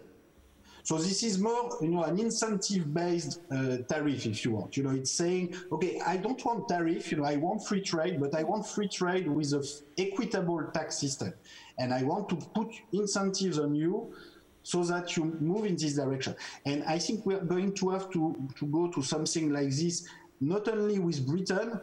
So 0.83 0.97
this 0.97 1.23
is 1.23 1.39
more, 1.39 1.77
you 1.81 1.89
know, 1.89 2.05
an 2.05 2.19
incentive-based 2.19 3.41
uh, 3.51 3.79
tariff, 3.89 4.27
if 4.27 4.45
you 4.45 4.53
want. 4.53 4.77
You 4.77 4.85
know, 4.85 4.91
it's 4.91 5.11
saying, 5.11 5.55
okay, 5.73 6.01
I 6.07 6.17
don't 6.17 6.43
want 6.45 6.69
tariff. 6.69 7.11
You 7.11 7.19
know, 7.19 7.25
I 7.25 7.37
want 7.37 7.67
free 7.67 7.81
trade, 7.81 8.21
but 8.21 8.35
I 8.35 8.43
want 8.43 8.67
free 8.67 8.89
trade 8.89 9.29
with 9.29 9.53
a 9.53 9.67
equitable 9.99 10.63
tax 10.73 10.99
system, 10.99 11.35
and 11.79 11.93
I 11.93 12.03
want 12.03 12.29
to 12.31 12.37
put 12.37 12.69
incentives 12.93 13.59
on 13.59 13.75
you 13.75 14.15
so 14.63 14.85
that 14.85 15.17
you 15.17 15.25
move 15.41 15.65
in 15.65 15.77
this 15.77 15.95
direction. 15.95 16.35
And 16.67 16.85
I 16.85 16.99
think 16.99 17.25
we're 17.25 17.45
going 17.45 17.75
to 17.75 17.91
have 17.91 18.11
to 18.11 18.37
to 18.57 18.67
go 18.67 18.89
to 18.89 19.03
something 19.03 19.51
like 19.51 19.71
this, 19.71 20.07
not 20.41 20.69
only 20.69 20.99
with 20.99 21.27
Britain, 21.27 21.81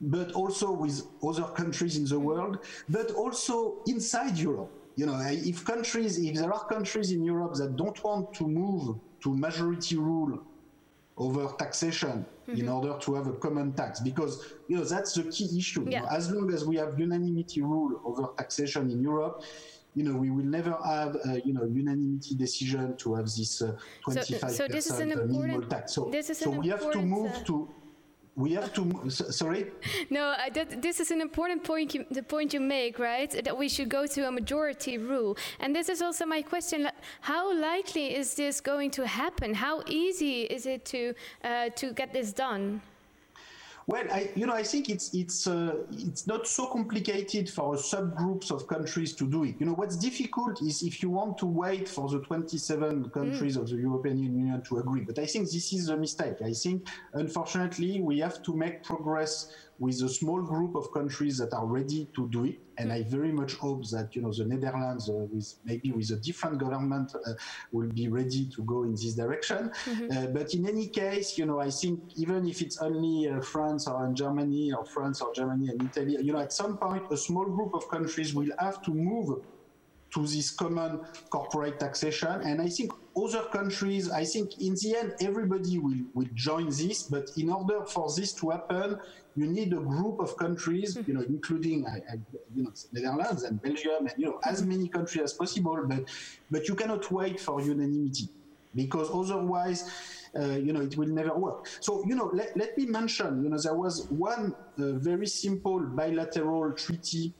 but 0.00 0.32
also 0.32 0.72
with 0.72 1.02
other 1.22 1.44
countries 1.44 1.96
in 1.96 2.04
the 2.04 2.18
world, 2.18 2.58
but 2.88 3.10
also 3.12 3.78
inside 3.86 4.36
Europe 4.36 4.70
you 4.96 5.04
know, 5.04 5.18
if 5.22 5.64
countries, 5.64 6.18
if 6.18 6.34
there 6.36 6.52
are 6.52 6.64
countries 6.66 7.12
in 7.12 7.22
Europe 7.22 7.54
that 7.54 7.76
don't 7.76 8.02
want 8.02 8.32
to 8.34 8.48
move 8.48 8.96
to 9.22 9.34
majority 9.34 9.96
rule 9.96 10.42
over 11.18 11.54
taxation 11.58 12.24
mm-hmm. 12.48 12.60
in 12.60 12.68
order 12.68 12.98
to 13.00 13.14
have 13.14 13.26
a 13.26 13.32
common 13.34 13.72
tax, 13.72 14.00
because 14.00 14.54
you 14.68 14.76
know 14.76 14.84
that's 14.84 15.12
the 15.12 15.24
key 15.24 15.58
issue. 15.58 15.84
Yeah. 15.88 16.00
You 16.00 16.02
know, 16.02 16.08
as 16.10 16.30
long 16.30 16.52
as 16.52 16.64
we 16.64 16.76
have 16.76 16.98
unanimity 16.98 17.60
rule 17.60 18.00
over 18.04 18.28
taxation 18.38 18.90
in 18.90 19.02
Europe, 19.02 19.42
you 19.94 20.02
know, 20.02 20.14
we 20.14 20.30
will 20.30 20.44
never 20.44 20.76
have, 20.84 21.16
uh, 21.16 21.34
you 21.44 21.54
know, 21.54 21.64
unanimity 21.64 22.34
decision 22.34 22.96
to 22.98 23.14
have 23.14 23.24
this 23.24 23.62
uh, 23.62 23.76
25% 24.06 24.50
so, 24.50 24.80
so 24.80 25.04
minimal 25.04 25.62
tax. 25.62 25.94
So, 25.94 26.10
so 26.22 26.50
we 26.50 26.68
have 26.68 26.90
to 26.92 27.00
move 27.00 27.32
uh, 27.32 27.44
to 27.44 27.68
we 28.36 28.52
have 28.52 28.72
to 28.74 29.10
sorry? 29.10 29.66
No 30.10 30.34
that, 30.52 30.82
this 30.82 31.00
is 31.00 31.10
an 31.10 31.20
important 31.20 31.64
point 31.64 31.94
you, 31.94 32.04
the 32.10 32.22
point 32.22 32.52
you 32.52 32.60
make 32.60 32.98
right? 32.98 33.30
That 33.30 33.56
we 33.56 33.68
should 33.68 33.88
go 33.88 34.06
to 34.06 34.28
a 34.28 34.30
majority 34.30 34.98
rule. 34.98 35.36
And 35.60 35.74
this 35.74 35.88
is 35.88 36.02
also 36.02 36.26
my 36.26 36.42
question 36.42 36.88
how 37.20 37.58
likely 37.58 38.14
is 38.14 38.34
this 38.34 38.60
going 38.60 38.90
to 38.92 39.06
happen? 39.06 39.54
How 39.54 39.82
easy 39.86 40.42
is 40.42 40.66
it 40.66 40.84
to 40.86 41.14
uh, 41.42 41.70
to 41.70 41.92
get 41.92 42.12
this 42.12 42.32
done 42.32 42.82
well, 43.88 44.04
I, 44.10 44.30
you 44.34 44.46
know, 44.46 44.52
I 44.52 44.64
think 44.64 44.90
it's 44.90 45.14
it's 45.14 45.46
uh, 45.46 45.76
it's 45.92 46.26
not 46.26 46.48
so 46.48 46.66
complicated 46.66 47.48
for 47.48 47.76
subgroups 47.76 48.50
of 48.50 48.66
countries 48.66 49.14
to 49.14 49.30
do 49.30 49.44
it. 49.44 49.54
You 49.60 49.66
know, 49.66 49.74
what's 49.74 49.96
difficult 49.96 50.60
is 50.60 50.82
if 50.82 51.04
you 51.04 51.10
want 51.10 51.38
to 51.38 51.46
wait 51.46 51.88
for 51.88 52.08
the 52.08 52.18
27 52.18 53.10
countries 53.10 53.56
mm. 53.56 53.60
of 53.60 53.68
the 53.68 53.76
European 53.76 54.18
Union 54.18 54.60
to 54.62 54.78
agree. 54.78 55.02
But 55.02 55.20
I 55.20 55.26
think 55.26 55.44
this 55.52 55.72
is 55.72 55.88
a 55.88 55.96
mistake. 55.96 56.42
I 56.44 56.52
think, 56.52 56.88
unfortunately, 57.14 58.00
we 58.00 58.18
have 58.18 58.42
to 58.42 58.56
make 58.56 58.82
progress 58.82 59.52
with 59.78 60.02
a 60.02 60.08
small 60.08 60.42
group 60.42 60.74
of 60.74 60.92
countries 60.92 61.38
that 61.38 61.52
are 61.52 61.66
ready 61.66 62.08
to 62.16 62.28
do 62.28 62.44
it. 62.46 62.58
And 62.78 62.92
I 62.92 63.02
very 63.04 63.32
much 63.32 63.54
hope 63.54 63.88
that 63.90 64.14
you 64.14 64.22
know 64.22 64.32
the 64.32 64.44
Netherlands, 64.44 65.08
uh, 65.08 65.12
with 65.32 65.54
maybe 65.64 65.92
with 65.92 66.10
a 66.10 66.16
different 66.16 66.58
government, 66.58 67.14
uh, 67.14 67.32
will 67.72 67.88
be 67.88 68.08
ready 68.08 68.46
to 68.54 68.62
go 68.62 68.84
in 68.84 68.92
this 68.92 69.14
direction. 69.14 69.70
Mm-hmm. 69.84 70.16
Uh, 70.16 70.26
but 70.26 70.54
in 70.54 70.68
any 70.68 70.88
case, 70.88 71.38
you 71.38 71.46
know, 71.46 71.60
I 71.60 71.70
think 71.70 72.00
even 72.16 72.46
if 72.46 72.60
it's 72.60 72.78
only 72.78 73.28
uh, 73.28 73.40
France 73.40 73.86
or 73.86 74.10
Germany 74.12 74.72
or 74.72 74.84
France 74.84 75.20
or 75.20 75.32
Germany 75.32 75.68
and 75.70 75.82
Italy, 75.82 76.16
you 76.20 76.32
know, 76.32 76.40
at 76.40 76.52
some 76.52 76.76
point 76.76 77.04
a 77.10 77.16
small 77.16 77.46
group 77.46 77.74
of 77.74 77.88
countries 77.88 78.34
will 78.34 78.50
have 78.58 78.82
to 78.82 78.90
move 78.90 79.40
to 80.16 80.26
this 80.26 80.50
common 80.50 81.00
corporate 81.28 81.78
taxation. 81.78 82.40
And 82.40 82.60
I 82.60 82.68
think 82.68 82.90
other 83.14 83.42
countries, 83.52 84.10
I 84.10 84.24
think 84.24 84.60
in 84.60 84.74
the 84.74 84.96
end, 84.96 85.14
everybody 85.20 85.78
will, 85.78 86.00
will 86.14 86.28
join 86.34 86.66
this. 86.70 87.02
But 87.02 87.30
in 87.36 87.50
order 87.50 87.84
for 87.84 88.08
this 88.16 88.32
to 88.40 88.50
happen, 88.50 88.98
you 89.36 89.46
need 89.46 89.74
a 89.74 89.82
group 89.94 90.18
of 90.20 90.36
countries, 90.38 90.98
you 91.06 91.12
know, 91.12 91.20
including 91.20 91.86
you 92.54 92.62
know 92.64 92.72
Netherlands 92.92 93.42
and 93.42 93.60
Belgium, 93.60 94.06
and 94.08 94.14
you 94.16 94.26
know 94.26 94.40
as 94.44 94.62
many 94.62 94.88
countries 94.88 95.24
as 95.24 95.32
possible. 95.34 95.78
But 95.86 96.04
but 96.50 96.66
you 96.68 96.74
cannot 96.74 97.10
wait 97.12 97.38
for 97.38 97.60
unanimity 97.60 98.28
because 98.74 99.08
otherwise. 99.12 99.80
Uh, 100.38 100.58
you 100.66 100.70
know, 100.70 100.82
it 100.82 100.94
will 100.98 101.08
never 101.08 101.34
work. 101.34 101.66
So, 101.80 102.04
you 102.06 102.14
know, 102.14 102.30
let, 102.34 102.54
let 102.58 102.76
me 102.76 102.84
mention, 102.84 103.42
you 103.42 103.48
know, 103.48 103.56
there 103.56 103.72
was 103.72 104.06
one 104.10 104.54
uh, 104.78 104.92
very 104.92 105.26
simple 105.26 105.80
bilateral 105.80 106.72
treaty 106.72 107.32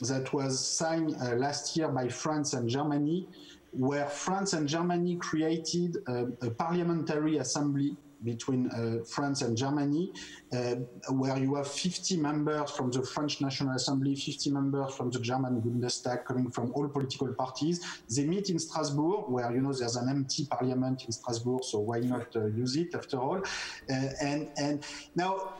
that 0.00 0.32
was 0.32 0.66
signed 0.66 1.16
uh, 1.20 1.34
last 1.36 1.76
year 1.76 1.88
by 1.88 2.08
France 2.08 2.52
and 2.52 2.68
Germany, 2.68 3.28
where 3.72 4.06
France 4.06 4.52
and 4.52 4.68
Germany 4.68 5.16
created 5.16 5.96
a, 6.06 6.26
a 6.42 6.50
parliamentary 6.50 7.38
assembly 7.38 7.96
between 8.24 8.68
uh, 8.70 9.04
France 9.04 9.42
and 9.42 9.56
Germany, 9.56 10.10
uh, 10.52 10.76
where 11.10 11.38
you 11.38 11.54
have 11.54 11.68
50 11.68 12.16
members 12.16 12.70
from 12.70 12.90
the 12.90 13.02
French 13.02 13.40
National 13.40 13.74
Assembly, 13.74 14.14
50 14.14 14.50
members 14.50 14.94
from 14.94 15.10
the 15.10 15.20
German 15.20 15.60
Bundestag, 15.60 16.24
coming 16.24 16.50
from 16.50 16.72
all 16.74 16.88
political 16.88 17.32
parties. 17.34 17.84
They 18.14 18.24
meet 18.24 18.50
in 18.50 18.58
Strasbourg, 18.58 19.28
where 19.28 19.52
you 19.52 19.60
know 19.60 19.72
there's 19.72 19.96
an 19.96 20.08
empty 20.08 20.46
parliament 20.46 21.04
in 21.04 21.12
Strasbourg, 21.12 21.62
so 21.64 21.80
why 21.80 22.00
not 22.00 22.34
uh, 22.34 22.46
use 22.46 22.76
it 22.76 22.94
after 22.94 23.18
all? 23.18 23.38
Uh, 23.38 24.08
and 24.20 24.50
and 24.56 24.84
now 25.14 25.54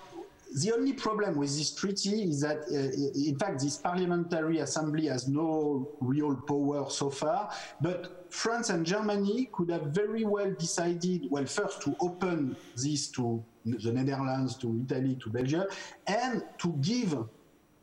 the 0.55 0.73
only 0.73 0.93
problem 0.93 1.37
with 1.37 1.57
this 1.57 1.75
treaty 1.75 2.23
is 2.23 2.41
that, 2.41 2.59
uh, 2.71 3.29
in 3.29 3.37
fact, 3.39 3.61
this 3.61 3.79
parliamentary 3.79 4.59
assembly 4.59 5.07
has 5.07 5.29
no 5.29 5.89
real 6.01 6.37
power 6.37 6.89
so 6.89 7.11
far, 7.11 7.51
but 7.81 8.27
France 8.33 8.71
and 8.71 8.87
Germany 8.87 9.51
could 9.53 9.71
have 9.71 9.87
very 9.87 10.25
well 10.25 10.53
decided, 10.53 11.27
well, 11.31 11.45
first 11.47 11.83
to 11.83 11.97
open 12.01 12.57
this 12.77 13.09
to 13.09 13.45
the 13.65 13.93
Netherlands, 13.93 14.57
to 14.59 14.81
Italy, 14.85 15.19
to 15.23 15.31
Belgium, 15.31 15.65
and 16.07 16.45
to 16.59 16.69
give 16.81 17.19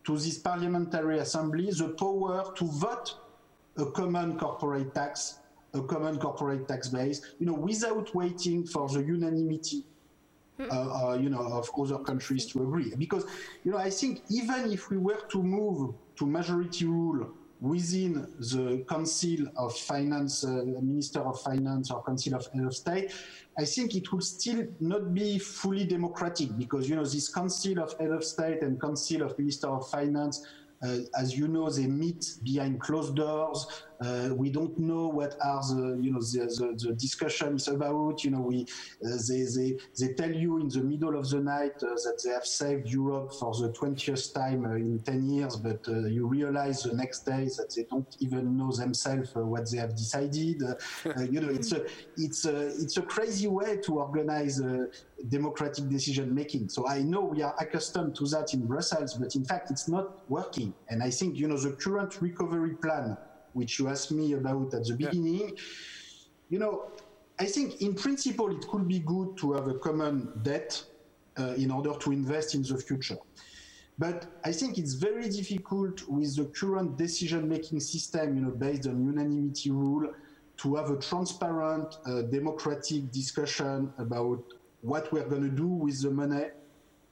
to 0.05 0.17
this 0.17 0.37
parliamentary 0.37 1.19
assembly 1.19 1.69
the 1.71 1.89
power 1.89 2.53
to 2.55 2.65
vote 2.65 3.17
a 3.77 3.85
common 3.87 4.37
corporate 4.37 4.93
tax, 4.93 5.39
a 5.73 5.81
common 5.81 6.17
corporate 6.17 6.67
tax 6.67 6.87
base, 6.89 7.33
you 7.39 7.45
know, 7.45 7.53
without 7.53 8.13
waiting 8.15 8.65
for 8.65 8.87
the 8.87 8.99
unanimity 8.99 9.83
uh, 10.59 10.65
uh, 11.09 11.13
you 11.13 11.29
know, 11.29 11.39
of 11.39 11.69
other 11.79 11.97
countries 11.99 12.45
to 12.45 12.61
agree. 12.61 12.93
Because, 12.97 13.25
you 13.63 13.71
know, 13.71 13.77
I 13.77 13.89
think 13.89 14.21
even 14.29 14.71
if 14.71 14.89
we 14.89 14.97
were 14.97 15.21
to 15.29 15.41
move 15.41 15.95
to 16.17 16.25
majority 16.25 16.85
rule 16.85 17.31
within 17.59 18.27
the 18.39 18.85
Council 18.89 19.47
of 19.55 19.75
Finance, 19.75 20.43
uh, 20.43 20.63
Minister 20.81 21.21
of 21.21 21.41
Finance 21.41 21.91
or 21.91 22.03
Council 22.03 22.35
of 22.35 22.47
of 22.53 22.75
State, 22.75 23.11
I 23.57 23.65
think 23.65 23.95
it 23.95 24.11
will 24.11 24.21
still 24.21 24.67
not 24.79 25.13
be 25.13 25.39
fully 25.39 25.85
democratic 25.85 26.57
because, 26.57 26.89
you 26.89 26.95
know, 26.95 27.05
this 27.05 27.29
Council 27.29 27.79
of 27.79 27.97
Head 27.99 28.11
of 28.11 28.23
State 28.23 28.61
and 28.61 28.79
Council 28.79 29.23
of 29.23 29.37
Minister 29.39 29.67
of 29.67 29.89
Finance 29.89 30.45
uh, 30.83 30.97
as 31.17 31.37
you 31.37 31.47
know, 31.47 31.69
they 31.69 31.87
meet 31.87 32.35
behind 32.43 32.79
closed 32.81 33.15
doors. 33.15 33.67
Uh, 34.01 34.29
we 34.35 34.49
don't 34.49 34.77
know 34.77 35.07
what 35.07 35.35
are 35.43 35.61
the 35.61 35.97
you 36.01 36.11
know 36.11 36.19
the, 36.19 36.45
the, 36.57 36.87
the 36.87 36.95
discussions 36.95 37.67
about. 37.67 38.23
You 38.23 38.31
know, 38.31 38.41
we 38.41 38.65
uh, 39.05 39.17
they, 39.27 39.43
they 39.55 39.77
they 39.99 40.13
tell 40.13 40.31
you 40.31 40.59
in 40.59 40.67
the 40.69 40.83
middle 40.83 41.17
of 41.17 41.29
the 41.29 41.39
night 41.39 41.75
uh, 41.83 41.95
that 42.05 42.19
they 42.23 42.31
have 42.31 42.45
saved 42.45 42.87
Europe 42.89 43.33
for 43.39 43.53
the 43.53 43.69
20th 43.73 44.33
time 44.33 44.65
uh, 44.65 44.75
in 44.75 44.99
10 45.05 45.29
years, 45.29 45.55
but 45.57 45.79
uh, 45.87 46.05
you 46.05 46.27
realize 46.27 46.83
the 46.83 46.93
next 46.93 47.25
day 47.25 47.45
that 47.57 47.71
they 47.75 47.85
don't 47.89 48.15
even 48.19 48.57
know 48.57 48.71
themselves 48.71 49.31
what 49.33 49.69
they 49.71 49.77
have 49.77 49.95
decided. 49.95 50.33
you 51.29 51.41
know, 51.41 51.49
it's 51.49 51.71
a 51.71 51.85
it's 52.17 52.45
a 52.45 52.67
it's 52.67 52.97
a 52.97 53.01
crazy 53.01 53.47
way 53.47 53.77
to 53.77 53.99
organize 53.99 54.61
democratic 55.29 55.87
decision 55.89 56.33
making. 56.33 56.69
So 56.69 56.87
I 56.87 57.01
know 57.01 57.21
we 57.21 57.41
are 57.41 57.55
accustomed 57.59 58.15
to 58.17 58.25
that 58.27 58.53
in 58.53 58.65
Brussels, 58.65 59.13
but 59.15 59.35
in 59.35 59.45
fact 59.45 59.71
it's 59.71 59.87
not 59.87 60.29
working. 60.29 60.73
And 60.89 61.01
I 61.01 61.09
think 61.09 61.37
you 61.37 61.47
know 61.47 61.57
the 61.57 61.71
current 61.71 62.21
recovery 62.21 62.75
plan 62.81 63.17
which 63.53 63.79
you 63.79 63.87
asked 63.87 64.11
me 64.11 64.33
about 64.33 64.73
at 64.73 64.85
the 64.85 64.95
beginning, 64.95 65.55
you 66.49 66.59
know, 66.59 66.91
I 67.39 67.45
think 67.45 67.81
in 67.81 67.93
principle 67.95 68.51
it 68.55 68.67
could 68.67 68.87
be 68.87 68.99
good 68.99 69.37
to 69.37 69.53
have 69.53 69.67
a 69.67 69.75
common 69.75 70.31
debt 70.43 70.83
uh, 71.39 71.53
in 71.57 71.71
order 71.71 71.93
to 71.99 72.11
invest 72.11 72.53
in 72.55 72.61
the 72.63 72.77
future. 72.77 73.17
But 73.97 74.25
I 74.43 74.51
think 74.51 74.77
it's 74.77 74.93
very 74.93 75.29
difficult 75.29 76.07
with 76.07 76.35
the 76.35 76.45
current 76.45 76.97
decision-making 76.97 77.79
system, 77.79 78.35
you 78.35 78.41
know, 78.41 78.51
based 78.51 78.87
on 78.87 79.05
unanimity 79.05 79.71
rule, 79.71 80.13
to 80.57 80.75
have 80.75 80.89
a 80.89 80.97
transparent, 80.97 81.97
uh, 82.05 82.21
democratic 82.23 83.11
discussion 83.11 83.93
about 83.97 84.43
what 84.81 85.11
we're 85.11 85.27
going 85.27 85.43
to 85.43 85.55
do 85.55 85.67
with 85.67 86.01
the 86.01 86.11
money. 86.11 86.45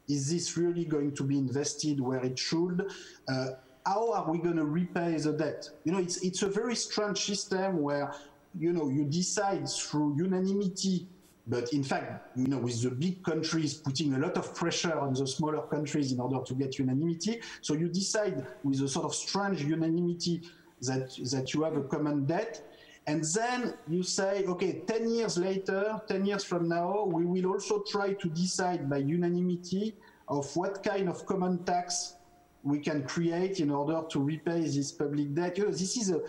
Is 0.07 0.31
this 0.31 0.57
really 0.57 0.85
going 0.85 1.15
to 1.15 1.23
be 1.23 1.37
invested 1.37 1.99
where 1.99 2.23
it 2.23 2.37
should? 2.37 2.91
Uh, 3.27 3.47
how 3.85 4.11
are 4.13 4.31
we 4.31 4.37
going 4.37 4.57
to 4.57 4.65
repay 4.65 5.17
the 5.17 5.33
debt? 5.33 5.69
You 5.83 5.93
know, 5.93 5.99
it's 5.99 6.17
it's 6.23 6.41
a 6.43 6.49
very 6.49 6.75
strange 6.75 7.19
system 7.25 7.81
where 7.81 8.13
you 8.57 8.73
know 8.73 8.89
you 8.89 9.05
decide 9.05 9.67
through 9.69 10.15
unanimity, 10.17 11.07
but 11.47 11.73
in 11.73 11.83
fact, 11.83 12.37
you 12.37 12.47
know, 12.47 12.59
with 12.59 12.81
the 12.81 12.91
big 12.91 13.23
countries 13.23 13.73
putting 13.73 14.13
a 14.13 14.19
lot 14.19 14.37
of 14.37 14.53
pressure 14.55 14.97
on 14.99 15.13
the 15.13 15.25
smaller 15.25 15.61
countries 15.63 16.11
in 16.11 16.19
order 16.19 16.39
to 16.45 16.53
get 16.53 16.77
unanimity. 16.77 17.41
So 17.61 17.73
you 17.73 17.87
decide 17.87 18.45
with 18.63 18.81
a 18.81 18.87
sort 18.87 19.05
of 19.05 19.15
strange 19.15 19.63
unanimity 19.63 20.41
that 20.81 21.09
that 21.31 21.53
you 21.53 21.63
have 21.63 21.77
a 21.77 21.83
common 21.83 22.25
debt. 22.25 22.61
And 23.07 23.23
then 23.23 23.73
you 23.89 24.03
say, 24.03 24.45
okay, 24.45 24.83
10 24.85 25.09
years 25.09 25.35
later, 25.35 25.99
10 26.07 26.23
years 26.23 26.43
from 26.43 26.69
now, 26.69 27.05
we 27.05 27.25
will 27.25 27.53
also 27.53 27.81
try 27.81 28.13
to 28.13 28.29
decide 28.29 28.87
by 28.87 28.97
unanimity 28.97 29.95
of 30.27 30.55
what 30.55 30.83
kind 30.83 31.09
of 31.09 31.25
common 31.25 31.63
tax 31.63 32.17
we 32.63 32.79
can 32.79 33.03
create 33.03 33.59
in 33.59 33.69
order 33.71 34.03
to 34.09 34.19
repay 34.19 34.61
this 34.61 34.91
public 34.91 35.33
debt. 35.33 35.57
You 35.57 35.65
know, 35.65 35.71
this 35.71 35.97
is 35.97 36.11
a 36.11 36.21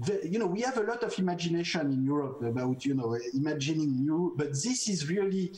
the, 0.00 0.20
you 0.28 0.38
know, 0.38 0.46
we 0.46 0.60
have 0.60 0.78
a 0.78 0.82
lot 0.82 1.02
of 1.02 1.18
imagination 1.18 1.92
in 1.92 2.04
Europe 2.04 2.42
about, 2.42 2.84
you 2.84 2.94
know, 2.94 3.18
imagining 3.34 4.02
new, 4.02 4.34
but 4.36 4.48
this 4.48 4.88
is 4.88 5.08
really, 5.08 5.52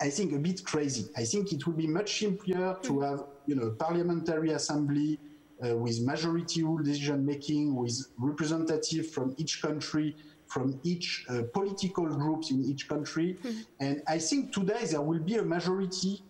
I 0.00 0.10
think, 0.10 0.32
a 0.32 0.38
bit 0.38 0.64
crazy. 0.64 1.08
I 1.16 1.24
think 1.24 1.52
it 1.52 1.66
would 1.66 1.76
be 1.76 1.86
much 1.86 2.18
simpler 2.18 2.76
to 2.82 3.00
have, 3.00 3.24
you 3.46 3.54
know, 3.54 3.66
a 3.66 3.70
parliamentary 3.70 4.50
assembly 4.50 5.20
uh, 5.64 5.76
with 5.76 6.00
majority 6.02 6.62
rule 6.62 6.82
decision 6.82 7.24
making, 7.24 7.74
with 7.74 8.06
representative 8.18 9.10
from 9.10 9.34
each 9.38 9.62
country, 9.62 10.16
from 10.46 10.80
each 10.82 11.24
uh, 11.28 11.42
political 11.52 12.06
groups 12.06 12.50
in 12.50 12.64
each 12.64 12.88
country. 12.88 13.36
Mm-hmm. 13.42 13.60
And 13.80 14.02
I 14.08 14.18
think 14.18 14.52
today 14.52 14.86
there 14.86 15.02
will 15.02 15.20
be 15.20 15.36
a 15.36 15.44
majority 15.44 16.22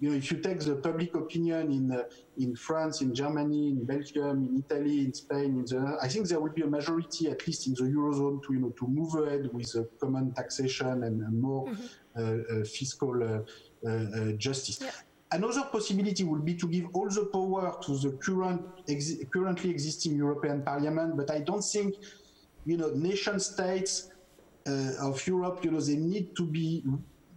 you 0.00 0.08
know, 0.08 0.16
if 0.16 0.30
you 0.30 0.38
take 0.38 0.60
the 0.60 0.76
public 0.76 1.14
opinion 1.14 1.70
in 1.70 1.92
uh, 1.92 2.04
in 2.38 2.56
France, 2.56 3.02
in 3.02 3.14
Germany, 3.14 3.68
in 3.68 3.84
Belgium, 3.84 4.46
in 4.46 4.64
Italy, 4.64 5.00
in 5.04 5.12
Spain, 5.12 5.58
in 5.58 5.64
the, 5.66 5.98
I 6.02 6.08
think 6.08 6.26
there 6.26 6.40
will 6.40 6.52
be 6.52 6.62
a 6.62 6.66
majority, 6.66 7.28
at 7.28 7.46
least 7.46 7.66
in 7.66 7.74
the 7.74 7.82
eurozone, 7.82 8.42
to 8.44 8.54
you 8.54 8.60
know 8.60 8.70
to 8.70 8.86
move 8.88 9.14
ahead 9.22 9.52
with 9.52 9.74
a 9.74 9.84
common 10.00 10.32
taxation 10.32 11.04
and, 11.04 11.20
and 11.20 11.40
more 11.40 11.66
mm-hmm. 11.66 11.82
uh, 12.16 12.60
uh, 12.60 12.64
fiscal 12.64 13.14
uh, 13.22 13.26
uh, 13.86 13.90
uh, 13.90 14.32
justice. 14.32 14.80
Yeah. 14.80 14.90
Another 15.32 15.64
possibility 15.70 16.24
would 16.24 16.44
be 16.44 16.54
to 16.54 16.66
give 16.66 16.86
all 16.94 17.08
the 17.08 17.26
power 17.26 17.76
to 17.84 17.98
the 17.98 18.12
current 18.16 18.62
ex- 18.88 19.22
currently 19.32 19.70
existing 19.70 20.16
European 20.16 20.62
Parliament, 20.62 21.16
but 21.16 21.30
I 21.30 21.40
don't 21.40 21.62
think, 21.62 21.94
you 22.64 22.76
know, 22.78 22.90
nation 22.94 23.38
states 23.38 24.10
of 25.00 25.24
Europe, 25.26 25.64
you 25.64 25.70
know, 25.70 25.80
they 25.80 25.96
need 25.96 26.36
to 26.36 26.44
be 26.46 26.84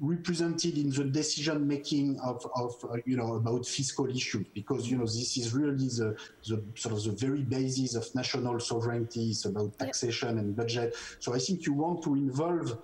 represented 0.03 0.77
in 0.77 0.89
the 0.89 1.05
decision 1.05 1.65
making 1.65 2.19
of, 2.19 2.45
of 2.55 2.75
uh, 2.91 2.97
you 3.05 3.15
know 3.15 3.35
about 3.35 3.65
fiscal 3.65 4.07
issues 4.09 4.45
because 4.53 4.91
you 4.91 4.97
know 4.97 5.05
this 5.05 5.37
is 5.37 5.53
really 5.53 5.87
the, 5.87 6.15
the 6.47 6.61
sort 6.75 6.93
of 6.93 7.03
the 7.05 7.11
very 7.25 7.41
basis 7.41 7.95
of 7.95 8.05
national 8.13 8.59
sovereignty 8.59 9.29
it's 9.29 9.45
about 9.45 9.79
taxation 9.79 10.35
yep. 10.35 10.37
and 10.39 10.55
budget 10.57 10.93
so 11.19 11.33
i 11.33 11.39
think 11.39 11.65
you 11.65 11.73
want 11.73 12.03
to 12.03 12.15
involve 12.15 12.77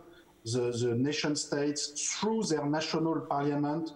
the, 0.46 0.72
the 0.82 0.96
nation 0.96 1.36
states 1.36 1.82
through 2.10 2.42
their 2.44 2.66
national 2.66 3.20
parliament 3.22 3.92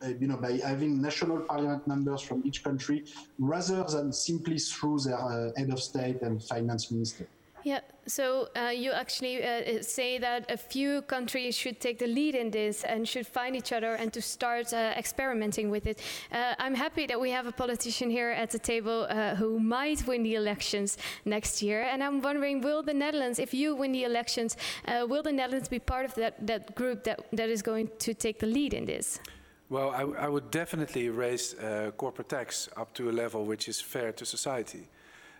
uh, 0.00 0.08
you 0.20 0.28
know, 0.28 0.36
by 0.36 0.52
having 0.64 1.02
national 1.02 1.40
parliament 1.40 1.84
members 1.88 2.20
from 2.20 2.40
each 2.46 2.62
country, 2.62 3.04
rather 3.40 3.82
than 3.82 4.12
simply 4.12 4.56
through 4.56 4.96
their 5.00 5.18
uh, 5.18 5.50
head 5.56 5.70
of 5.70 5.82
state 5.82 6.22
and 6.22 6.40
finance 6.40 6.92
minister. 6.92 7.26
Yeah, 7.68 7.80
so 8.06 8.48
uh, 8.56 8.70
you 8.70 8.92
actually 8.92 9.44
uh, 9.44 9.82
say 9.82 10.16
that 10.18 10.50
a 10.50 10.56
few 10.56 11.02
countries 11.02 11.54
should 11.54 11.80
take 11.80 11.98
the 11.98 12.06
lead 12.06 12.34
in 12.34 12.50
this 12.50 12.82
and 12.82 13.06
should 13.06 13.26
find 13.26 13.54
each 13.54 13.72
other 13.72 13.92
and 14.00 14.10
to 14.14 14.22
start 14.22 14.72
uh, 14.72 14.94
experimenting 14.96 15.68
with 15.68 15.86
it. 15.86 16.00
Uh, 16.32 16.54
I'm 16.58 16.74
happy 16.74 17.04
that 17.06 17.20
we 17.20 17.30
have 17.30 17.46
a 17.46 17.52
politician 17.52 18.08
here 18.08 18.30
at 18.30 18.50
the 18.50 18.58
table 18.58 19.06
uh, 19.10 19.34
who 19.34 19.60
might 19.60 20.06
win 20.06 20.22
the 20.22 20.36
elections 20.36 20.96
next 21.26 21.60
year. 21.60 21.82
And 21.82 22.02
I'm 22.02 22.22
wondering, 22.22 22.62
will 22.62 22.82
the 22.82 22.94
Netherlands, 22.94 23.38
if 23.38 23.52
you 23.52 23.76
win 23.76 23.92
the 23.92 24.04
elections, 24.04 24.56
uh, 24.86 25.06
will 25.06 25.22
the 25.22 25.32
Netherlands 25.32 25.68
be 25.68 25.78
part 25.78 26.06
of 26.06 26.14
that, 26.14 26.46
that 26.46 26.74
group 26.74 27.04
that, 27.04 27.26
that 27.34 27.50
is 27.50 27.60
going 27.60 27.90
to 27.98 28.14
take 28.14 28.38
the 28.38 28.46
lead 28.46 28.72
in 28.72 28.86
this? 28.86 29.20
Well, 29.68 29.90
I, 29.90 30.24
I 30.24 30.28
would 30.30 30.50
definitely 30.50 31.10
raise 31.10 31.54
corporate 31.98 32.30
tax 32.30 32.70
up 32.78 32.94
to 32.94 33.10
a 33.10 33.12
level 33.12 33.44
which 33.44 33.68
is 33.68 33.78
fair 33.78 34.12
to 34.12 34.24
society. 34.24 34.88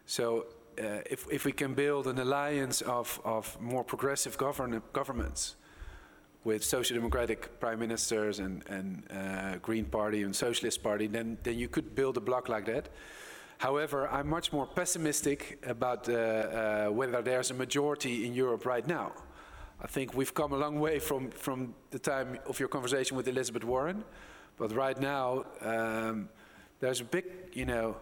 So 0.04 0.40
uh, 0.40 0.44
if, 0.78 1.26
if 1.30 1.44
we 1.44 1.52
can 1.52 1.74
build 1.74 2.06
an 2.06 2.18
alliance 2.18 2.80
of, 2.82 3.20
of 3.24 3.60
more 3.60 3.84
progressive 3.84 4.36
govern 4.36 4.82
governments 4.92 5.56
with 6.44 6.64
social 6.64 6.96
democratic 6.96 7.60
prime 7.60 7.78
ministers 7.78 8.38
and, 8.38 8.64
and 8.68 9.02
uh, 9.10 9.56
Green 9.56 9.84
Party 9.84 10.22
and 10.22 10.34
Socialist 10.34 10.82
Party, 10.82 11.06
then, 11.06 11.36
then 11.42 11.58
you 11.58 11.68
could 11.68 11.94
build 11.94 12.16
a 12.16 12.20
bloc 12.20 12.48
like 12.48 12.66
that. 12.66 12.88
However, 13.58 14.08
I'm 14.08 14.28
much 14.28 14.52
more 14.52 14.66
pessimistic 14.66 15.58
about 15.66 16.08
uh, 16.08 16.12
uh, 16.12 16.86
whether 16.88 17.20
there's 17.22 17.50
a 17.50 17.54
majority 17.54 18.24
in 18.24 18.32
Europe 18.32 18.64
right 18.64 18.86
now. 18.86 19.12
I 19.80 19.86
think 19.88 20.14
we've 20.14 20.32
come 20.32 20.52
a 20.52 20.56
long 20.56 20.80
way 20.80 20.98
from, 21.00 21.30
from 21.30 21.74
the 21.90 21.98
time 21.98 22.38
of 22.46 22.58
your 22.60 22.68
conversation 22.68 23.16
with 23.16 23.26
Elizabeth 23.28 23.64
Warren, 23.64 24.04
but 24.56 24.72
right 24.72 24.98
now 25.00 25.44
um, 25.60 26.28
there's 26.80 27.00
a 27.00 27.04
big, 27.04 27.24
you 27.52 27.64
know, 27.64 27.96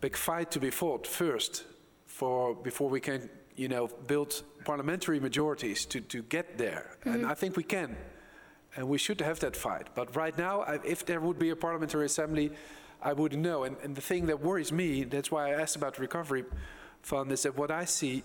big 0.00 0.16
fight 0.16 0.50
to 0.50 0.60
be 0.60 0.70
fought 0.70 1.06
first 1.06 1.64
for 2.06 2.54
before 2.54 2.88
we 2.88 3.00
can 3.00 3.28
you 3.56 3.68
know 3.68 3.88
build 4.06 4.42
parliamentary 4.64 5.20
majorities 5.20 5.84
to, 5.86 6.00
to 6.00 6.22
get 6.22 6.58
there. 6.58 6.96
Mm-hmm. 7.00 7.14
and 7.14 7.26
I 7.26 7.34
think 7.34 7.56
we 7.56 7.64
can. 7.64 7.96
And 8.76 8.88
we 8.88 8.98
should 8.98 9.20
have 9.20 9.38
that 9.40 9.54
fight. 9.54 9.88
But 9.94 10.16
right 10.16 10.36
now 10.36 10.62
I, 10.62 10.80
if 10.84 11.06
there 11.06 11.20
would 11.20 11.38
be 11.38 11.50
a 11.50 11.56
parliamentary 11.56 12.06
assembly 12.06 12.50
I 13.02 13.12
wouldn't 13.12 13.42
know. 13.42 13.64
And, 13.64 13.76
and 13.82 13.94
the 13.94 14.00
thing 14.00 14.26
that 14.26 14.40
worries 14.40 14.72
me 14.72 15.04
that's 15.04 15.30
why 15.30 15.50
I 15.50 15.60
asked 15.60 15.76
about 15.76 15.98
recovery 15.98 16.44
fund 17.02 17.30
is 17.32 17.42
that 17.42 17.56
what 17.56 17.70
I 17.70 17.84
see 17.84 18.24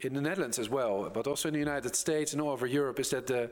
in 0.00 0.14
the 0.14 0.20
Netherlands 0.20 0.58
as 0.58 0.68
well 0.68 1.10
but 1.12 1.26
also 1.26 1.48
in 1.48 1.54
the 1.54 1.60
United 1.60 1.96
States 1.96 2.32
and 2.32 2.40
all 2.40 2.50
over 2.50 2.66
Europe 2.66 3.00
is 3.00 3.10
that 3.10 3.26
the 3.26 3.50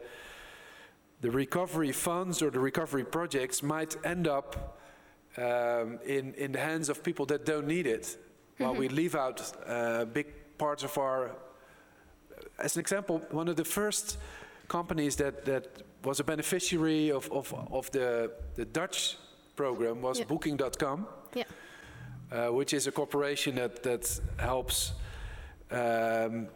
the 1.23 1.31
recovery 1.31 1.93
funds 1.93 2.43
or 2.43 2.51
the 2.51 2.61
recovery 2.61 3.05
projects 3.05 3.63
might 3.63 3.97
end 4.05 4.29
up 4.29 4.79
um, 5.39 5.99
in, 6.05 6.35
in 6.35 6.53
the 6.53 6.61
hands 6.61 6.89
of 6.89 7.03
people 7.03 7.27
that 7.27 7.45
don't 7.45 7.67
need 7.67 7.87
it. 7.87 8.19
While 8.59 8.75
we 8.75 8.87
mm-hmm. 8.87 8.97
leave 8.97 9.15
out 9.15 9.53
uh, 9.67 10.07
big 10.07 10.27
parts 10.57 10.83
of 10.83 10.97
our, 10.97 11.33
as 12.59 12.77
an 12.77 12.81
example, 12.81 13.21
one 13.31 13.49
of 13.49 13.57
the 13.57 13.65
first 13.65 14.17
companies 14.69 15.17
that, 15.17 15.45
that 15.45 15.83
was 16.03 16.21
a 16.21 16.25
beneficiary 16.25 17.11
of, 17.11 17.31
of, 17.31 17.53
of 17.71 17.91
the, 17.91 18.33
the 18.55 18.65
Dutch 18.65 19.19
program 19.57 20.01
was. 20.01 20.21
Booking.com, 20.23 21.07
yeah. 21.35 21.45
uh, 22.33 22.53
which 22.53 22.73
is 22.73 22.87
a 22.87 22.93
corporation 22.93 23.57
that, 23.57 23.83
that 23.83 24.21
helps 24.39 24.93
um, 25.71 26.49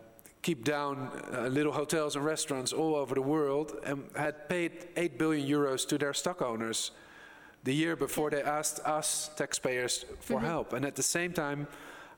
keep 0.42 0.64
down 0.64 1.10
uh, 1.34 1.48
little 1.48 1.72
hotels 1.72 2.16
and 2.16 2.24
restaurants 2.24 2.72
all 2.72 2.94
over 2.94 3.14
the 3.14 3.22
world 3.22 3.76
and 3.84 4.04
had 4.16 4.48
paid 4.48 4.88
8 4.96 5.18
billion 5.18 5.46
euros 5.46 5.86
to 5.88 5.98
their 5.98 6.14
stock 6.14 6.40
owners 6.40 6.92
the 7.64 7.74
year 7.74 7.96
before 7.96 8.30
they 8.30 8.42
asked 8.42 8.80
us 8.86 9.30
taxpayers 9.36 10.04
for 10.20 10.38
mm 10.38 10.44
-hmm. 10.44 10.50
help. 10.50 10.72
And 10.72 10.84
at 10.84 10.94
the 10.94 11.02
same 11.02 11.32
time, 11.32 11.66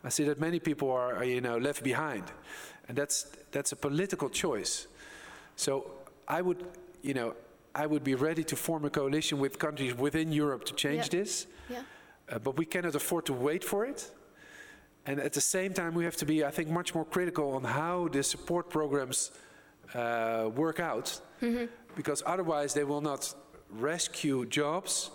I 0.05 0.11
see 0.11 0.27
that 0.27 0.39
many 0.39 0.61
people 0.61 0.89
are, 0.89 1.17
are, 1.17 1.27
you 1.27 1.41
know, 1.41 1.59
left 1.59 1.83
behind, 1.83 2.25
and 2.89 2.97
that's 2.97 3.27
that's 3.51 3.73
a 3.73 3.77
political 3.77 4.29
choice. 4.31 4.89
So 5.57 5.85
I 6.29 6.43
would, 6.43 6.65
you 7.03 7.13
know, 7.13 7.35
I 7.75 7.87
would 7.87 8.03
be 8.03 8.15
ready 8.15 8.45
to 8.45 8.57
form 8.57 8.85
a 8.85 8.91
coalition 8.91 9.41
with 9.41 9.59
countries 9.59 9.95
within 9.95 10.33
Europe 10.33 10.65
to 10.65 10.75
change 10.75 11.05
yeah. 11.09 11.23
this. 11.23 11.47
Yeah. 11.69 11.83
Uh, 12.29 12.39
but 12.39 12.57
we 12.57 12.65
cannot 12.65 12.95
afford 12.95 13.25
to 13.25 13.33
wait 13.33 13.65
for 13.65 13.87
it. 13.87 14.13
And 15.05 15.21
at 15.21 15.33
the 15.33 15.41
same 15.41 15.73
time, 15.73 15.91
we 15.95 16.05
have 16.05 16.17
to 16.17 16.27
be, 16.27 16.45
I 16.45 16.51
think, 16.51 16.69
much 16.69 16.95
more 16.95 17.05
critical 17.05 17.55
on 17.55 17.65
how 17.65 18.09
the 18.09 18.23
support 18.23 18.69
programs 18.69 19.33
uh, 19.95 20.51
work 20.55 20.79
out, 20.79 21.23
mm 21.41 21.55
-hmm. 21.55 21.69
because 21.95 22.25
otherwise 22.25 22.73
they 22.75 22.85
will 22.85 23.01
not 23.01 23.37
rescue 23.81 24.47
jobs 24.49 25.11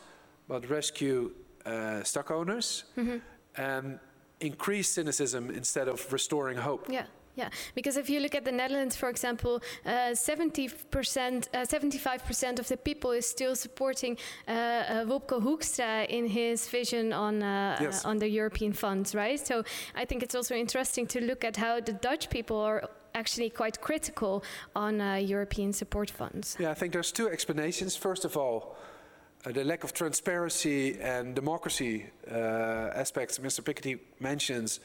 but 0.47 0.69
rescue 0.69 1.31
uh, 1.65 2.03
stock 2.03 2.31
owners 2.31 2.85
mm-hmm. 2.97 3.17
and 3.55 3.99
increase 4.39 4.89
cynicism 4.89 5.49
instead 5.49 5.87
of 5.87 6.11
restoring 6.13 6.57
hope. 6.57 6.87
Yeah. 6.89 7.05
Yeah, 7.37 7.49
because 7.75 7.97
if 7.97 8.09
you 8.09 8.19
look 8.19 8.33
at 8.33 8.45
the 8.45 8.51
Netherlands, 8.51 8.95
for 8.95 9.09
example, 9.09 9.61
uh, 9.85 10.15
70%, 10.15 10.73
uh, 11.53 11.57
75% 11.59 12.59
of 12.59 12.67
the 12.67 12.77
people 12.77 13.11
is 13.11 13.27
still 13.27 13.55
supporting 13.55 14.17
uh, 14.47 14.51
uh 14.51 15.05
Wopke 15.05 15.39
Hoekstra 15.39 16.07
in 16.07 16.25
his 16.25 16.67
vision 16.67 17.13
on 17.13 17.43
uh, 17.43 17.77
yes. 17.79 18.05
on 18.05 18.17
the 18.17 18.27
European 18.27 18.73
funds, 18.73 19.13
right? 19.13 19.39
So 19.39 19.63
I 19.93 20.05
think 20.05 20.23
it's 20.23 20.33
also 20.33 20.55
interesting 20.55 21.05
to 21.07 21.21
look 21.21 21.43
at 21.43 21.57
how 21.57 21.79
the 21.79 21.93
Dutch 21.93 22.31
people 22.31 22.57
are 22.57 22.89
actually 23.13 23.51
quite 23.51 23.81
critical 23.81 24.43
on 24.75 24.99
uh, 24.99 25.15
European 25.15 25.73
support 25.73 26.09
funds. 26.09 26.57
Yeah, 26.59 26.71
I 26.71 26.75
think 26.75 26.91
there's 26.91 27.11
two 27.11 27.29
explanations. 27.29 27.95
First 27.95 28.25
of 28.25 28.35
all, 28.35 28.75
uh, 29.47 29.51
the 29.51 29.63
lack 29.63 29.83
of 29.83 29.93
transparency 29.93 30.99
and 30.99 31.35
democracy 31.35 32.05
uh, 32.29 32.35
aspects 32.93 33.39
Mr. 33.39 33.61
Piketty 33.61 33.99
mentions 34.19 34.79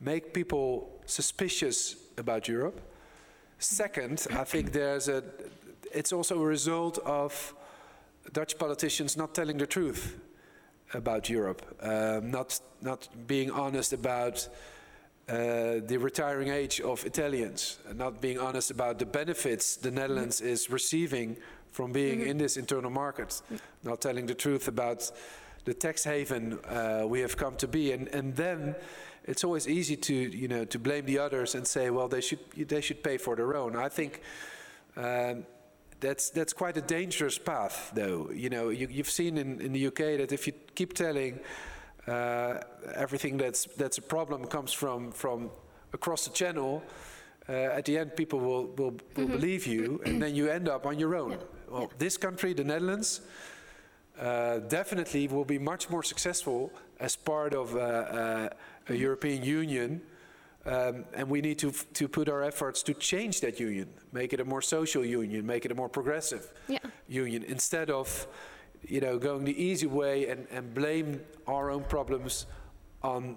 make 0.00 0.32
people 0.32 1.00
suspicious 1.06 1.96
about 2.16 2.48
Europe. 2.48 2.80
Second, 3.58 4.26
I 4.30 4.44
think 4.44 4.72
there's 4.72 5.08
a, 5.08 5.22
it's 5.92 6.12
also 6.12 6.40
a 6.40 6.46
result 6.46 6.98
of 7.04 7.54
Dutch 8.32 8.58
politicians 8.58 9.16
not 9.16 9.34
telling 9.34 9.58
the 9.58 9.66
truth 9.66 10.18
about 10.94 11.28
Europe, 11.28 11.62
um, 11.82 12.30
not, 12.30 12.60
not 12.80 13.08
being 13.26 13.50
honest 13.50 13.92
about 13.92 14.48
uh, 15.28 15.80
the 15.86 15.98
retiring 16.00 16.48
age 16.48 16.80
of 16.80 17.04
Italians, 17.04 17.78
not 17.94 18.20
being 18.20 18.38
honest 18.38 18.70
about 18.70 18.98
the 18.98 19.04
benefits 19.04 19.76
the 19.76 19.90
Netherlands 19.90 20.40
is 20.40 20.70
receiving 20.70 21.36
from 21.70 21.92
being 21.92 22.20
mm-hmm. 22.20 22.30
in 22.30 22.38
this 22.38 22.56
internal 22.56 22.90
market, 22.90 23.42
not 23.82 24.00
telling 24.00 24.26
the 24.26 24.34
truth 24.34 24.68
about 24.68 25.10
the 25.64 25.74
tax 25.74 26.04
haven 26.04 26.58
uh, 26.64 27.04
we 27.06 27.20
have 27.20 27.36
come 27.36 27.56
to 27.56 27.68
be, 27.68 27.92
and 27.92 28.08
and 28.08 28.34
then 28.36 28.74
it's 29.24 29.44
always 29.44 29.66
easy 29.66 29.96
to 29.96 30.14
you 30.14 30.48
know 30.48 30.64
to 30.64 30.78
blame 30.78 31.04
the 31.04 31.18
others 31.18 31.54
and 31.54 31.66
say, 31.66 31.90
well, 31.90 32.08
they 32.08 32.20
should 32.20 32.40
they 32.56 32.80
should 32.80 33.02
pay 33.02 33.18
for 33.18 33.36
their 33.36 33.54
own. 33.56 33.76
I 33.76 33.88
think. 33.88 34.22
Um, 34.96 35.44
that's 36.00 36.30
that's 36.30 36.52
quite 36.52 36.76
a 36.76 36.80
dangerous 36.80 37.38
path, 37.38 37.90
though. 37.94 38.30
You 38.32 38.50
know, 38.50 38.68
you, 38.68 38.86
have 38.98 39.10
seen 39.10 39.36
in, 39.36 39.60
in 39.60 39.72
the 39.72 39.88
UK 39.88 40.18
that 40.18 40.32
if 40.32 40.46
you 40.46 40.52
keep 40.74 40.92
telling 40.92 41.40
uh, 42.06 42.60
everything 42.94 43.36
that's 43.36 43.66
that's 43.76 43.98
a 43.98 44.02
problem 44.02 44.46
comes 44.46 44.72
from 44.72 45.12
from 45.12 45.50
across 45.92 46.24
the 46.24 46.32
channel, 46.32 46.82
uh, 47.48 47.52
at 47.52 47.84
the 47.84 47.98
end 47.98 48.14
people 48.14 48.38
will, 48.38 48.66
will, 48.76 48.76
will 48.76 49.24
mm 49.24 49.26
-hmm. 49.26 49.40
believe 49.40 49.66
you, 49.66 50.00
and 50.04 50.20
then 50.22 50.34
you 50.34 50.50
end 50.50 50.68
up 50.68 50.86
on 50.86 50.98
your 50.98 51.14
own. 51.16 51.38
Well, 51.70 51.82
yeah. 51.82 51.88
this 51.98 52.16
country, 52.16 52.52
the 52.54 52.64
Netherlands, 52.64 53.20
uh, 54.18 54.58
definitely 54.58 55.28
will 55.28 55.44
be 55.44 55.58
much 55.58 55.90
more 55.90 56.02
successful 56.02 56.72
as 56.98 57.16
part 57.16 57.54
of 57.54 57.76
uh, 57.76 57.78
uh, 57.78 58.48
a 58.88 58.94
European 58.94 59.42
Union. 59.44 60.00
Um, 60.66 61.04
and 61.14 61.30
we 61.30 61.40
need 61.40 61.58
to, 61.60 61.70
to 61.94 62.08
put 62.08 62.28
our 62.28 62.42
efforts 62.42 62.82
to 62.82 62.94
change 62.94 63.40
that 63.40 63.58
union, 63.58 63.88
make 64.12 64.32
it 64.32 64.40
a 64.40 64.44
more 64.44 64.60
social 64.60 65.04
union, 65.04 65.46
make 65.46 65.64
it 65.64 65.70
a 65.70 65.74
more 65.74 65.88
progressive 65.88 66.52
yeah. 66.66 66.78
union, 67.06 67.42
instead 67.44 67.90
of 67.90 68.26
you 68.86 69.00
know, 69.00 69.18
going 69.18 69.44
the 69.44 69.62
easy 69.62 69.86
way 69.86 70.28
and, 70.28 70.46
and 70.50 70.74
blame 70.74 71.20
our 71.46 71.70
own 71.70 71.84
problems 71.84 72.46
on 73.02 73.36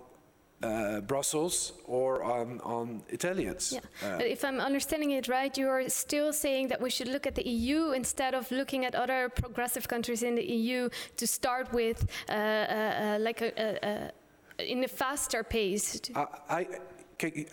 uh, 0.63 1.01
Brussels 1.01 1.73
or 1.85 2.23
on, 2.23 2.59
on 2.61 3.01
Italians. 3.09 3.73
Yeah. 3.73 3.79
Uh, 4.03 4.17
but 4.17 4.27
if 4.27 4.43
I'm 4.43 4.59
understanding 4.59 5.11
it 5.11 5.27
right, 5.27 5.55
you 5.57 5.67
are 5.69 5.87
still 5.89 6.33
saying 6.33 6.67
that 6.69 6.81
we 6.81 6.89
should 6.89 7.07
look 7.07 7.25
at 7.27 7.35
the 7.35 7.47
EU 7.47 7.91
instead 7.91 8.33
of 8.33 8.49
looking 8.51 8.85
at 8.85 8.95
other 8.95 9.29
progressive 9.29 9.87
countries 9.87 10.23
in 10.23 10.35
the 10.35 10.43
EU 10.43 10.89
to 11.17 11.27
start 11.27 11.71
with, 11.73 12.07
uh, 12.29 12.33
uh, 12.33 12.35
uh 12.35 13.17
like 13.19 13.41
a, 13.41 14.11
in 14.59 14.83
a 14.83 14.87
faster 14.87 15.43
pace. 15.43 15.99
I, 16.15 16.25
I, 16.49 16.67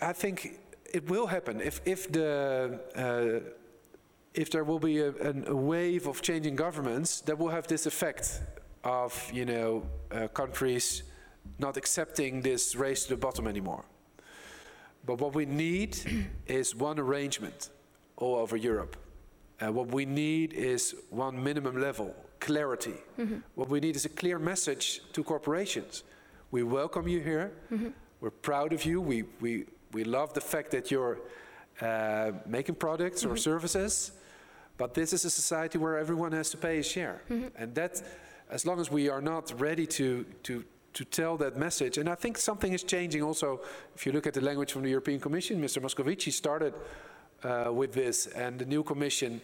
I 0.01 0.13
think 0.13 0.59
it 0.93 1.09
will 1.09 1.27
happen 1.27 1.61
if, 1.61 1.81
if 1.85 2.11
the 2.11 2.79
uh, 2.95 3.49
if 4.33 4.51
there 4.51 4.63
will 4.63 4.79
be 4.79 4.99
a, 4.99 5.11
a, 5.47 5.55
wave 5.55 6.07
of 6.07 6.21
changing 6.21 6.55
governments, 6.55 7.21
that 7.21 7.37
will 7.37 7.49
have 7.49 7.67
this 7.67 7.85
effect 7.85 8.41
of 8.83 9.11
you 9.33 9.45
know 9.45 9.83
uh, 10.11 10.27
countries 10.27 11.03
not 11.59 11.77
accepting 11.77 12.41
this 12.41 12.75
race 12.75 13.03
to 13.03 13.09
the 13.09 13.17
bottom 13.17 13.47
anymore. 13.47 13.85
But 15.05 15.19
what 15.19 15.33
we 15.35 15.45
need 15.45 15.97
is 16.47 16.75
one 16.75 16.99
arrangement 16.99 17.69
all 18.17 18.35
over 18.35 18.57
Europe. 18.57 18.95
Uh, 19.61 19.71
what 19.71 19.87
we 19.87 20.05
need 20.05 20.53
is 20.53 20.95
one 21.09 21.41
minimum 21.43 21.77
level, 21.81 22.15
clarity. 22.39 22.95
Mm 23.17 23.27
-hmm. 23.27 23.41
What 23.55 23.69
we 23.69 23.79
need 23.79 23.95
is 23.95 24.05
a 24.05 24.13
clear 24.13 24.39
message 24.39 25.01
to 25.11 25.23
corporations. 25.23 26.03
We 26.49 26.63
welcome 26.63 27.09
you 27.09 27.23
here. 27.23 27.51
Mm 27.69 27.79
-hmm. 27.79 27.93
We're 28.19 28.35
proud 28.41 28.73
of 28.73 28.83
you. 28.83 29.07
We, 29.07 29.25
we, 29.39 29.65
we 29.91 30.03
love 30.03 30.33
the 30.33 30.41
fact 30.41 30.69
that 30.71 30.89
you're 30.89 31.17
uh, 31.81 32.35
making 32.45 32.77
products 32.77 33.21
mm 33.21 33.29
-hmm. 33.29 33.31
or 33.31 33.37
mm-hmm. 33.37 33.51
services. 33.51 34.11
But 34.77 34.93
this 34.93 35.13
is 35.13 35.25
a 35.25 35.29
society 35.29 35.77
where 35.77 35.99
everyone 35.99 36.35
has 36.35 36.49
to 36.49 36.57
pay 36.57 36.79
a 36.79 36.83
share. 36.83 37.21
Mm-hmm. 37.27 37.63
And 37.63 37.75
that, 37.75 38.03
as 38.47 38.63
long 38.63 38.79
as 38.79 38.89
we 38.89 39.11
are 39.11 39.21
not 39.21 39.53
ready 39.57 39.85
to, 39.85 40.25
to, 40.41 40.63
to 40.93 41.05
tell 41.05 41.37
that 41.37 41.57
message, 41.57 41.97
and 41.97 42.09
I 42.09 42.15
think 42.15 42.37
something 42.37 42.73
is 42.73 42.83
changing 42.83 43.23
also. 43.23 43.61
If 43.95 44.05
you 44.05 44.11
look 44.11 44.27
at 44.27 44.33
the 44.33 44.41
language 44.41 44.71
from 44.71 44.83
the 44.83 44.89
European 44.89 45.19
Commission, 45.19 45.61
Mr. 45.61 45.81
Moscovici 45.81 46.31
started 46.31 46.73
uh, 47.43 47.71
with 47.71 47.93
this, 47.93 48.27
and 48.27 48.59
the 48.59 48.65
new 48.65 48.83
Commission, 48.83 49.41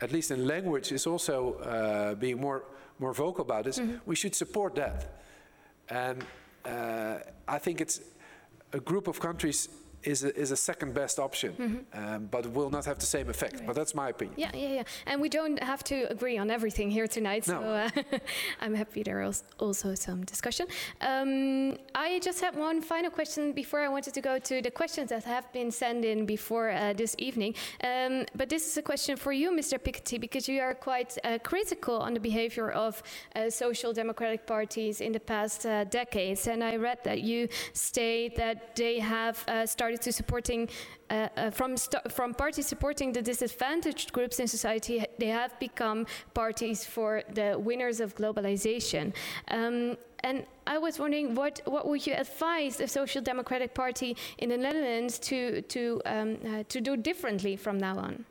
at 0.00 0.12
least 0.12 0.30
in 0.30 0.46
language, 0.46 0.92
is 0.92 1.06
also 1.06 1.54
uh, 1.54 2.14
being 2.14 2.40
more, 2.40 2.64
more 2.98 3.12
vocal 3.12 3.42
about 3.42 3.64
this. 3.64 3.78
Mm-hmm. 3.78 3.96
We 4.06 4.16
should 4.16 4.34
support 4.34 4.74
that. 4.76 5.20
And 5.88 6.24
uh, 6.64 7.18
I 7.46 7.58
think 7.58 7.80
it's 7.80 8.00
a 8.72 8.80
group 8.80 9.06
of 9.06 9.20
countries 9.20 9.68
is 10.06 10.24
a, 10.24 10.34
is 10.34 10.50
a 10.50 10.56
second 10.56 10.94
best 10.94 11.18
option, 11.18 11.54
mm 11.58 11.66
-hmm. 11.66 12.14
um, 12.14 12.28
but 12.30 12.46
will 12.46 12.70
not 12.70 12.84
have 12.84 12.98
the 12.98 13.06
same 13.06 13.28
effect. 13.30 13.54
Right. 13.54 13.66
But 13.66 13.74
that's 13.76 13.94
my 13.94 14.08
opinion. 14.14 14.38
Yeah, 14.38 14.54
yeah, 14.62 14.72
yeah. 14.72 15.10
And 15.10 15.20
we 15.20 15.28
don't 15.28 15.62
have 15.62 15.82
to 15.82 15.94
agree 16.14 16.40
on 16.40 16.50
everything 16.50 16.92
here 16.92 17.08
tonight. 17.08 17.46
No. 17.46 17.60
So 17.60 17.66
uh, 17.68 17.88
I'm 18.64 18.74
happy 18.74 19.02
there 19.02 19.22
is 19.28 19.42
also 19.58 19.94
some 19.94 20.20
discussion. 20.24 20.66
Um, 21.10 21.32
I 22.06 22.08
just 22.28 22.40
have 22.40 22.54
one 22.68 22.78
final 22.82 23.10
question 23.10 23.52
before 23.52 23.80
I 23.86 23.88
wanted 23.88 24.12
to 24.14 24.20
go 24.20 24.34
to 24.38 24.54
the 24.66 24.70
questions 24.70 25.08
that 25.08 25.24
have 25.24 25.46
been 25.52 25.70
sent 25.70 26.04
in 26.04 26.26
before 26.26 26.68
uh, 26.70 26.96
this 26.96 27.14
evening. 27.18 27.54
Um, 27.90 28.24
but 28.34 28.48
this 28.48 28.66
is 28.66 28.76
a 28.76 28.82
question 28.82 29.16
for 29.16 29.32
you, 29.32 29.50
Mr. 29.50 29.78
Piketty, 29.78 30.18
because 30.26 30.52
you 30.52 30.60
are 30.66 30.74
quite 30.74 31.12
uh, 31.24 31.38
critical 31.42 31.96
on 32.06 32.14
the 32.14 32.20
behavior 32.20 32.68
of 32.70 33.02
uh, 33.34 33.50
social 33.50 33.92
democratic 33.92 34.42
parties 34.46 35.00
in 35.00 35.12
the 35.12 35.20
past 35.20 35.66
uh, 35.66 35.84
decades. 35.84 36.46
And 36.46 36.62
I 36.62 36.76
read 36.76 36.98
that 37.04 37.18
you 37.20 37.48
state 37.72 38.36
that 38.36 38.76
they 38.76 38.98
have 39.00 39.36
uh, 39.48 39.66
to 39.98 40.12
supporting, 40.12 40.68
uh, 41.10 41.28
uh, 41.36 41.50
from, 41.50 41.76
from 42.10 42.34
parties 42.34 42.66
supporting 42.66 43.12
the 43.12 43.22
disadvantaged 43.22 44.12
groups 44.12 44.40
in 44.40 44.48
society, 44.48 45.04
they 45.18 45.28
have 45.28 45.58
become 45.58 46.06
parties 46.34 46.84
for 46.84 47.22
the 47.34 47.58
winners 47.58 48.00
of 48.00 48.14
globalization. 48.16 49.12
Um, 49.48 49.96
and 50.20 50.44
I 50.66 50.78
was 50.78 50.98
wondering, 50.98 51.34
what, 51.34 51.60
what 51.66 51.86
would 51.86 52.06
you 52.06 52.14
advise 52.14 52.76
the 52.76 52.88
Social 52.88 53.22
Democratic 53.22 53.74
Party 53.74 54.16
in 54.38 54.48
the 54.48 54.56
Netherlands 54.56 55.18
to, 55.20 55.62
to, 55.62 56.02
um, 56.04 56.38
uh, 56.44 56.62
to 56.68 56.80
do 56.80 56.96
differently 56.96 57.56
from 57.56 57.78
now 57.78 57.98
on? 57.98 58.24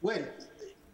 Well, 0.00 0.24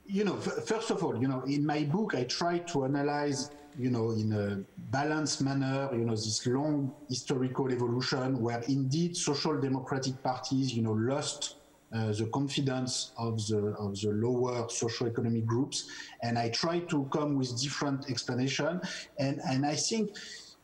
you 0.06 0.24
know, 0.24 0.36
first 0.36 0.90
of 0.90 1.04
all, 1.04 1.16
you 1.16 1.28
know, 1.28 1.42
in 1.42 1.64
my 1.64 1.84
book, 1.84 2.14
I 2.14 2.24
try 2.24 2.58
to 2.58 2.84
analyze 2.84 3.50
you 3.78 3.90
know, 3.90 4.10
in 4.10 4.32
a 4.32 4.62
balanced 4.90 5.42
manner, 5.42 5.88
you 5.92 6.04
know, 6.04 6.12
this 6.14 6.46
long 6.46 6.92
historical 7.08 7.72
evolution 7.72 8.40
where 8.40 8.60
indeed 8.68 9.16
social 9.16 9.60
democratic 9.60 10.22
parties, 10.22 10.74
you 10.74 10.82
know, 10.82 10.92
lost 10.92 11.56
uh, 11.94 12.12
the 12.12 12.26
confidence 12.32 13.12
of 13.18 13.36
the 13.48 13.74
of 13.78 13.98
the 14.00 14.10
lower 14.10 14.66
socio-economic 14.68 15.44
groups, 15.44 15.90
and 16.22 16.38
I 16.38 16.48
try 16.48 16.80
to 16.80 17.04
come 17.12 17.36
with 17.36 17.60
different 17.60 18.08
explanation, 18.10 18.80
and 19.18 19.40
and 19.44 19.66
I 19.66 19.76
think. 19.76 20.16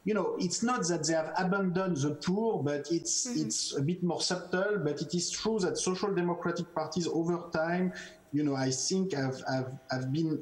You 0.04 0.14
know, 0.14 0.36
it's 0.38 0.62
not 0.62 0.88
that 0.88 1.06
they 1.06 1.12
have 1.12 1.34
abandoned 1.36 1.98
the 1.98 2.12
poor, 2.14 2.62
but 2.62 2.90
it's 2.90 3.26
mm 3.26 3.32
-hmm. 3.32 3.42
it's 3.44 3.76
a 3.76 3.82
bit 3.82 4.02
more 4.02 4.22
subtle. 4.22 4.78
But 4.86 5.02
it 5.02 5.12
is 5.12 5.28
true 5.30 5.58
that 5.58 5.76
social 5.76 6.14
democratic 6.14 6.66
parties 6.72 7.06
over 7.06 7.36
time, 7.50 7.92
you 8.32 8.42
know, 8.46 8.56
I 8.56 8.70
think 8.70 9.12
have 9.12 9.36
have, 9.54 9.70
have 9.90 10.06
been 10.10 10.40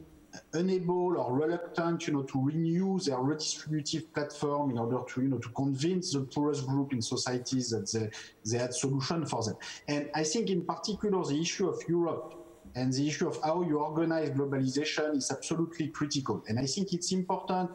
unable 0.53 1.17
or 1.19 1.35
reluctant, 1.35 2.07
you 2.07 2.15
know, 2.15 2.23
to 2.23 2.41
renew 2.41 2.99
their 3.01 3.17
redistributive 3.17 4.13
platform 4.13 4.71
in 4.71 4.79
order 4.79 4.99
to, 5.09 5.23
you 5.23 5.29
know, 5.29 5.39
to 5.39 5.49
convince 5.51 6.13
the 6.13 6.21
poorest 6.21 6.67
group 6.67 6.93
in 6.93 7.03
societies 7.03 7.71
that 7.71 7.91
they, 7.93 8.11
they 8.51 8.59
had 8.59 8.75
solution 8.75 9.27
for 9.27 9.43
them. 9.43 9.57
And 9.89 10.11
I 10.15 10.25
think 10.25 10.51
in 10.51 10.65
particular 10.65 11.25
the 11.25 11.41
issue 11.41 11.69
of 11.69 11.83
Europe 11.89 12.35
and 12.75 12.93
the 12.93 13.09
issue 13.09 13.27
of 13.27 13.39
how 13.43 13.63
you 13.63 13.79
organize 13.79 14.31
globalization 14.31 15.17
is 15.17 15.31
absolutely 15.31 15.89
critical. 15.89 16.45
And 16.49 16.59
I 16.59 16.67
think 16.67 16.93
it's 16.93 17.11
important 17.13 17.71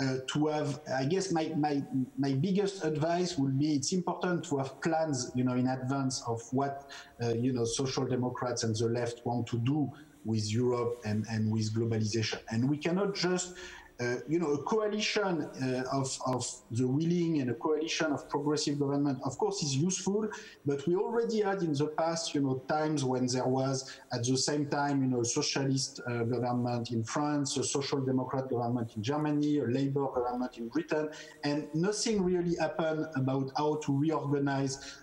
uh, 0.00 0.18
to 0.28 0.46
have, 0.46 0.80
I 0.94 1.04
guess 1.04 1.32
my, 1.32 1.52
my, 1.56 1.82
my 2.16 2.32
biggest 2.32 2.84
advice 2.84 3.36
would 3.36 3.58
be 3.58 3.74
it's 3.74 3.92
important 3.92 4.44
to 4.44 4.58
have 4.58 4.80
plans, 4.80 5.32
you 5.34 5.44
know, 5.44 5.54
in 5.54 5.66
advance 5.66 6.22
of 6.26 6.40
what, 6.52 6.90
uh, 7.22 7.34
you 7.34 7.52
know, 7.52 7.64
social 7.64 8.06
democrats 8.06 8.62
and 8.62 8.74
the 8.74 8.88
left 8.88 9.22
want 9.26 9.46
to 9.48 9.58
do 9.58 9.90
with 10.24 10.50
Europe 10.52 11.00
and, 11.04 11.24
and 11.30 11.50
with 11.50 11.74
globalization. 11.74 12.40
And 12.50 12.68
we 12.68 12.76
cannot 12.76 13.14
just 13.14 13.54
uh, 14.00 14.14
you 14.28 14.38
know, 14.38 14.52
a 14.52 14.62
coalition 14.62 15.42
uh, 15.60 15.82
of, 15.92 16.16
of 16.26 16.46
the 16.70 16.86
willing 16.86 17.40
and 17.40 17.50
a 17.50 17.54
coalition 17.54 18.12
of 18.12 18.28
progressive 18.28 18.78
government, 18.78 19.18
of 19.24 19.36
course, 19.38 19.60
is 19.60 19.74
useful, 19.74 20.28
but 20.64 20.86
we 20.86 20.94
already 20.94 21.40
had 21.40 21.62
in 21.62 21.72
the 21.72 21.86
past, 21.98 22.32
you 22.32 22.40
know, 22.40 22.62
times 22.68 23.02
when 23.02 23.26
there 23.26 23.46
was 23.46 23.98
at 24.12 24.22
the 24.22 24.36
same 24.36 24.66
time, 24.66 25.02
you 25.02 25.08
know, 25.08 25.22
a 25.22 25.24
socialist 25.24 26.00
uh, 26.06 26.22
government 26.22 26.92
in 26.92 27.02
France, 27.02 27.56
a 27.56 27.64
social 27.64 28.00
democrat 28.00 28.48
government 28.48 28.92
in 28.94 29.02
Germany, 29.02 29.58
a 29.58 29.64
labor 29.64 30.06
government 30.14 30.56
in 30.58 30.68
Britain, 30.68 31.08
and 31.42 31.66
nothing 31.74 32.22
really 32.22 32.54
happened 32.60 33.04
about 33.16 33.50
how 33.56 33.80
to 33.84 33.98
reorganize 33.98 35.02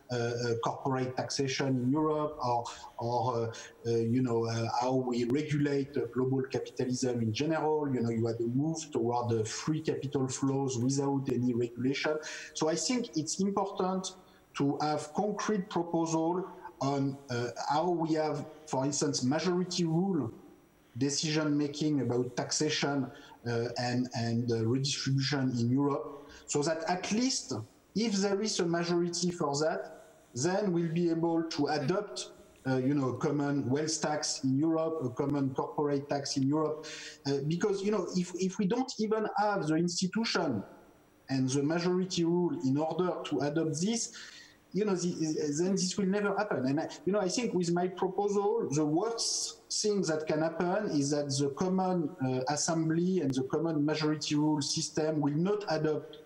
corporate 0.63 1.15
taxation 1.17 1.67
in 1.67 1.91
Europe 1.91 2.37
or, 2.43 2.63
or 2.97 3.51
uh, 3.87 3.89
you 3.89 4.21
know, 4.21 4.45
how 4.79 4.95
we 4.95 5.25
regulate 5.25 5.93
global 6.13 6.41
capitalism 6.43 7.21
in 7.21 7.33
general. 7.33 7.91
You 7.93 8.01
know, 8.01 8.09
you 8.09 8.25
had 8.27 8.39
a 8.39 8.47
move 8.47 8.91
toward 8.91 9.29
the 9.29 9.45
free 9.45 9.81
capital 9.81 10.27
flows 10.27 10.77
without 10.77 11.27
any 11.31 11.53
regulation. 11.53 12.17
So 12.53 12.69
I 12.69 12.75
think 12.75 13.17
it's 13.17 13.39
important 13.39 14.11
to 14.57 14.77
have 14.81 15.13
concrete 15.13 15.69
proposal 15.69 16.45
on 16.81 17.17
uh, 17.29 17.47
how 17.69 17.89
we 17.89 18.13
have, 18.13 18.45
for 18.67 18.85
instance, 18.85 19.23
majority 19.23 19.85
rule 19.85 20.31
decision 20.97 21.57
making 21.57 22.01
about 22.01 22.35
taxation 22.37 23.09
uh, 23.47 23.67
and, 23.77 24.07
and 24.15 24.51
uh, 24.51 24.65
redistribution 24.65 25.51
in 25.59 25.69
Europe, 25.69 26.29
so 26.47 26.61
that 26.61 26.83
at 26.89 27.11
least 27.11 27.53
if 27.95 28.13
there 28.13 28.41
is 28.41 28.59
a 28.59 28.65
majority 28.65 29.31
for 29.31 29.57
that, 29.59 29.94
then 30.35 30.71
we'll 30.71 30.93
be 30.93 31.09
able 31.09 31.43
to 31.43 31.67
adopt 31.67 32.29
uh, 32.67 32.77
you 32.77 32.95
know, 32.95 33.09
a 33.09 33.17
common 33.17 33.67
wealth 33.69 34.01
tax 34.01 34.43
in 34.43 34.57
Europe, 34.57 34.99
a 35.03 35.09
common 35.09 35.53
corporate 35.53 36.09
tax 36.09 36.35
in 36.35 36.47
Europe, 36.47 36.87
uh, 37.27 37.37
because 37.47 37.83
you 37.83 37.91
know, 37.91 38.07
if 38.15 38.31
if 38.39 38.57
we 38.57 38.65
don't 38.65 38.91
even 38.97 39.27
have 39.37 39.67
the 39.67 39.75
institution 39.75 40.63
and 41.29 41.49
the 41.49 41.61
majority 41.61 42.23
rule 42.23 42.57
in 42.65 42.77
order 42.77 43.13
to 43.25 43.39
adopt 43.41 43.79
this, 43.81 44.13
you 44.73 44.83
know, 44.83 44.95
the, 44.95 45.09
then 45.59 45.73
this 45.73 45.97
will 45.97 46.07
never 46.07 46.35
happen. 46.37 46.65
And 46.65 46.79
I, 46.79 46.89
you 47.05 47.13
know, 47.13 47.19
I 47.19 47.29
think 47.29 47.53
with 47.53 47.71
my 47.71 47.87
proposal, 47.87 48.67
the 48.71 48.85
worst 48.85 49.61
thing 49.71 50.01
that 50.03 50.27
can 50.27 50.41
happen 50.41 50.89
is 50.91 51.11
that 51.11 51.29
the 51.29 51.49
common 51.57 52.09
uh, 52.25 52.41
assembly 52.49 53.21
and 53.21 53.33
the 53.33 53.43
common 53.43 53.85
majority 53.85 54.35
rule 54.35 54.61
system 54.61 55.21
will 55.21 55.33
not 55.33 55.63
adopt 55.69 56.17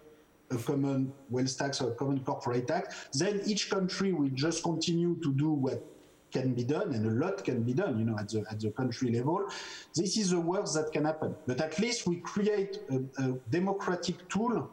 a 0.52 0.58
common 0.58 1.12
wealth 1.30 1.58
tax 1.58 1.82
or 1.82 1.92
a 1.92 1.96
common 1.96 2.20
corporate 2.20 2.68
tax, 2.68 3.10
then 3.14 3.42
each 3.46 3.70
country 3.70 4.14
will 4.14 4.30
just 4.30 4.64
continue 4.64 5.16
to 5.22 5.34
do 5.34 5.52
what 5.52 5.84
can 6.32 6.54
be 6.54 6.64
done, 6.64 6.94
and 6.94 7.06
a 7.06 7.26
lot 7.26 7.44
can 7.44 7.64
be 7.64 7.74
done, 7.74 7.98
you 7.98 8.06
know, 8.06 8.18
at 8.18 8.30
the, 8.30 8.46
at 8.52 8.60
the 8.60 8.70
country 8.72 9.12
level. 9.12 9.50
This 9.96 10.18
is 10.18 10.30
the 10.30 10.40
worst 10.40 10.76
that 10.76 10.92
can 10.92 11.06
happen. 11.06 11.36
But 11.48 11.60
at 11.60 11.80
least 11.80 12.08
we 12.08 12.18
create 12.18 12.80
a, 12.92 13.24
a 13.24 13.32
democratic 13.50 14.28
tool 14.30 14.70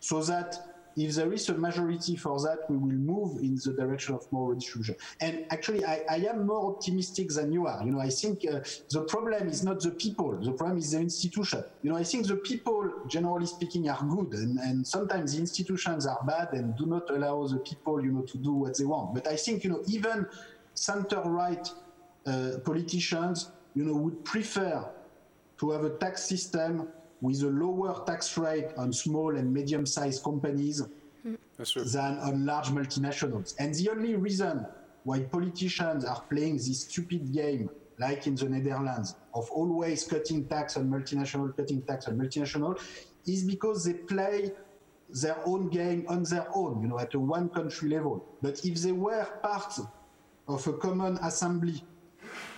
so 0.00 0.22
that 0.22 0.73
if 0.96 1.14
there 1.14 1.32
is 1.32 1.48
a 1.48 1.54
majority 1.54 2.16
for 2.16 2.40
that, 2.40 2.58
we 2.68 2.76
will 2.76 2.88
move 2.88 3.42
in 3.42 3.56
the 3.64 3.72
direction 3.72 4.14
of 4.14 4.30
more 4.32 4.50
redistribution. 4.50 4.96
And 5.20 5.46
actually, 5.50 5.84
I, 5.84 6.02
I 6.08 6.16
am 6.30 6.46
more 6.46 6.74
optimistic 6.74 7.28
than 7.30 7.52
you 7.52 7.66
are. 7.66 7.82
You 7.84 7.92
know, 7.92 8.00
I 8.00 8.10
think 8.10 8.44
uh, 8.46 8.60
the 8.90 9.02
problem 9.02 9.48
is 9.48 9.62
not 9.64 9.80
the 9.80 9.90
people, 9.90 10.36
the 10.40 10.52
problem 10.52 10.78
is 10.78 10.92
the 10.92 11.00
institution. 11.00 11.64
You 11.82 11.90
know, 11.90 11.96
I 11.96 12.04
think 12.04 12.26
the 12.26 12.36
people, 12.36 12.90
generally 13.08 13.46
speaking, 13.46 13.88
are 13.88 14.02
good, 14.04 14.32
and, 14.34 14.58
and 14.58 14.86
sometimes 14.86 15.34
the 15.34 15.40
institutions 15.40 16.06
are 16.06 16.20
bad 16.26 16.52
and 16.52 16.76
do 16.76 16.86
not 16.86 17.10
allow 17.10 17.46
the 17.46 17.58
people, 17.58 18.02
you 18.04 18.12
know, 18.12 18.22
to 18.22 18.38
do 18.38 18.52
what 18.52 18.78
they 18.78 18.84
want. 18.84 19.14
But 19.14 19.26
I 19.26 19.36
think, 19.36 19.64
you 19.64 19.70
know, 19.70 19.82
even 19.88 20.26
center-right 20.74 21.68
uh, 22.26 22.50
politicians, 22.64 23.50
you 23.74 23.84
know, 23.84 23.94
would 23.94 24.24
prefer 24.24 24.84
to 25.58 25.70
have 25.70 25.84
a 25.84 25.90
tax 25.90 26.24
system 26.24 26.88
with 27.24 27.42
a 27.42 27.48
lower 27.48 28.04
tax 28.04 28.36
rate 28.36 28.70
on 28.76 28.92
small 28.92 29.36
and 29.36 29.52
medium-sized 29.52 30.22
companies 30.22 30.82
than 31.24 32.18
on 32.18 32.44
large 32.44 32.68
multinationals. 32.68 33.54
And 33.58 33.74
the 33.74 33.88
only 33.90 34.14
reason 34.14 34.66
why 35.04 35.20
politicians 35.20 36.04
are 36.04 36.20
playing 36.28 36.56
this 36.56 36.82
stupid 36.82 37.32
game, 37.32 37.70
like 37.98 38.26
in 38.26 38.34
the 38.34 38.48
Netherlands, 38.48 39.16
of 39.34 39.50
always 39.50 40.04
cutting 40.04 40.46
tax 40.46 40.76
on 40.76 40.90
multinational, 40.90 41.56
cutting 41.56 41.80
tax 41.82 42.08
on 42.08 42.18
multinational, 42.18 42.78
is 43.26 43.44
because 43.44 43.84
they 43.84 43.94
play 43.94 44.52
their 45.22 45.36
own 45.46 45.68
game 45.68 46.04
on 46.08 46.24
their 46.24 46.46
own, 46.54 46.82
you 46.82 46.88
know, 46.88 46.98
at 46.98 47.14
a 47.14 47.18
one 47.18 47.48
country 47.48 47.88
level. 47.88 48.24
But 48.42 48.64
if 48.64 48.82
they 48.82 48.92
were 48.92 49.24
part 49.42 49.78
of 50.46 50.66
a 50.66 50.72
common 50.74 51.16
assembly 51.22 51.82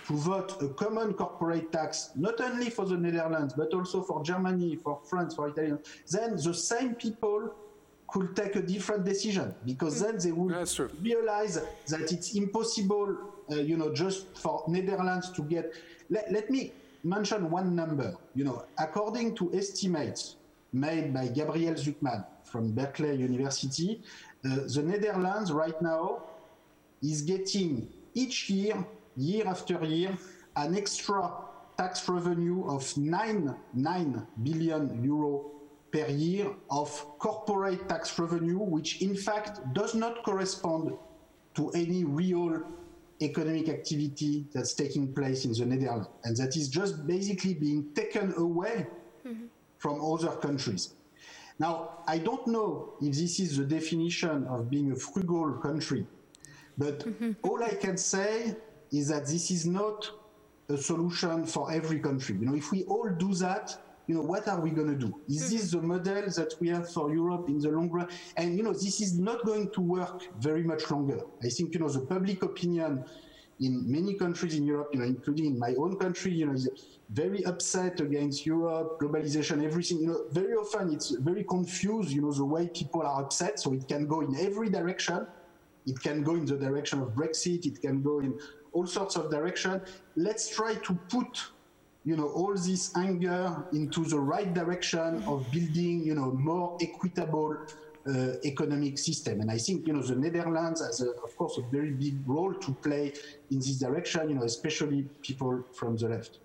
to 0.07 0.13
vote 0.13 0.61
a 0.61 0.69
common 0.69 1.13
corporate 1.13 1.71
tax, 1.71 2.11
not 2.15 2.39
only 2.39 2.69
for 2.69 2.85
the 2.85 2.95
Netherlands, 2.95 3.53
but 3.53 3.73
also 3.73 4.01
for 4.01 4.23
Germany, 4.23 4.77
for 4.77 4.99
France, 5.03 5.35
for 5.35 5.49
Italy, 5.49 5.73
then 6.09 6.37
the 6.37 6.53
same 6.53 6.95
people 6.95 7.53
could 8.07 8.33
take 8.33 8.55
a 8.55 8.61
different 8.61 9.03
decision 9.03 9.53
because 9.65 9.99
then 9.99 10.17
they 10.17 10.31
would 10.31 10.51
realize 11.01 11.61
that 11.89 12.09
it's 12.13 12.35
impossible, 12.35 13.17
uh, 13.51 13.55
you 13.55 13.75
know, 13.75 13.93
just 13.93 14.37
for 14.37 14.63
Netherlands 14.69 15.29
to 15.31 15.41
get. 15.41 15.73
Let, 16.09 16.31
let 16.31 16.49
me 16.49 16.71
mention 17.03 17.51
one 17.51 17.75
number. 17.75 18.15
You 18.33 18.45
know, 18.45 18.63
according 18.79 19.35
to 19.35 19.53
estimates 19.53 20.37
made 20.71 21.13
by 21.13 21.27
Gabriel 21.27 21.73
Zucman 21.73 22.25
from 22.45 22.71
Berkeley 22.71 23.13
University, 23.17 24.01
uh, 24.45 24.59
the 24.73 24.83
Netherlands 24.83 25.51
right 25.51 25.79
now 25.81 26.23
is 27.03 27.21
getting 27.23 27.89
each 28.13 28.49
year 28.49 28.85
year 29.17 29.47
after 29.47 29.83
year 29.83 30.17
an 30.55 30.77
extra 30.77 31.31
tax 31.77 32.07
revenue 32.09 32.65
of 32.67 32.95
9, 32.97 33.55
9 33.73 34.27
billion 34.43 35.03
euro 35.03 35.51
per 35.91 36.07
year 36.07 36.47
of 36.71 36.89
corporate 37.19 37.87
tax 37.87 38.17
revenue, 38.17 38.57
which 38.57 39.01
in 39.01 39.15
fact 39.15 39.61
does 39.73 39.93
not 39.93 40.23
correspond 40.23 40.93
to 41.55 41.69
any 41.71 42.03
real 42.03 42.63
economic 43.21 43.69
activity 43.69 44.45
that's 44.53 44.73
taking 44.73 45.13
place 45.13 45.45
in 45.45 45.53
the 45.53 45.65
Netherlands. 45.65 46.07
And 46.23 46.35
that 46.37 46.55
is 46.55 46.67
just 46.69 47.07
basically 47.07 47.53
being 47.53 47.91
taken 47.95 48.33
away 48.37 48.87
mm-hmm. 49.25 49.45
from 49.77 50.03
other 50.03 50.35
countries. 50.37 50.93
Now, 51.59 52.03
I 52.07 52.19
don't 52.19 52.45
know 52.45 52.93
if 53.01 53.15
this 53.15 53.39
is 53.39 53.57
the 53.57 53.65
definition 53.65 54.45
of 54.45 54.69
being 54.69 54.91
a 54.91 54.95
frugal 54.95 55.53
country, 55.53 56.05
but 56.77 56.99
mm-hmm. 56.99 57.31
all 57.41 57.63
I 57.63 57.73
can 57.73 57.97
say 57.97 58.55
is 58.91 59.09
that 59.09 59.27
this 59.27 59.51
is 59.51 59.65
not 59.65 60.09
a 60.69 60.77
solution 60.77 61.45
for 61.45 61.71
every 61.71 61.99
country. 61.99 62.35
You 62.35 62.45
know, 62.47 62.55
if 62.55 62.71
we 62.71 62.83
all 62.83 63.09
do 63.09 63.33
that, 63.35 63.77
you 64.07 64.15
know, 64.15 64.21
what 64.21 64.47
are 64.47 64.59
we 64.59 64.69
going 64.69 64.87
to 64.87 64.95
do? 64.95 65.19
Is 65.27 65.49
hmm. 65.49 65.55
this 65.55 65.71
the 65.71 65.81
model 65.81 66.21
that 66.21 66.53
we 66.59 66.69
have 66.69 66.91
for 66.91 67.13
Europe 67.13 67.49
in 67.49 67.59
the 67.59 67.69
long 67.69 67.89
run? 67.89 68.07
And, 68.37 68.57
you 68.57 68.63
know, 68.63 68.73
this 68.73 69.01
is 69.01 69.19
not 69.19 69.45
going 69.45 69.69
to 69.71 69.81
work 69.81 70.23
very 70.39 70.63
much 70.63 70.89
longer. 70.89 71.19
I 71.43 71.49
think, 71.49 71.73
you 71.73 71.81
know, 71.81 71.89
the 71.89 71.99
public 71.99 72.41
opinion 72.43 73.03
in 73.59 73.91
many 73.91 74.13
countries 74.13 74.55
in 74.55 74.65
Europe, 74.65 74.89
you 74.93 74.99
know, 74.99 75.05
including 75.05 75.45
in 75.45 75.59
my 75.59 75.73
own 75.77 75.97
country, 75.97 76.31
you 76.31 76.45
know, 76.45 76.53
is 76.53 76.69
very 77.09 77.43
upset 77.45 77.99
against 77.99 78.45
Europe, 78.45 78.99
globalization, 78.99 79.63
everything. 79.63 79.99
You 79.99 80.07
know, 80.07 80.25
very 80.31 80.53
often 80.53 80.93
it's 80.93 81.09
very 81.09 81.43
confused, 81.43 82.11
you 82.11 82.21
know, 82.21 82.31
the 82.31 82.45
way 82.45 82.67
people 82.67 83.01
are 83.01 83.21
upset. 83.23 83.59
So 83.59 83.73
it 83.73 83.87
can 83.87 84.07
go 84.07 84.21
in 84.21 84.35
every 84.37 84.69
direction. 84.69 85.25
It 85.85 85.99
can 86.01 86.21
go 86.21 86.35
in 86.35 86.45
the 86.45 86.57
direction 86.57 87.01
of 87.01 87.09
Brexit. 87.09 87.65
It 87.65 87.81
can 87.81 88.01
go 88.01 88.19
in 88.19 88.37
all 88.73 88.87
sorts 88.87 89.15
of 89.15 89.29
direction. 89.29 89.81
Let's 90.15 90.49
try 90.49 90.75
to 90.75 90.93
put 91.09 91.51
you 92.07 92.15
know 92.15 92.29
all 92.29 92.53
this 92.53 92.95
anger 92.95 93.41
into 93.73 94.05
the 94.05 94.19
right 94.33 94.53
direction 94.53 95.21
of 95.27 95.45
building 95.51 95.95
you 96.09 96.15
know 96.15 96.31
more 96.31 96.77
equitable 96.81 97.57
uh, 98.07 98.11
economic 98.45 98.97
system 98.97 99.41
and 99.41 99.51
i 99.51 99.57
think 99.57 99.85
you 99.85 99.91
know 99.91 100.01
the 100.01 100.15
netherlands 100.15 100.79
has 100.79 101.01
a, 101.01 101.09
of 101.25 101.35
course 101.35 101.57
a 101.57 101.63
very 101.77 101.91
big 101.91 102.15
role 102.25 102.53
to 102.53 102.71
play 102.85 103.11
in 103.51 103.57
this 103.59 103.77
direction 103.85 104.29
you 104.29 104.35
know 104.35 104.43
especially 104.43 105.01
people 105.21 105.61
from 105.73 105.97
the 105.97 106.07
left 106.07 106.39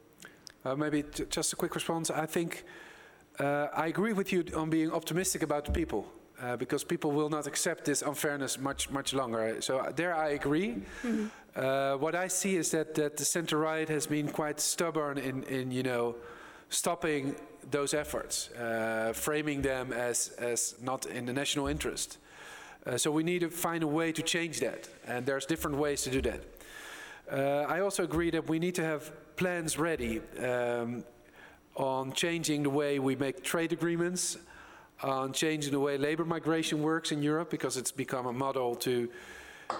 uh, 0.64 0.74
maybe 0.74 1.04
just 1.30 1.52
a 1.52 1.56
quick 1.56 1.74
response 1.76 2.10
i 2.10 2.26
think 2.26 2.64
uh, 3.38 3.68
i 3.84 3.86
agree 3.86 4.12
with 4.12 4.32
you 4.32 4.44
on 4.56 4.68
being 4.68 4.90
optimistic 4.90 5.42
about 5.44 5.64
the 5.64 5.70
people 5.70 6.04
uh, 6.42 6.56
because 6.56 6.82
people 6.82 7.12
will 7.12 7.28
not 7.28 7.46
accept 7.46 7.84
this 7.84 8.02
unfairness 8.02 8.58
much 8.58 8.90
much 8.90 9.14
longer. 9.14 9.60
So 9.60 9.78
uh, 9.78 9.92
there 9.92 10.14
I 10.14 10.34
agree. 10.34 10.68
Mm 10.68 10.84
-hmm. 11.02 11.30
Uh, 11.54 11.96
what 11.96 12.14
I 12.14 12.28
see 12.28 12.56
is 12.56 12.70
that, 12.70 12.94
that 12.94 13.16
the 13.16 13.24
center 13.24 13.58
right 13.58 13.88
has 13.88 14.06
been 14.06 14.28
quite 14.28 14.60
stubborn 14.60 15.18
in, 15.18 15.42
in 15.44 15.70
you 15.70 15.82
know 15.82 16.16
stopping 16.70 17.34
those 17.70 17.94
efforts, 17.94 18.50
uh, 18.52 19.12
framing 19.14 19.62
them 19.62 19.92
as 19.92 20.30
as 20.38 20.74
not 20.80 21.06
in 21.06 21.26
the 21.26 21.32
national 21.32 21.66
interest. 21.66 22.18
Uh, 22.84 22.96
so 22.96 23.10
we 23.10 23.22
need 23.22 23.40
to 23.40 23.50
find 23.50 23.82
a 23.82 23.86
way 23.86 24.12
to 24.12 24.22
change 24.22 24.60
that, 24.60 24.88
and 25.06 25.26
there's 25.26 25.46
different 25.46 25.76
ways 25.76 26.02
to 26.02 26.10
do 26.10 26.20
that. 26.22 26.40
I 27.30 27.80
also 27.80 28.02
agree 28.02 28.30
that 28.30 28.48
we 28.48 28.58
need 28.58 28.74
to 28.74 28.84
have 28.84 29.10
plans 29.36 29.78
ready 29.78 30.20
um, 30.44 31.04
on 31.76 32.12
changing 32.12 32.64
the 32.64 32.70
way 32.70 32.98
we 32.98 33.16
make 33.16 33.42
trade 33.42 33.72
agreements 33.72 34.36
on 35.02 35.32
changing 35.32 35.72
the 35.72 35.80
way 35.80 35.98
labor 35.98 36.24
migration 36.24 36.82
works 36.82 37.12
in 37.12 37.22
Europe 37.22 37.50
because 37.50 37.76
it's 37.76 37.90
become 37.90 38.26
a 38.26 38.32
model 38.32 38.74
to 38.76 39.08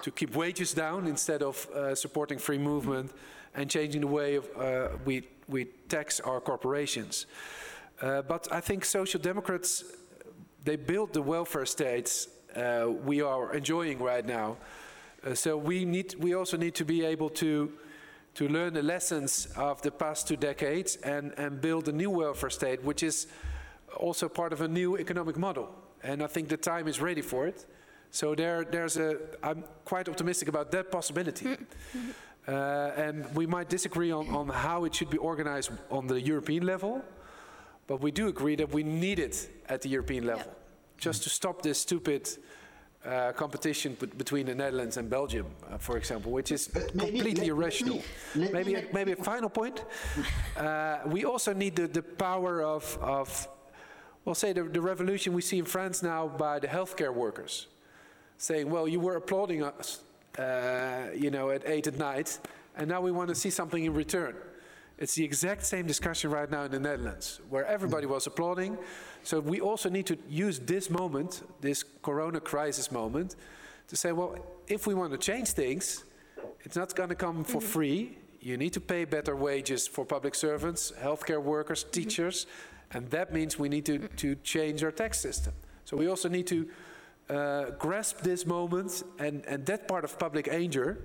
to 0.01 0.11
keep 0.11 0.35
wages 0.35 0.73
down 0.73 1.07
instead 1.07 1.41
of 1.41 1.67
uh, 1.69 1.95
supporting 1.95 2.39
free 2.39 2.57
movement 2.57 3.11
and 3.55 3.69
changing 3.69 4.01
the 4.01 4.07
way 4.07 4.35
of, 4.35 4.49
uh, 4.57 4.89
we, 5.05 5.27
we 5.47 5.65
tax 5.87 6.19
our 6.19 6.41
corporations. 6.41 7.25
Uh, 8.01 8.21
but 8.21 8.47
I 8.51 8.59
think 8.59 8.85
social 8.85 9.19
democrats, 9.19 9.83
they 10.63 10.75
built 10.75 11.13
the 11.13 11.21
welfare 11.21 11.65
states 11.65 12.27
uh, 12.55 12.87
we 13.03 13.21
are 13.21 13.53
enjoying 13.53 13.99
right 13.99 14.25
now. 14.25 14.57
Uh, 15.25 15.33
so 15.33 15.57
we, 15.57 15.85
need, 15.85 16.15
we 16.19 16.33
also 16.33 16.57
need 16.57 16.75
to 16.75 16.85
be 16.85 17.03
able 17.05 17.29
to, 17.29 17.71
to 18.35 18.47
learn 18.47 18.73
the 18.73 18.83
lessons 18.83 19.47
of 19.55 19.81
the 19.81 19.91
past 19.91 20.27
two 20.27 20.35
decades 20.35 20.97
and, 20.97 21.33
and 21.37 21.61
build 21.61 21.87
a 21.87 21.91
new 21.91 22.09
welfare 22.09 22.49
state, 22.49 22.83
which 22.83 23.03
is 23.03 23.27
also 23.97 24.27
part 24.27 24.53
of 24.53 24.61
a 24.61 24.67
new 24.67 24.97
economic 24.97 25.37
model. 25.37 25.73
And 26.03 26.21
I 26.21 26.27
think 26.27 26.49
the 26.49 26.57
time 26.57 26.87
is 26.87 26.99
ready 26.99 27.21
for 27.21 27.47
it. 27.47 27.65
So 28.13 28.35
there, 28.35 28.63
there's 28.63 28.97
a, 28.97 29.17
I'm 29.41 29.63
quite 29.85 30.07
optimistic 30.07 30.47
about 30.47 30.71
that 30.71 30.91
possibility. 30.91 31.45
Mm-hmm. 31.45 32.09
uh, 32.47 32.51
and 32.95 33.35
we 33.35 33.47
might 33.47 33.69
disagree 33.69 34.11
on, 34.11 34.29
on 34.29 34.49
how 34.49 34.85
it 34.85 34.93
should 34.93 35.09
be 35.09 35.17
organized 35.17 35.71
on 35.89 36.05
the 36.05 36.21
European 36.21 36.63
level, 36.63 37.03
but 37.87 38.01
we 38.01 38.11
do 38.11 38.27
agree 38.27 38.55
that 38.55 38.69
we 38.71 38.83
need 38.83 39.17
it 39.17 39.49
at 39.67 39.81
the 39.81 39.89
European 39.89 40.27
level, 40.27 40.45
yeah. 40.45 40.53
just 40.99 41.23
to 41.23 41.29
stop 41.29 41.63
this 41.63 41.79
stupid 41.79 42.29
uh, 43.03 43.31
competition 43.31 43.97
between 44.15 44.45
the 44.45 44.53
Netherlands 44.53 44.97
and 44.97 45.09
Belgium, 45.09 45.47
uh, 45.71 45.79
for 45.79 45.97
example, 45.97 46.31
which 46.31 46.51
is 46.51 46.67
completely 46.67 47.33
let, 47.33 47.47
irrational. 47.47 47.99
Let 48.35 48.53
me, 48.53 48.53
maybe, 48.53 48.75
a, 48.75 48.85
maybe 48.93 49.11
a 49.13 49.15
final 49.23 49.49
point. 49.49 49.83
Uh, 50.55 50.99
we 51.07 51.25
also 51.25 51.51
need 51.51 51.75
the, 51.75 51.87
the 51.87 52.03
power 52.03 52.61
of, 52.61 52.97
of 53.01 53.47
well, 54.23 54.35
say 54.35 54.53
the, 54.53 54.63
the 54.63 54.79
revolution 54.79 55.33
we 55.33 55.41
see 55.41 55.57
in 55.57 55.65
France 55.65 56.03
now 56.03 56.27
by 56.27 56.59
the 56.59 56.67
healthcare 56.67 57.11
workers, 57.11 57.67
saying, 58.43 58.69
well, 58.69 58.87
you 58.87 58.99
were 58.99 59.15
applauding 59.15 59.63
us, 59.63 60.01
uh, 60.37 61.07
you 61.15 61.31
know, 61.31 61.49
at 61.49 61.61
eight 61.65 61.87
at 61.87 61.97
night, 61.97 62.39
and 62.75 62.87
now 62.89 63.01
we 63.01 63.11
want 63.11 63.29
to 63.29 63.35
see 63.35 63.49
something 63.49 63.83
in 63.83 63.93
return. 63.93 64.35
It's 64.97 65.15
the 65.15 65.23
exact 65.23 65.65
same 65.65 65.87
discussion 65.87 66.29
right 66.29 66.49
now 66.49 66.63
in 66.63 66.71
the 66.71 66.79
Netherlands, 66.79 67.39
where 67.49 67.65
everybody 67.65 68.05
was 68.05 68.27
applauding. 68.27 68.77
So 69.23 69.39
we 69.39 69.61
also 69.61 69.89
need 69.89 70.05
to 70.07 70.17
use 70.29 70.59
this 70.59 70.89
moment, 70.89 71.43
this 71.61 71.83
corona 72.01 72.39
crisis 72.39 72.91
moment, 72.91 73.35
to 73.87 73.95
say, 73.95 74.11
well, 74.11 74.37
if 74.67 74.87
we 74.87 74.93
want 74.93 75.11
to 75.13 75.17
change 75.17 75.49
things, 75.49 76.03
it's 76.61 76.75
not 76.75 76.93
going 76.95 77.09
to 77.09 77.15
come 77.15 77.43
for 77.43 77.59
mm-hmm. 77.59 77.67
free. 77.67 78.17
You 78.41 78.57
need 78.57 78.73
to 78.73 78.81
pay 78.81 79.05
better 79.05 79.35
wages 79.35 79.87
for 79.87 80.05
public 80.05 80.35
servants, 80.35 80.91
healthcare 81.01 81.41
workers, 81.41 81.83
teachers. 81.83 82.45
Mm 82.45 82.49
-hmm 82.49 82.73
and 82.93 83.09
that 83.09 83.33
means 83.33 83.57
we 83.57 83.69
need 83.69 83.85
to, 83.85 84.07
to 84.07 84.35
change 84.43 84.83
our 84.83 84.91
tax 84.91 85.19
system. 85.19 85.53
So 85.85 85.97
we 85.97 86.07
also 86.07 86.29
need 86.29 86.47
to 86.47 86.67
uh, 87.29 87.71
grasp 87.79 88.21
this 88.21 88.45
moment 88.45 89.03
and, 89.19 89.45
and 89.45 89.65
that 89.65 89.87
part 89.87 90.03
of 90.03 90.17
public 90.19 90.47
anger 90.47 90.97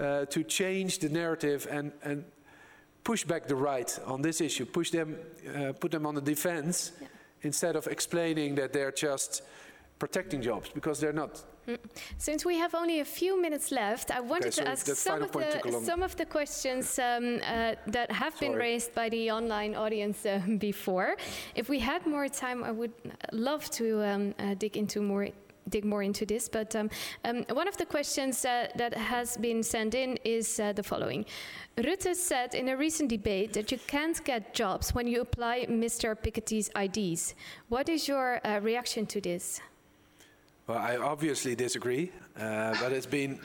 uh, 0.00 0.24
to 0.26 0.42
change 0.42 0.98
the 0.98 1.08
narrative 1.08 1.66
and, 1.70 1.92
and 2.02 2.24
push 3.04 3.24
back 3.24 3.46
the 3.46 3.54
right 3.54 3.98
on 4.06 4.22
this 4.22 4.40
issue, 4.40 4.64
push 4.64 4.90
them, 4.90 5.16
uh, 5.54 5.72
put 5.72 5.90
them 5.90 6.06
on 6.06 6.14
the 6.14 6.20
defense 6.20 6.92
yeah. 7.00 7.08
instead 7.42 7.76
of 7.76 7.86
explaining 7.86 8.54
that 8.54 8.72
they're 8.72 8.92
just 8.92 9.42
protecting 9.98 10.42
jobs 10.42 10.70
because 10.70 11.00
they're 11.00 11.12
not. 11.12 11.42
Mm. 11.68 11.78
Since 12.18 12.44
we 12.44 12.58
have 12.58 12.74
only 12.74 13.00
a 13.00 13.04
few 13.04 13.40
minutes 13.40 13.72
left, 13.72 14.10
I 14.10 14.20
wanted 14.20 14.52
okay, 14.58 14.64
to 14.64 14.68
ask 14.68 14.86
some 14.86 15.22
of, 15.22 15.32
the, 15.32 15.80
some 15.84 16.02
of 16.02 16.14
the 16.16 16.26
questions 16.26 16.98
um, 16.98 17.40
uh, 17.46 17.74
that 17.86 18.10
have 18.12 18.34
sorry. 18.34 18.50
been 18.50 18.58
raised 18.58 18.94
by 18.94 19.08
the 19.08 19.30
online 19.30 19.74
audience 19.74 20.26
uh, 20.26 20.40
before. 20.58 21.16
If 21.54 21.68
we 21.68 21.78
had 21.78 22.06
more 22.06 22.28
time, 22.28 22.64
I 22.64 22.70
would 22.70 22.92
love 23.32 23.70
to 23.70 24.02
um, 24.04 24.34
uh, 24.38 24.54
dig 24.54 24.76
into 24.76 25.00
more 25.00 25.28
dig 25.70 25.84
more 25.84 26.02
into 26.02 26.26
this, 26.26 26.46
but 26.46 26.76
um, 26.76 26.90
um, 27.24 27.42
one 27.52 27.66
of 27.66 27.76
the 27.78 27.86
questions 27.86 28.44
uh, 28.44 28.68
that 28.76 28.94
has 28.94 29.38
been 29.38 29.62
sent 29.62 29.94
in 29.94 30.18
is 30.22 30.60
uh, 30.60 30.74
the 30.74 30.82
following. 30.82 31.24
Rutte 31.78 32.14
said 32.14 32.54
in 32.54 32.68
a 32.68 32.76
recent 32.76 33.08
debate 33.08 33.54
that 33.54 33.72
you 33.72 33.78
can't 33.86 34.22
get 34.24 34.54
jobs 34.54 34.94
when 34.94 35.06
you 35.06 35.22
apply 35.22 35.66
Mr. 35.66 36.14
Piketty's 36.14 36.70
IDs. 36.76 37.34
What 37.70 37.88
is 37.88 38.06
your 38.06 38.46
uh, 38.46 38.60
reaction 38.60 39.06
to 39.06 39.20
this? 39.22 39.60
Well, 40.66 40.78
I 40.78 40.96
obviously 40.96 41.54
disagree, 41.54 42.10
uh, 42.38 42.74
but 42.80 42.92
it's 42.92 43.06
been 43.06 43.38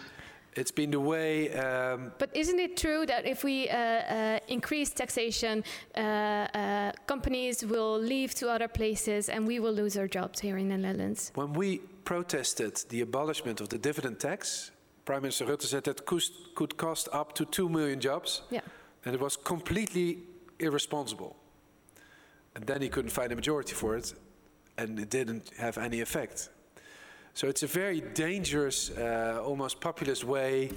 it's 0.55 0.72
been 0.72 0.91
the 0.91 0.99
way. 0.99 1.53
Um, 1.53 2.11
but 2.17 2.30
isn't 2.34 2.59
it 2.59 2.76
true 2.76 3.05
that 3.05 3.26
if 3.26 3.43
we 3.43 3.70
uh, 3.70 3.78
uh, 3.78 4.39
increase 4.47 4.89
taxation, 4.89 5.63
uh, 5.95 5.99
uh, 5.99 6.91
companies 7.07 7.63
will 7.65 7.99
leave 7.99 8.34
to 8.36 8.49
other 8.49 8.67
places 8.67 9.30
and 9.30 9.45
we 9.45 9.59
will 9.59 9.74
lose 9.74 9.97
our 9.97 10.07
jobs 10.07 10.39
here 10.39 10.57
in 10.57 10.70
the 10.70 10.78
Netherlands? 10.78 11.32
When 11.36 11.53
we 11.53 11.80
protested 12.03 12.84
the 12.89 13.01
abolishment 13.01 13.61
of 13.61 13.70
the 13.70 13.78
dividend 13.78 14.20
tax, 14.20 14.72
Prime 15.05 15.22
Minister 15.22 15.45
Rutte 15.45 15.63
said 15.63 15.84
that 15.84 16.05
could, 16.05 16.24
could 16.55 16.78
cost 16.78 17.09
up 17.13 17.34
to 17.34 17.45
2 17.45 17.70
million 17.70 17.99
jobs. 17.99 18.41
Yeah. 18.49 18.61
And 19.05 19.15
it 19.15 19.22
was 19.22 19.38
completely 19.38 20.20
irresponsible. 20.59 21.36
And 22.55 22.65
then 22.65 22.82
he 22.82 22.89
couldn't 22.89 23.11
find 23.11 23.32
a 23.32 23.36
majority 23.36 23.74
for 23.74 23.95
it, 23.95 24.13
and 24.78 24.99
it 24.99 25.09
didn't 25.09 25.51
have 25.57 25.78
any 25.78 26.01
effect. 26.01 26.49
So 27.34 27.48
it's 27.48 27.64
a 27.64 27.68
very 27.68 28.02
dangerous, 28.02 28.92
uh, 28.92 29.42
almost 29.46 29.80
populist 29.80 30.24
way 30.24 30.72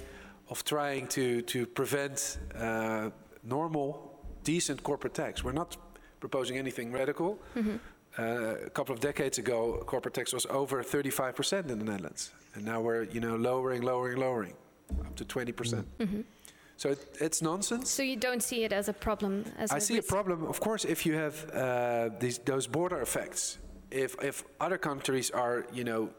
of 0.49 0.63
trying 0.63 1.07
to, 1.07 1.41
to 1.41 1.65
prevent 1.65 2.37
uh, 2.55 3.09
normal, 3.43 4.19
decent 4.43 4.83
corporate 4.83 5.13
tax. 5.13 5.43
We're 5.43 5.51
not 5.51 5.77
proposing 6.19 6.57
anything 6.57 6.91
radical. 6.91 7.39
Mm-hmm. 7.55 7.77
Uh, 8.17 8.67
a 8.67 8.69
couple 8.69 8.93
of 8.93 8.99
decades 8.99 9.37
ago, 9.39 9.83
corporate 9.85 10.13
tax 10.13 10.33
was 10.33 10.45
over 10.45 10.83
35% 10.83 11.69
in 11.69 11.79
the 11.79 11.85
Netherlands, 11.85 12.31
and 12.53 12.63
now 12.63 12.79
we're 12.79 13.03
you 13.15 13.19
know 13.19 13.35
lowering, 13.35 13.81
lowering, 13.81 14.19
lowering, 14.19 14.53
up 15.07 15.15
to 15.15 15.25
20%. 15.25 15.53
Mm-hmm. 15.53 16.21
So 16.77 16.89
it, 16.89 16.99
it's 17.19 17.41
nonsense. 17.41 17.89
So 17.89 18.03
you 18.03 18.15
don't 18.15 18.43
see 18.43 18.63
it 18.63 18.73
as 18.73 18.87
a 18.87 18.93
problem? 18.93 19.45
As 19.57 19.71
I 19.71 19.77
a 19.77 19.81
see 19.81 19.95
risk. 19.95 20.09
a 20.09 20.13
problem, 20.15 20.45
of 20.45 20.59
course, 20.59 20.85
if 20.85 21.05
you 21.05 21.13
have 21.15 21.35
uh, 21.49 22.09
these, 22.19 22.37
those 22.39 22.67
border 22.67 23.01
effects. 23.01 23.57
If 23.89 24.15
if 24.23 24.43
other 24.59 24.79
countries 24.79 25.29
are 25.31 25.65
you 25.71 25.83
know 25.83 26.09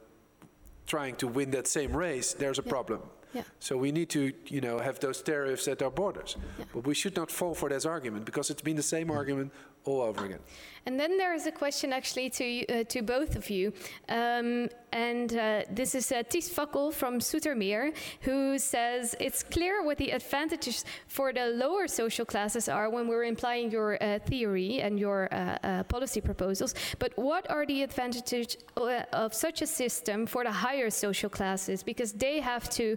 trying 0.86 1.16
to 1.16 1.26
win 1.26 1.50
that 1.52 1.66
same 1.66 1.96
race, 1.96 2.32
there's 2.34 2.58
a 2.58 2.62
yeah. 2.64 2.70
problem. 2.70 3.00
Yeah. 3.34 3.42
So 3.58 3.76
we 3.76 3.90
need 3.90 4.10
to, 4.10 4.32
you 4.46 4.60
know, 4.60 4.78
have 4.78 5.00
those 5.00 5.20
tariffs 5.20 5.66
at 5.66 5.82
our 5.82 5.90
borders. 5.90 6.36
Yeah. 6.58 6.66
But 6.72 6.86
we 6.86 6.94
should 6.94 7.16
not 7.16 7.30
fall 7.30 7.54
for 7.54 7.68
this 7.68 7.84
argument 7.84 8.24
because 8.26 8.48
it's 8.50 8.62
been 8.62 8.76
the 8.76 8.82
same 8.82 9.08
mm. 9.08 9.16
argument 9.16 9.52
all 9.84 10.02
over 10.02 10.24
again. 10.24 10.40
And 10.86 11.00
then 11.00 11.16
there 11.16 11.34
is 11.34 11.46
a 11.46 11.52
question 11.52 11.92
actually 11.92 12.28
to 12.30 12.66
uh, 12.66 12.84
to 12.84 13.02
both 13.02 13.36
of 13.36 13.48
you, 13.48 13.72
um, 14.10 14.68
and 14.92 15.34
uh, 15.34 15.62
this 15.70 15.94
is 15.94 16.12
uh, 16.12 16.22
Ties 16.22 16.50
Fakkel 16.50 16.92
from 16.92 17.20
Zoetermeer, 17.20 17.94
who 18.20 18.58
says 18.58 19.16
it's 19.18 19.42
clear 19.42 19.82
what 19.82 19.96
the 19.96 20.10
advantages 20.10 20.84
for 21.06 21.32
the 21.32 21.46
lower 21.46 21.88
social 21.88 22.26
classes 22.26 22.68
are 22.68 22.90
when 22.90 23.08
we're 23.08 23.24
implying 23.24 23.70
your 23.70 23.96
uh, 24.02 24.18
theory 24.18 24.82
and 24.82 25.00
your 25.00 25.32
uh, 25.32 25.36
uh, 25.36 25.82
policy 25.84 26.20
proposals. 26.20 26.74
But 26.98 27.12
what 27.16 27.50
are 27.50 27.64
the 27.64 27.82
advantages 27.82 28.58
uh, 28.76 29.02
of 29.12 29.32
such 29.32 29.62
a 29.62 29.66
system 29.66 30.26
for 30.26 30.44
the 30.44 30.52
higher 30.52 30.90
social 30.90 31.30
classes 31.30 31.82
because 31.82 32.12
they 32.12 32.40
have 32.40 32.68
to 32.70 32.96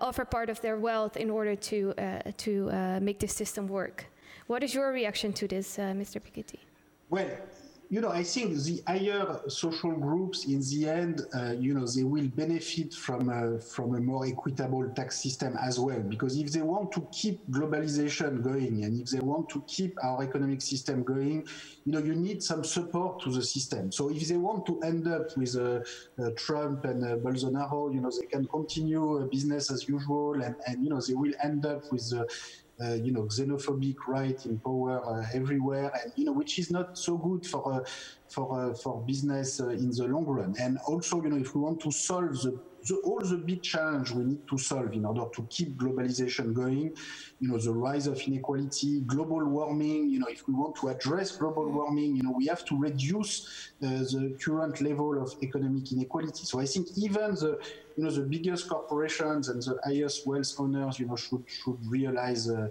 offer 0.00 0.24
part 0.24 0.48
of 0.48 0.60
their 0.60 0.76
wealth 0.76 1.16
in 1.16 1.28
order 1.30 1.56
to 1.56 1.92
to 2.36 3.00
make 3.00 3.18
this 3.18 3.34
system 3.34 3.66
work? 3.66 4.06
What 4.46 4.62
is 4.62 4.74
your 4.74 4.92
reaction 4.92 5.32
to 5.34 5.48
this, 5.48 5.78
uh, 5.78 5.92
Mr. 5.96 6.20
Piketty? 6.20 6.60
Well, 7.10 7.28
you 7.88 8.00
know, 8.00 8.10
I 8.10 8.22
think 8.22 8.56
the 8.62 8.82
higher 8.86 9.40
social 9.48 9.92
groups, 9.92 10.44
in 10.44 10.60
the 10.60 10.88
end, 10.88 11.22
uh, 11.34 11.52
you 11.52 11.72
know, 11.74 11.86
they 11.86 12.02
will 12.02 12.28
benefit 12.28 12.94
from 12.94 13.28
a, 13.28 13.58
from 13.60 13.94
a 13.94 14.00
more 14.00 14.26
equitable 14.26 14.88
tax 14.90 15.22
system 15.22 15.56
as 15.60 15.78
well. 15.78 16.00
Because 16.00 16.36
if 16.36 16.52
they 16.52 16.62
want 16.62 16.90
to 16.92 17.06
keep 17.12 17.48
globalization 17.48 18.42
going, 18.42 18.84
and 18.84 19.00
if 19.00 19.10
they 19.10 19.20
want 19.20 19.48
to 19.50 19.62
keep 19.66 19.96
our 20.02 20.22
economic 20.22 20.62
system 20.62 21.04
going, 21.04 21.46
you 21.84 21.92
know, 21.92 22.00
you 22.00 22.14
need 22.14 22.42
some 22.42 22.64
support 22.64 23.22
to 23.22 23.30
the 23.30 23.42
system. 23.42 23.92
So 23.92 24.10
if 24.10 24.26
they 24.28 24.36
want 24.36 24.66
to 24.66 24.80
end 24.82 25.06
up 25.06 25.36
with 25.36 25.56
uh, 25.56 25.80
uh, 26.20 26.30
Trump 26.36 26.84
and 26.84 27.04
uh, 27.04 27.16
Bolsonaro, 27.16 27.92
you 27.94 28.00
know, 28.00 28.10
they 28.10 28.26
can 28.26 28.46
continue 28.46 29.22
uh, 29.22 29.26
business 29.26 29.70
as 29.70 29.88
usual, 29.88 30.40
and, 30.42 30.56
and 30.66 30.82
you 30.82 30.90
know, 30.90 31.00
they 31.00 31.14
will 31.14 31.32
end 31.42 31.66
up 31.66 31.82
with 31.92 32.12
uh, 32.82 32.94
you 32.94 33.12
know, 33.12 33.24
xenophobic 33.24 33.96
right 34.06 34.40
in 34.44 34.58
power 34.60 35.00
uh, 35.06 35.24
everywhere, 35.32 35.90
and 36.02 36.12
you 36.16 36.24
know, 36.24 36.32
which 36.32 36.58
is 36.58 36.70
not 36.70 36.86
so 36.94 37.16
good 37.16 37.44
for 37.46 37.72
uh, 37.74 37.80
for 38.28 38.74
for 38.74 39.02
business 39.06 39.60
in 39.60 39.90
the 39.90 40.06
long 40.08 40.26
run. 40.26 40.54
And 40.60 40.78
also, 40.86 41.22
you 41.22 41.30
know, 41.30 41.36
if 41.36 41.54
we 41.54 41.60
want 41.60 41.80
to 41.80 41.90
solve 41.90 42.32
the 42.42 42.58
the, 42.86 42.96
all 43.04 43.20
the 43.20 43.36
big 43.36 43.62
challenge 43.62 44.10
we 44.12 44.24
need 44.24 44.46
to 44.48 44.58
solve 44.58 44.92
in 44.92 45.04
order 45.04 45.24
to 45.34 45.46
keep 45.50 45.76
globalization 45.76 46.52
going, 46.52 46.94
you 47.40 47.48
know, 47.48 47.58
the 47.58 47.72
rise 47.72 48.06
of 48.06 48.20
inequality, 48.20 49.00
global 49.00 49.44
warming, 49.44 50.08
you 50.08 50.18
know, 50.20 50.28
if 50.28 50.46
we 50.46 50.54
want 50.54 50.76
to 50.76 50.88
address 50.88 51.36
global 51.36 51.68
warming, 51.68 52.16
you 52.16 52.22
know, 52.22 52.32
we 52.36 52.46
have 52.46 52.64
to 52.64 52.78
reduce 52.78 53.72
uh, 53.82 53.88
the 53.88 54.36
current 54.42 54.80
level 54.80 55.20
of 55.20 55.34
economic 55.42 55.90
inequality. 55.92 56.44
So 56.44 56.60
I 56.60 56.66
think 56.66 56.88
even 56.96 57.34
the, 57.34 57.58
you 57.96 58.04
know, 58.04 58.10
the 58.10 58.22
biggest 58.22 58.68
corporations 58.68 59.48
and 59.48 59.60
the 59.62 59.78
highest 59.84 60.26
wealth 60.26 60.52
owners, 60.58 60.98
you 60.98 61.06
know, 61.06 61.16
should, 61.16 61.44
should 61.46 61.78
realize 61.88 62.48
uh, 62.48 62.54
uh, 62.56 62.68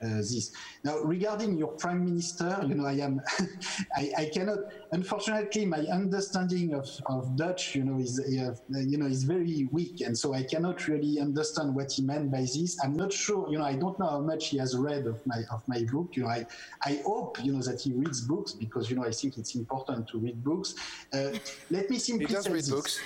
this. 0.00 0.52
Now, 0.82 0.98
regarding 0.98 1.56
your 1.56 1.68
prime 1.68 2.04
minister, 2.04 2.58
you 2.66 2.74
know, 2.74 2.86
I 2.86 2.94
am, 2.94 3.20
I, 3.96 4.12
I, 4.18 4.30
cannot, 4.32 4.58
unfortunately, 4.92 5.64
my 5.64 5.80
understanding 5.90 6.74
of, 6.74 6.88
of 7.06 7.36
Dutch, 7.36 7.74
you 7.74 7.84
know, 7.84 7.98
is, 7.98 8.20
uh, 8.20 8.54
you 8.70 8.98
know, 8.98 9.06
is 9.06 9.24
very 9.24 9.68
weak. 9.72 10.00
And 10.00 10.16
so 10.16 10.34
I 10.34 10.42
cannot 10.42 10.86
really 10.88 11.20
understand 11.20 11.74
what 11.74 11.92
he 11.92 12.02
meant 12.02 12.30
by 12.30 12.42
this. 12.42 12.76
I'm 12.82 12.94
not 12.94 13.12
sure, 13.12 13.48
you 13.50 13.58
know, 13.58 13.64
I 13.64 13.74
don't 13.74 13.98
know 13.98 14.08
how 14.08 14.20
much 14.20 14.48
he 14.48 14.58
has 14.58 14.76
read 14.76 15.06
of 15.06 15.24
my, 15.26 15.42
of 15.50 15.66
my 15.66 15.84
book. 15.84 16.10
You 16.12 16.24
know, 16.24 16.28
I, 16.28 16.46
I 16.82 17.00
hope, 17.04 17.42
you 17.42 17.52
know, 17.52 17.62
that 17.62 17.80
he 17.80 17.92
reads 17.92 18.20
books 18.20 18.52
because, 18.52 18.90
you 18.90 18.96
know, 18.96 19.04
I 19.04 19.10
think 19.10 19.38
it's 19.38 19.54
important 19.54 20.08
to 20.08 20.18
read 20.18 20.42
books. 20.44 20.74
Uh, 21.12 21.30
let 21.70 21.88
me 21.88 21.98
simply 21.98 22.26
he 22.26 22.34
does 22.34 22.44
say 22.44 22.52
read 22.52 22.64
this. 22.64 22.70
books. 22.70 23.00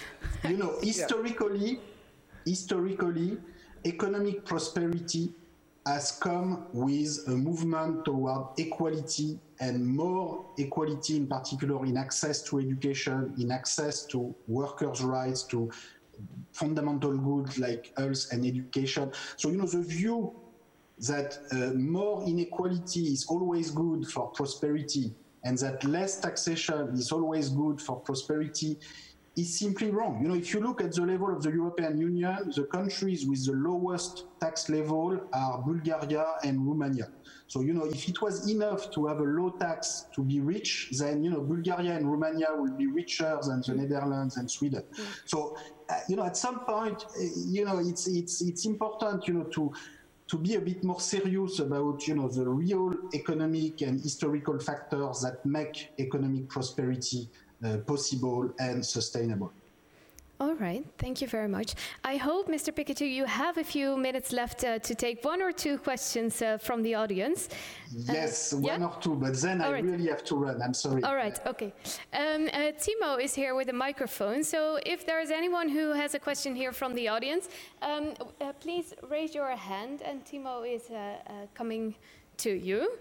You 0.44 0.56
know, 0.56 0.78
historically, 0.82 1.72
yeah. 1.72 1.78
historically, 2.44 3.38
economic 3.84 4.44
prosperity 4.44 5.32
has 5.88 6.12
come 6.12 6.66
with 6.72 7.18
a 7.28 7.30
movement 7.30 8.04
toward 8.04 8.48
equality 8.58 9.40
and 9.60 9.84
more 9.86 10.44
equality 10.58 11.16
in 11.16 11.26
particular 11.26 11.84
in 11.86 11.96
access 11.96 12.42
to 12.42 12.58
education, 12.58 13.34
in 13.38 13.50
access 13.50 14.04
to 14.04 14.34
workers' 14.46 15.00
rights, 15.00 15.44
to 15.44 15.70
fundamental 16.52 17.16
goods 17.16 17.58
like 17.58 17.92
health 17.96 18.26
and 18.32 18.44
education. 18.44 19.10
So, 19.36 19.48
you 19.48 19.56
know, 19.56 19.66
the 19.66 19.82
view 19.82 20.34
that 21.06 21.38
uh, 21.52 21.72
more 21.74 22.22
inequality 22.26 23.04
is 23.04 23.24
always 23.28 23.70
good 23.70 24.06
for 24.08 24.28
prosperity 24.28 25.14
and 25.44 25.56
that 25.58 25.82
less 25.84 26.20
taxation 26.20 26.90
is 26.94 27.12
always 27.12 27.48
good 27.48 27.80
for 27.80 28.00
prosperity 28.00 28.76
is 29.38 29.58
simply 29.58 29.90
wrong. 29.90 30.20
You 30.20 30.28
know, 30.28 30.34
if 30.34 30.52
you 30.52 30.60
look 30.60 30.82
at 30.82 30.92
the 30.92 31.02
level 31.02 31.30
of 31.34 31.42
the 31.42 31.50
European 31.50 31.96
Union, 31.96 32.50
the 32.54 32.64
countries 32.64 33.24
with 33.24 33.46
the 33.46 33.52
lowest 33.52 34.24
tax 34.40 34.68
level 34.68 35.20
are 35.32 35.62
Bulgaria 35.62 36.26
and 36.42 36.66
Romania. 36.66 37.08
So, 37.46 37.60
you 37.60 37.72
know, 37.72 37.84
if 37.84 38.08
it 38.08 38.20
was 38.20 38.50
enough 38.50 38.90
to 38.90 39.06
have 39.06 39.20
a 39.20 39.28
low 39.38 39.50
tax 39.50 40.06
to 40.14 40.22
be 40.22 40.40
rich, 40.40 40.90
then, 40.98 41.22
you 41.22 41.30
know, 41.30 41.40
Bulgaria 41.40 41.96
and 41.96 42.10
Romania 42.10 42.48
will 42.50 42.76
be 42.76 42.88
richer 42.88 43.38
than 43.46 43.62
the 43.66 43.74
Netherlands 43.74 44.36
and 44.36 44.50
Sweden. 44.50 44.82
So, 45.24 45.56
uh, 45.88 45.94
you 46.08 46.16
know, 46.16 46.24
at 46.24 46.36
some 46.36 46.60
point, 46.60 47.04
uh, 47.04 47.22
you 47.46 47.64
know, 47.64 47.78
it's, 47.78 48.06
it's, 48.08 48.42
it's 48.42 48.66
important, 48.66 49.26
you 49.28 49.34
know, 49.34 49.44
to, 49.44 49.72
to 50.26 50.36
be 50.36 50.56
a 50.56 50.60
bit 50.60 50.84
more 50.84 51.00
serious 51.00 51.58
about 51.58 52.06
you 52.06 52.14
know 52.14 52.28
the 52.28 52.46
real 52.46 52.92
economic 53.14 53.80
and 53.80 53.98
historical 53.98 54.58
factors 54.58 55.22
that 55.22 55.44
make 55.46 55.90
economic 55.98 56.50
prosperity 56.50 57.30
uh, 57.64 57.78
possible 57.78 58.50
and 58.58 58.84
sustainable. 58.84 59.52
All 60.40 60.54
right, 60.54 60.84
thank 60.98 61.20
you 61.20 61.26
very 61.26 61.48
much. 61.48 61.74
I 62.04 62.16
hope, 62.16 62.46
Mr. 62.46 62.72
Piketty, 62.72 63.12
you 63.12 63.24
have 63.24 63.58
a 63.58 63.64
few 63.64 63.96
minutes 63.96 64.32
left 64.32 64.62
uh, 64.62 64.78
to 64.78 64.94
take 64.94 65.24
one 65.24 65.42
or 65.42 65.50
two 65.50 65.78
questions 65.78 66.40
uh, 66.40 66.58
from 66.58 66.84
the 66.84 66.94
audience. 66.94 67.48
Uh, 67.48 68.12
yes, 68.12 68.52
one 68.52 68.62
yeah? 68.62 68.86
or 68.86 68.96
two, 69.00 69.16
but 69.16 69.34
then 69.40 69.60
All 69.60 69.70
I 69.70 69.72
right. 69.72 69.84
really 69.84 70.06
have 70.06 70.22
to 70.26 70.36
run. 70.36 70.62
I'm 70.62 70.74
sorry. 70.74 71.02
All 71.02 71.16
right, 71.16 71.36
okay. 71.44 71.72
Um, 72.12 72.48
uh, 72.52 72.70
Timo 72.78 73.20
is 73.20 73.34
here 73.34 73.56
with 73.56 73.68
a 73.68 73.72
microphone, 73.72 74.44
so 74.44 74.78
if 74.86 75.04
there 75.04 75.20
is 75.20 75.32
anyone 75.32 75.68
who 75.68 75.90
has 75.90 76.14
a 76.14 76.20
question 76.20 76.54
here 76.54 76.70
from 76.70 76.94
the 76.94 77.08
audience, 77.08 77.48
um, 77.82 78.14
uh, 78.40 78.52
please 78.60 78.94
raise 79.10 79.34
your 79.34 79.50
hand, 79.56 80.02
and 80.02 80.24
Timo 80.24 80.62
is 80.62 80.84
coming 81.54 81.96
to 82.36 82.50
you. 82.50 82.92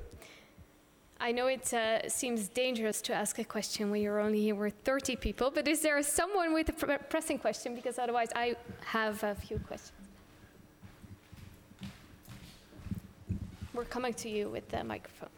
I 1.20 1.32
know 1.32 1.48
it 1.48 1.74
uh, 1.74 2.08
seems 2.08 2.48
dangerous 2.48 3.02
to 3.04 3.14
ask 3.14 3.40
a 3.40 3.44
question 3.44 3.90
when 3.90 4.02
you're 4.02 4.20
only 4.20 4.42
here 4.42 4.56
with 4.56 4.76
30 4.84 5.16
people, 5.16 5.50
but 5.50 5.68
is 5.68 5.82
there 5.82 6.02
someone 6.04 6.54
with 6.54 6.70
a 6.70 6.74
pr 6.74 6.94
pressing 7.10 7.40
question? 7.40 7.74
Because 7.74 7.98
otherwise, 7.98 8.30
I 8.36 8.56
have 8.86 9.24
a 9.24 9.34
few 9.34 9.58
questions. 9.60 9.94
We're 13.74 13.86
coming 13.86 14.14
to 14.16 14.30
you 14.30 14.50
with 14.50 14.70
the 14.70 14.84
microphone. 14.84 15.30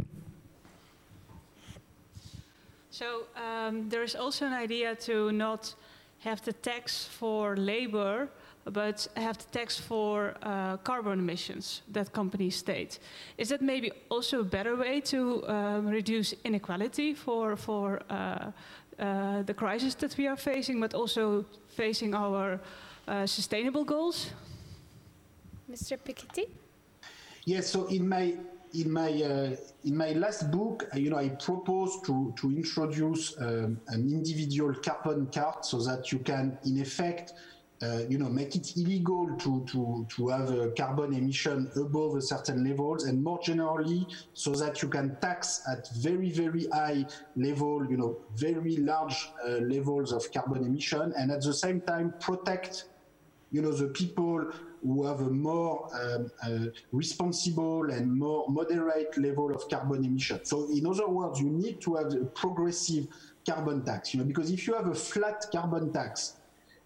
So 2.92 3.24
um, 3.38 3.88
there 3.88 4.04
is 4.04 4.16
also 4.16 4.46
an 4.46 4.54
idea 4.54 4.96
to 4.96 5.32
not 5.32 5.74
have 6.20 6.42
the 6.44 6.54
tax 6.54 7.06
for 7.06 7.56
labor 7.56 8.28
but 8.72 9.08
have 9.16 9.38
the 9.38 9.60
tax 9.60 9.78
for 9.78 10.34
uh, 10.44 10.78
carbon 10.78 11.20
emissions 11.20 11.82
that 11.92 12.12
companies 12.12 12.56
state. 12.56 13.00
Is 13.38 13.50
that 13.50 13.62
maybe 13.62 13.92
also 14.10 14.40
a 14.42 14.44
better 14.44 14.76
way 14.76 15.02
to 15.02 15.48
um, 15.48 15.88
reduce 15.88 16.34
inequality 16.44 17.14
for, 17.14 17.56
for 17.56 18.02
uh, 18.10 18.52
uh, 19.00 19.44
the 19.44 19.54
crisis 19.54 19.96
that 19.96 20.16
we 20.18 20.28
are 20.28 20.38
facing, 20.38 20.80
but 20.80 20.94
also 20.94 21.46
facing 21.68 22.14
our 22.14 22.60
uh, 23.08 23.26
sustainable 23.26 23.84
goals? 23.84 24.32
Mr. 25.72 25.98
Piketty? 25.98 26.50
Yes, 27.46 27.70
so 27.70 27.88
in 27.88 28.08
my 28.08 28.36
in 28.74 28.92
my 28.92 29.10
uh, 29.10 29.56
in 29.84 29.96
my 29.96 30.12
last 30.12 30.52
book, 30.52 30.88
uh, 30.94 30.98
you 30.98 31.10
know, 31.10 31.18
I 31.18 31.30
propose 31.30 32.00
to 32.06 32.34
to 32.38 32.52
introduce 32.52 33.36
um, 33.40 33.80
an 33.88 34.12
individual 34.12 34.74
carbon 34.76 35.28
card 35.28 35.66
so 35.66 35.82
that 35.84 36.12
you 36.12 36.20
can, 36.20 36.58
in 36.66 36.80
effect, 36.80 37.34
uh, 37.82 38.00
you 38.10 38.18
know, 38.18 38.28
make 38.28 38.56
it 38.56 38.76
illegal 38.76 39.36
to, 39.38 39.66
to, 39.72 40.06
to 40.10 40.28
have 40.28 40.52
a 40.52 40.70
carbon 40.72 41.14
emission 41.14 41.72
above 41.78 42.16
a 42.16 42.22
certain 42.22 42.68
levels 42.68 43.06
and 43.06 43.24
more 43.24 43.40
generally 43.42 44.06
so 44.34 44.52
that 44.52 44.82
you 44.82 44.90
can 44.90 45.16
tax 45.22 45.62
at 45.72 45.88
very, 45.98 46.30
very 46.30 46.68
high 46.74 47.06
level, 47.38 47.86
you 47.90 47.96
know, 47.96 48.18
very 48.36 48.76
large 48.78 49.30
uh, 49.46 49.52
levels 49.60 50.12
of 50.12 50.30
carbon 50.34 50.66
emission 50.66 51.14
and 51.18 51.32
at 51.32 51.42
the 51.42 51.54
same 51.54 51.80
time 51.80 52.14
protect, 52.20 52.86
you 53.52 53.62
know, 53.62 53.72
the 53.72 53.88
people 53.88 54.52
who 54.84 55.06
have 55.06 55.22
a 55.22 55.30
more 55.30 55.88
um, 56.02 56.30
uh, 56.44 56.70
responsible 56.92 57.90
and 57.92 58.14
more 58.14 58.46
moderate 58.50 59.18
level 59.18 59.56
of 59.56 59.70
carbon 59.70 60.04
emission. 60.04 60.44
So 60.44 60.70
in 60.70 60.86
other 60.86 61.08
words, 61.08 61.40
you 61.40 61.50
need 61.50 61.80
to 61.82 61.96
have 61.96 62.14
a 62.14 62.26
progressive 62.26 63.08
carbon 63.46 63.84
tax, 63.86 64.14
you 64.14 64.20
know, 64.20 64.26
because 64.26 64.52
if 64.52 64.68
you 64.68 64.74
have 64.74 64.88
a 64.88 64.96
flat 64.96 65.46
carbon 65.52 65.94
tax, 65.94 66.39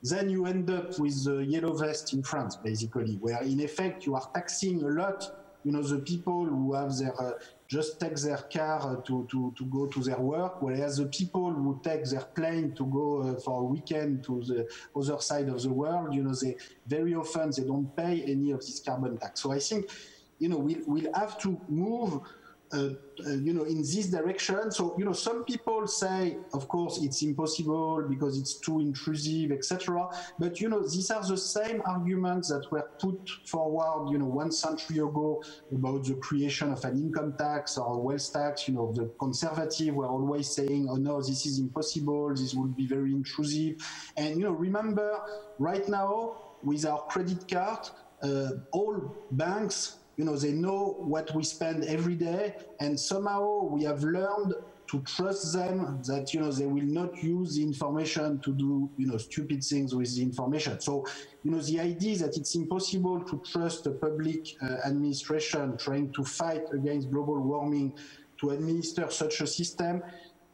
then 0.03 0.29
you 0.29 0.45
end 0.45 0.69
up 0.69 0.99
with 0.99 1.23
the 1.23 1.37
yellow 1.45 1.73
vest 1.73 2.13
in 2.13 2.21
France, 2.23 2.57
basically, 2.57 3.15
where 3.21 3.41
in 3.41 3.61
effect 3.61 4.05
you 4.05 4.15
are 4.15 4.29
taxing 4.33 4.83
a 4.83 4.87
lot, 4.87 5.23
you 5.63 5.71
know, 5.71 5.81
the 5.81 5.99
people 5.99 6.45
who 6.45 6.73
have 6.73 6.95
their 6.97 7.19
uh, 7.21 7.31
just 7.67 7.99
take 7.99 8.15
their 8.17 8.37
car 8.37 9.01
to, 9.07 9.25
to, 9.31 9.53
to 9.57 9.65
go 9.65 9.87
to 9.87 9.99
their 10.01 10.19
work, 10.19 10.61
whereas 10.61 10.97
the 10.97 11.05
people 11.05 11.51
who 11.51 11.79
take 11.83 12.03
their 12.03 12.21
plane 12.21 12.73
to 12.73 12.85
go 12.85 13.21
uh, 13.21 13.39
for 13.39 13.61
a 13.61 13.63
weekend 13.63 14.23
to 14.25 14.43
the 14.43 14.67
other 14.95 15.19
side 15.21 15.47
of 15.47 15.61
the 15.61 15.71
world, 15.71 16.13
you 16.13 16.21
know, 16.21 16.35
they 16.35 16.57
very 16.85 17.15
often 17.15 17.51
they 17.55 17.63
don't 17.63 17.95
pay 17.95 18.23
any 18.23 18.51
of 18.51 18.59
this 18.59 18.81
carbon 18.81 19.17
tax. 19.17 19.41
So 19.41 19.51
I 19.53 19.59
think, 19.59 19.89
you 20.37 20.49
know, 20.49 20.57
we'll, 20.57 20.83
we'll 20.85 21.13
have 21.13 21.39
to 21.39 21.59
move 21.69 22.15
uh, 22.15 22.17
uh, 22.17 22.42
you 22.73 23.53
know, 23.53 23.63
in 23.63 23.77
this 23.77 24.07
direction. 24.07 24.71
So, 24.71 24.95
you 24.97 25.05
know, 25.05 25.13
some 25.13 25.43
people 25.43 25.87
say, 25.87 26.37
of 26.53 26.67
course, 26.67 26.99
it's 27.01 27.21
impossible 27.21 28.05
because 28.09 28.37
it's 28.37 28.55
too 28.55 28.79
intrusive, 28.79 29.51
etc. 29.51 30.07
But, 30.39 30.59
you 30.59 30.69
know, 30.69 30.81
these 30.81 31.11
are 31.11 31.25
the 31.25 31.37
same 31.37 31.81
arguments 31.85 32.49
that 32.49 32.71
were 32.71 32.89
put 32.99 33.29
forward, 33.45 34.11
you 34.11 34.17
know, 34.17 34.25
one 34.25 34.51
century 34.51 34.97
ago 34.97 35.43
about 35.71 36.05
the 36.05 36.15
creation 36.15 36.71
of 36.71 36.83
an 36.85 36.97
income 36.97 37.35
tax 37.37 37.77
or 37.77 37.95
a 37.95 37.97
wealth 37.97 38.33
tax. 38.33 38.67
You 38.67 38.75
know, 38.75 38.91
the 38.93 39.11
conservative 39.19 39.95
were 39.95 40.07
always 40.07 40.49
saying, 40.49 40.87
oh 40.89 40.95
no, 40.95 41.21
this 41.21 41.45
is 41.45 41.59
impossible, 41.59 42.29
this 42.29 42.53
would 42.53 42.75
be 42.75 42.87
very 42.87 43.11
intrusive. 43.11 43.75
And, 44.17 44.37
you 44.37 44.43
know, 44.43 44.51
remember, 44.51 45.19
right 45.59 45.87
now, 45.87 46.37
with 46.63 46.85
our 46.85 47.01
credit 47.07 47.47
card, 47.49 47.89
uh, 48.23 48.51
all 48.71 49.15
banks 49.31 49.97
you 50.17 50.25
know, 50.25 50.37
they 50.37 50.51
know 50.51 50.95
what 50.99 51.33
we 51.35 51.43
spend 51.43 51.85
every 51.85 52.15
day, 52.15 52.55
and 52.79 52.99
somehow 52.99 53.63
we 53.63 53.83
have 53.83 54.03
learned 54.03 54.53
to 54.91 55.01
trust 55.03 55.53
them 55.53 56.01
that 56.05 56.33
you 56.33 56.39
know 56.39 56.51
they 56.51 56.67
will 56.67 56.85
not 56.85 57.11
use 57.23 57.55
the 57.55 57.63
information 57.63 58.39
to 58.41 58.53
do 58.53 58.89
you 58.97 59.07
know 59.07 59.17
stupid 59.17 59.63
things 59.63 59.95
with 59.95 60.13
the 60.15 60.21
information. 60.21 60.79
So 60.79 61.03
you 61.43 61.51
know 61.51 61.61
the 61.61 61.79
idea 61.79 62.17
that 62.17 62.37
it's 62.37 62.53
impossible 62.55 63.23
to 63.23 63.41
trust 63.51 63.87
a 63.87 63.91
public 63.91 64.45
uh, 64.61 64.77
administration 64.85 65.77
trying 65.77 66.13
to 66.13 66.23
fight 66.23 66.63
against 66.73 67.09
global 67.09 67.41
warming 67.41 67.93
to 68.41 68.51
administer 68.51 69.09
such 69.09 69.41
a 69.41 69.47
system. 69.47 70.03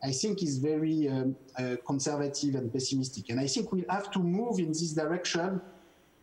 I 0.01 0.11
think 0.11 0.41
is 0.41 0.59
very 0.59 1.09
um, 1.09 1.35
uh, 1.57 1.75
conservative 1.85 2.55
and 2.55 2.71
pessimistic, 2.71 3.29
and 3.29 3.39
I 3.41 3.47
think 3.47 3.73
we'll 3.73 3.83
have 3.89 4.09
to 4.11 4.19
move 4.19 4.59
in 4.59 4.69
this 4.69 4.93
direction 4.93 5.59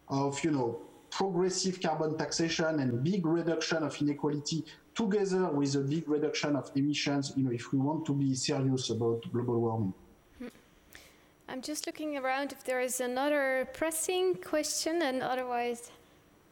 of 0.08 0.42
you 0.42 0.52
know 0.52 0.80
progressive 1.10 1.80
carbon 1.80 2.16
taxation 2.16 2.80
and 2.80 3.02
big 3.02 3.26
reduction 3.26 3.82
of 3.82 4.00
inequality 4.00 4.64
together 4.94 5.50
with 5.50 5.74
a 5.74 5.80
big 5.80 6.08
reduction 6.08 6.56
of 6.56 6.70
emissions, 6.74 7.32
you 7.36 7.44
know, 7.44 7.52
if 7.52 7.72
we 7.72 7.78
want 7.78 8.06
to 8.06 8.14
be 8.14 8.34
serious 8.34 8.90
about 8.90 9.22
global 9.32 9.60
warming. 9.60 9.94
Hmm. 10.38 10.48
I'm 11.48 11.60
just 11.60 11.86
looking 11.86 12.16
around 12.16 12.52
if 12.52 12.64
there 12.64 12.80
is 12.80 13.00
another 13.00 13.68
pressing 13.74 14.34
question, 14.36 15.02
and 15.02 15.22
otherwise, 15.22 15.90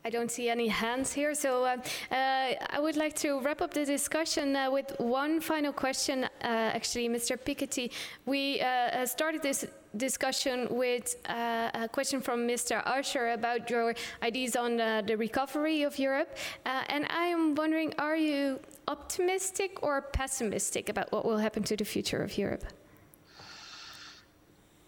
I 0.06 0.10
don't 0.10 0.30
see 0.30 0.50
any 0.50 0.68
hands 0.68 1.14
here. 1.14 1.34
So 1.34 1.64
uh, 1.64 1.76
uh, 2.10 2.14
I 2.14 2.78
would 2.78 2.96
like 2.96 3.14
to 3.16 3.40
wrap 3.40 3.62
up 3.62 3.72
the 3.72 3.86
discussion 3.86 4.54
uh, 4.54 4.70
with 4.70 4.94
one 4.98 5.40
final 5.40 5.72
question. 5.72 6.24
Uh, 6.24 6.28
actually, 6.42 7.08
Mr. 7.08 7.38
Piketty, 7.38 7.90
we 8.26 8.60
uh, 8.60 9.06
started 9.06 9.40
this 9.40 9.64
discussion 9.96 10.66
with 10.70 11.16
uh, 11.28 11.70
a 11.74 11.88
question 11.88 12.20
from 12.20 12.46
Mr. 12.46 12.84
Asscher 12.84 13.34
about 13.34 13.70
your 13.70 13.94
ideas 14.22 14.56
on 14.56 14.80
uh, 14.80 15.02
the 15.06 15.16
recovery 15.16 15.82
of 15.82 15.98
Europe. 15.98 16.36
Uh, 16.66 16.82
and 16.88 17.06
I 17.10 17.26
am 17.26 17.54
wondering, 17.54 17.94
are 17.98 18.16
you 18.16 18.60
optimistic 18.88 19.82
or 19.82 20.02
pessimistic 20.02 20.88
about 20.88 21.12
what 21.12 21.24
will 21.24 21.38
happen 21.38 21.62
to 21.64 21.76
the 21.76 21.84
future 21.84 22.22
of 22.22 22.36
Europe? 22.36 22.64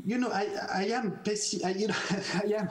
You 0.05 0.19
know, 0.19 0.31
I, 0.31 0.47
I 0.73 0.85
am 0.85 1.19
pessi- 1.25 1.63
you 1.79 1.89
know, 1.89 1.95
I 2.35 2.61
am 2.61 2.69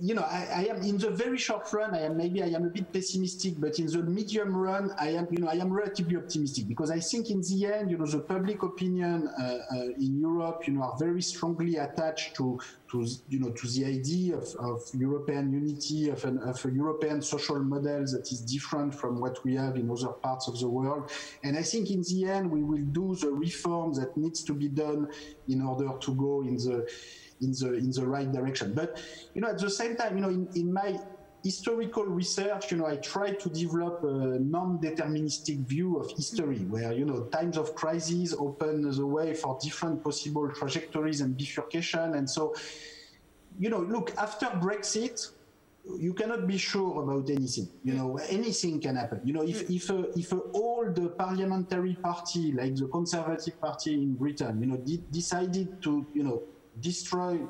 you 0.00 0.14
know, 0.14 0.22
I, 0.22 0.46
I, 0.54 0.64
am 0.70 0.82
in 0.82 0.96
the 0.96 1.10
very 1.10 1.38
short 1.38 1.72
run. 1.72 1.94
I 1.94 2.02
am 2.02 2.16
maybe 2.16 2.42
I 2.42 2.46
am 2.46 2.64
a 2.64 2.70
bit 2.70 2.92
pessimistic, 2.92 3.54
but 3.58 3.78
in 3.78 3.86
the 3.86 4.02
medium 4.02 4.56
run, 4.56 4.92
I 4.98 5.10
am 5.10 5.26
you 5.30 5.38
know 5.38 5.48
I 5.48 5.54
am 5.54 5.72
relatively 5.72 6.16
optimistic 6.16 6.68
because 6.68 6.90
I 6.90 7.00
think 7.00 7.30
in 7.30 7.40
the 7.40 7.66
end, 7.66 7.90
you 7.90 7.98
know, 7.98 8.06
the 8.06 8.20
public 8.20 8.62
opinion 8.62 9.28
uh, 9.28 9.42
uh, 9.42 9.82
in 9.98 10.20
Europe, 10.20 10.66
you 10.66 10.74
know, 10.74 10.82
are 10.82 10.96
very 10.98 11.20
strongly 11.20 11.76
attached 11.76 12.36
to 12.36 12.60
to 12.92 13.06
you 13.28 13.40
know 13.40 13.50
to 13.50 13.66
the 13.68 13.84
idea 13.84 14.36
of, 14.36 14.54
of 14.60 14.82
European 14.94 15.52
unity, 15.52 16.10
of, 16.10 16.24
an, 16.24 16.38
of 16.38 16.64
a 16.64 16.70
European 16.70 17.20
social 17.20 17.58
model 17.58 18.04
that 18.06 18.28
is 18.30 18.40
different 18.40 18.94
from 18.94 19.20
what 19.20 19.44
we 19.44 19.54
have 19.56 19.76
in 19.76 19.90
other 19.90 20.08
parts 20.08 20.46
of 20.46 20.60
the 20.60 20.68
world. 20.68 21.10
And 21.42 21.58
I 21.58 21.62
think 21.62 21.90
in 21.90 22.02
the 22.02 22.26
end, 22.26 22.50
we 22.50 22.62
will 22.62 22.84
do 22.92 23.16
the 23.16 23.32
reform 23.32 23.94
that 23.94 24.16
needs 24.16 24.44
to 24.44 24.54
be 24.54 24.68
done 24.68 25.08
in 25.48 25.60
order 25.62 25.90
to 25.98 26.14
go 26.14 26.42
in 26.42 26.56
the 26.56 26.86
in 27.42 27.52
the 27.52 27.74
in 27.74 27.90
the 27.90 28.06
right 28.06 28.30
direction. 28.32 28.72
But 28.72 29.02
you 29.34 29.40
know, 29.40 29.48
at 29.48 29.58
the 29.58 29.70
same 29.70 29.96
time, 29.96 30.16
you 30.16 30.22
know, 30.22 30.30
in, 30.30 30.48
in 30.54 30.72
my 30.72 30.98
historical 31.44 32.04
research, 32.04 32.70
you 32.70 32.78
know, 32.78 32.86
I 32.86 32.96
try 32.96 33.32
to 33.32 33.48
develop 33.48 34.04
a 34.04 34.38
non-deterministic 34.38 35.66
view 35.66 35.98
of 35.98 36.10
history, 36.12 36.58
where 36.58 36.92
you 36.92 37.04
know 37.04 37.24
times 37.24 37.56
of 37.58 37.74
crisis 37.74 38.34
open 38.38 38.88
the 38.90 39.06
way 39.06 39.34
for 39.34 39.58
different 39.60 40.02
possible 40.02 40.48
trajectories 40.50 41.20
and 41.20 41.36
bifurcation. 41.36 42.14
And 42.14 42.28
so, 42.28 42.54
you 43.58 43.70
know, 43.70 43.80
look 43.80 44.12
after 44.16 44.46
Brexit, 44.46 45.32
you 45.98 46.14
cannot 46.14 46.46
be 46.46 46.58
sure 46.58 47.02
about 47.02 47.28
anything. 47.28 47.68
You 47.82 47.94
know, 47.94 48.18
anything 48.28 48.80
can 48.80 48.96
happen. 48.96 49.20
You 49.24 49.32
know, 49.32 49.42
if 49.42 49.68
if 49.68 49.90
a, 49.90 50.16
if 50.16 50.32
a 50.32 50.40
old 50.54 51.18
parliamentary 51.18 51.94
party 51.94 52.52
like 52.52 52.76
the 52.76 52.86
Conservative 52.86 53.60
Party 53.60 53.94
in 53.94 54.14
Britain, 54.14 54.60
you 54.60 54.66
know, 54.66 54.76
de- 54.76 55.02
decided 55.10 55.82
to 55.82 56.06
you 56.14 56.22
know 56.22 56.42
destroy 56.80 57.40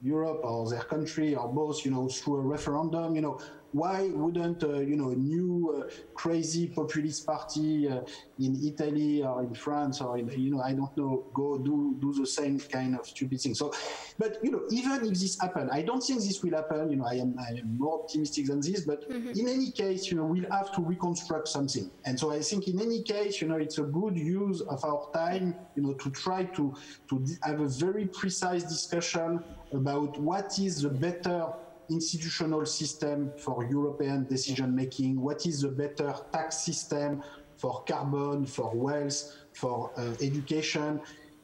Europe 0.00 0.40
or 0.44 0.68
their 0.70 0.82
country 0.82 1.34
or 1.34 1.48
both, 1.48 1.84
you 1.84 1.90
know, 1.90 2.08
through 2.08 2.36
a 2.36 2.40
referendum, 2.40 3.14
you 3.14 3.20
know, 3.20 3.40
why 3.72 4.08
wouldn't 4.14 4.62
uh, 4.64 4.80
you 4.80 4.96
know 4.96 5.10
a 5.10 5.14
new 5.14 5.76
uh, 5.76 5.90
crazy 6.14 6.68
populist 6.68 7.26
party 7.26 7.88
uh, 7.88 8.00
in 8.38 8.58
Italy 8.64 9.22
or 9.22 9.42
in 9.42 9.54
France 9.54 10.00
or 10.00 10.18
in, 10.18 10.28
you 10.40 10.50
know 10.50 10.62
I 10.62 10.72
don't 10.72 10.96
know 10.96 11.26
go 11.34 11.58
do 11.58 11.96
do 12.00 12.12
the 12.14 12.26
same 12.26 12.58
kind 12.58 12.98
of 12.98 13.06
stupid 13.06 13.40
thing. 13.40 13.54
So, 13.54 13.72
but 14.18 14.38
you 14.42 14.50
know 14.50 14.62
even 14.70 15.04
if 15.04 15.18
this 15.18 15.38
happen, 15.40 15.68
I 15.70 15.82
don't 15.82 16.02
think 16.02 16.20
this 16.20 16.42
will 16.42 16.56
happen. 16.56 16.90
You 16.90 16.96
know 16.96 17.06
I 17.06 17.14
am 17.14 17.36
I 17.38 17.58
am 17.58 17.76
more 17.78 18.00
optimistic 18.00 18.46
than 18.46 18.60
this, 18.60 18.82
but 18.82 19.08
mm-hmm. 19.10 19.38
in 19.38 19.48
any 19.48 19.70
case, 19.70 20.10
you 20.10 20.16
know 20.16 20.24
we'll 20.24 20.50
have 20.50 20.72
to 20.74 20.82
reconstruct 20.82 21.48
something. 21.48 21.90
And 22.06 22.18
so 22.18 22.32
I 22.32 22.40
think 22.40 22.68
in 22.68 22.80
any 22.80 23.02
case, 23.02 23.42
you 23.42 23.48
know 23.48 23.56
it's 23.56 23.78
a 23.78 23.82
good 23.82 24.16
use 24.16 24.62
of 24.62 24.82
our 24.84 25.10
time, 25.12 25.54
you 25.76 25.82
know 25.82 25.92
to 25.92 26.10
try 26.10 26.44
to 26.44 26.74
to 27.10 27.24
have 27.42 27.60
a 27.60 27.68
very 27.68 28.06
precise 28.06 28.62
discussion 28.62 29.44
about 29.72 30.18
what 30.18 30.58
is 30.58 30.82
the 30.82 30.88
better 30.88 31.52
institutional 31.90 32.64
system 32.66 33.32
for 33.38 33.64
European 33.64 34.26
decision 34.26 34.74
making? 34.74 35.20
What 35.20 35.46
is 35.46 35.62
the 35.62 35.68
better 35.68 36.14
tax 36.32 36.58
system 36.58 37.22
for 37.56 37.82
carbon, 37.84 38.46
for 38.46 38.74
wealth, 38.74 39.34
for 39.52 39.92
uh, 39.96 40.14
education? 40.20 41.00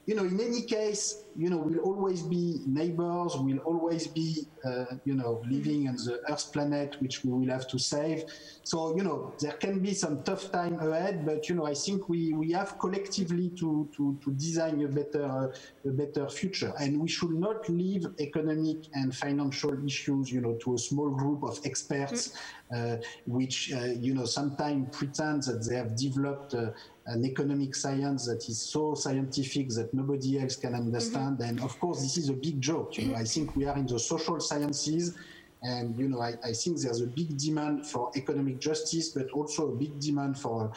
You 0.06 0.14
know, 0.14 0.24
in 0.24 0.38
any 0.40 0.62
case, 0.62 1.24
you 1.36 1.48
know, 1.50 1.56
we'll 1.56 1.80
always 1.80 2.22
be 2.22 2.60
neighbors, 2.66 3.36
we'll 3.36 3.58
always 3.58 4.06
be, 4.06 4.46
uh, 4.64 4.84
you 5.04 5.14
know, 5.14 5.42
living 5.50 5.88
on 5.88 5.96
the 5.96 6.20
Earth 6.28 6.52
planet, 6.52 6.96
which 7.00 7.24
we 7.24 7.32
will 7.32 7.50
have 7.50 7.66
to 7.68 7.78
save. 7.78 8.24
So, 8.64 8.96
you 8.96 9.02
know, 9.02 9.34
there 9.40 9.52
can 9.52 9.80
be 9.80 9.94
some 9.94 10.22
tough 10.22 10.52
time 10.52 10.78
ahead, 10.78 11.24
but, 11.24 11.48
you 11.48 11.54
know, 11.54 11.66
I 11.66 11.74
think 11.74 12.08
we, 12.08 12.32
we 12.34 12.52
have 12.52 12.78
collectively 12.78 13.50
to, 13.60 13.88
to, 13.96 14.18
to 14.22 14.32
design 14.32 14.82
a 14.82 14.88
better, 14.88 15.24
uh, 15.24 15.88
a 15.88 15.92
better 15.92 16.28
future. 16.28 16.72
And 16.78 17.00
we 17.00 17.08
should 17.08 17.32
not 17.32 17.68
leave 17.68 18.06
economic 18.20 18.86
and 18.94 19.14
financial 19.14 19.84
issues, 19.84 20.30
you 20.30 20.40
know, 20.40 20.54
to 20.64 20.74
a 20.74 20.78
small 20.78 21.10
group 21.10 21.42
of 21.42 21.58
experts, 21.64 22.36
mm. 22.72 22.98
uh, 22.98 23.02
which, 23.26 23.72
uh, 23.72 23.86
you 23.86 24.14
know, 24.14 24.26
sometimes 24.26 24.96
pretend 24.96 25.42
that 25.44 25.66
they 25.68 25.76
have 25.76 25.96
developed 25.96 26.54
uh, 26.54 26.70
an 27.06 27.24
economic 27.24 27.74
science 27.74 28.26
that 28.26 28.48
is 28.48 28.58
so 28.58 28.94
scientific 28.94 29.68
that 29.70 29.92
nobody 29.92 30.40
else 30.40 30.56
can 30.56 30.74
understand. 30.74 31.38
Mm-hmm. 31.38 31.48
And 31.48 31.60
of 31.60 31.78
course, 31.78 32.00
this 32.00 32.16
is 32.16 32.30
a 32.30 32.32
big 32.32 32.60
joke. 32.60 32.96
You 32.96 33.08
know, 33.08 33.16
I 33.16 33.24
think 33.24 33.54
we 33.56 33.66
are 33.66 33.76
in 33.76 33.86
the 33.86 33.98
social 33.98 34.40
sciences, 34.40 35.14
and 35.62 35.98
you 35.98 36.08
know, 36.08 36.20
I, 36.20 36.34
I 36.42 36.52
think 36.52 36.80
there's 36.80 37.02
a 37.02 37.06
big 37.06 37.36
demand 37.36 37.86
for 37.86 38.10
economic 38.16 38.58
justice, 38.58 39.10
but 39.10 39.30
also 39.30 39.68
a 39.68 39.74
big 39.74 39.98
demand 40.00 40.38
for 40.38 40.72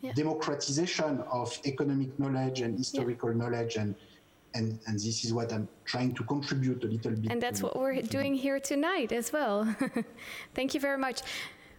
yeah. 0.00 0.12
democratization 0.12 1.20
of 1.32 1.58
economic 1.66 2.16
knowledge 2.18 2.60
and 2.60 2.78
historical 2.78 3.30
yeah. 3.30 3.38
knowledge 3.38 3.76
and. 3.76 3.94
And, 4.54 4.78
and 4.86 4.94
this 4.96 5.26
is 5.26 5.34
what 5.34 5.52
I'm 5.52 5.68
trying 5.84 6.14
to 6.14 6.24
contribute 6.24 6.82
a 6.82 6.86
little 6.86 7.12
bit. 7.12 7.30
And 7.30 7.40
that's 7.40 7.62
what 7.62 7.78
we're 7.78 8.00
doing 8.00 8.34
here 8.34 8.58
tonight 8.58 9.12
as 9.12 9.30
well. 9.30 9.76
Thank 10.54 10.72
you 10.72 10.80
very 10.80 10.96
much. 10.96 11.20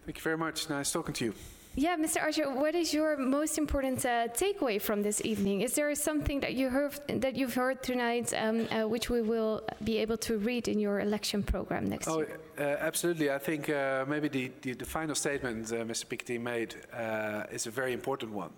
Thank 0.06 0.18
you 0.18 0.22
very 0.22 0.38
much. 0.38 0.70
Nice 0.70 0.92
talking 0.92 1.12
to 1.14 1.24
you. 1.26 1.34
Yeah, 1.80 1.96
Mr. 1.96 2.20
Asscher, 2.20 2.54
what 2.54 2.74
is 2.74 2.92
your 2.92 3.16
most 3.16 3.56
important 3.56 4.04
uh, 4.04 4.28
takeaway 4.34 4.78
from 4.78 5.00
this 5.00 5.22
evening? 5.24 5.62
Is 5.62 5.72
there 5.72 5.94
something 5.94 6.40
that 6.40 6.52
you 6.52 6.68
heard 6.68 6.92
that 7.08 7.34
you've 7.36 7.54
heard 7.54 7.82
tonight, 7.82 8.34
um, 8.36 8.68
uh, 8.68 8.86
which 8.86 9.08
we 9.08 9.22
will 9.22 9.62
be 9.82 9.96
able 9.96 10.18
to 10.18 10.36
read 10.36 10.68
in 10.68 10.78
your 10.78 11.00
election 11.00 11.42
program 11.42 11.88
next 11.88 12.06
oh, 12.06 12.18
year? 12.18 12.38
Uh, 12.58 12.88
absolutely. 12.88 13.30
I 13.30 13.38
think 13.38 13.70
uh, 13.70 14.04
maybe 14.06 14.28
the, 14.28 14.52
the, 14.60 14.74
the, 14.74 14.84
final 14.84 15.14
statement 15.14 15.72
uh, 15.72 15.76
Mr. 15.76 16.04
Piketty 16.04 16.38
made 16.38 16.74
uh, 16.92 17.44
is 17.50 17.66
a 17.66 17.70
very 17.70 17.94
important 17.94 18.32
one. 18.32 18.50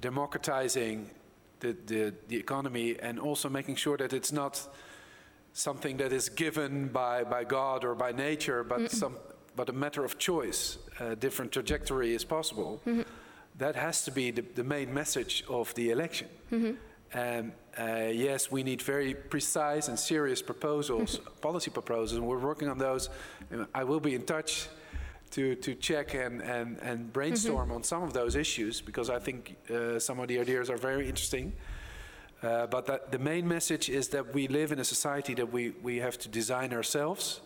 Democratizing 0.00 1.10
the, 1.60 1.76
the, 1.84 2.14
the 2.28 2.36
economy 2.38 2.96
and 2.98 3.20
also 3.20 3.50
making 3.50 3.76
sure 3.76 3.98
that 3.98 4.14
it's 4.14 4.32
not 4.32 4.66
something 5.52 5.98
that 5.98 6.14
is 6.14 6.30
given 6.30 6.88
by, 6.88 7.24
by 7.24 7.44
God 7.44 7.84
or 7.84 7.94
by 7.94 8.12
nature, 8.12 8.64
but 8.64 8.80
mm 8.80 8.88
some 8.90 9.16
but 9.58 9.68
a 9.68 9.72
matter 9.72 10.04
of 10.04 10.18
choice, 10.18 10.78
a 11.00 11.16
different 11.16 11.52
trajectory 11.52 12.14
is 12.14 12.24
possible. 12.24 12.80
Mm-hmm. 12.86 13.02
That 13.58 13.76
has 13.76 14.04
to 14.04 14.10
be 14.10 14.30
the, 14.30 14.44
the, 14.54 14.64
main 14.64 14.92
message 14.94 15.44
of 15.48 15.74
the 15.74 15.90
election. 15.90 16.28
Mm-hmm. 16.52 16.72
And 17.18 17.52
uh, 17.78 18.10
yes, 18.12 18.50
we 18.50 18.62
need 18.62 18.82
very 18.82 19.14
precise 19.14 19.88
and 19.88 19.98
serious 19.98 20.42
proposals, 20.42 21.18
policy 21.40 21.70
proposals, 21.70 22.18
and 22.18 22.26
we're 22.26 22.38
working 22.38 22.68
on 22.68 22.78
those. 22.78 23.08
I 23.74 23.84
will 23.84 24.00
be 24.00 24.14
in 24.14 24.22
touch 24.22 24.68
to, 25.30 25.54
to 25.56 25.74
check 25.74 26.14
and, 26.14 26.40
and, 26.42 26.78
and 26.78 27.12
brainstorm 27.12 27.68
mm-hmm. 27.68 27.76
on 27.76 27.82
some 27.82 28.02
of 28.02 28.12
those 28.12 28.36
issues 28.36 28.80
because 28.80 29.10
I 29.10 29.18
think 29.18 29.56
uh, 29.70 29.98
some 29.98 30.20
of 30.20 30.28
the 30.28 30.38
ideas 30.38 30.70
are 30.70 30.76
very 30.76 31.08
interesting. 31.08 31.52
Uh, 32.42 32.66
but 32.66 32.86
that, 32.86 33.10
the 33.10 33.18
main 33.18 33.46
message 33.48 33.88
is 33.88 34.08
that 34.08 34.32
we 34.32 34.46
live 34.46 34.70
in 34.70 34.78
a 34.78 34.84
society 34.84 35.34
that 35.34 35.52
we, 35.52 35.70
we 35.82 35.96
have 35.96 36.18
to 36.18 36.28
design 36.28 36.72
ourselves 36.72 37.40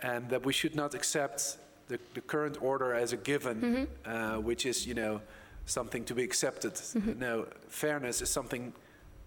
and 0.00 0.28
that 0.28 0.44
we 0.44 0.52
should 0.52 0.74
not 0.74 0.94
accept 0.94 1.56
the, 1.88 1.98
the 2.14 2.20
current 2.20 2.58
order 2.60 2.94
as 2.94 3.12
a 3.12 3.16
given, 3.16 3.60
mm-hmm. 3.60 4.10
uh, 4.10 4.40
which 4.40 4.66
is, 4.66 4.86
you 4.86 4.94
know, 4.94 5.20
something 5.66 6.04
to 6.04 6.14
be 6.14 6.22
accepted. 6.22 6.74
Mm-hmm. 6.74 7.18
No, 7.18 7.46
fairness 7.68 8.22
is 8.22 8.30
something 8.30 8.72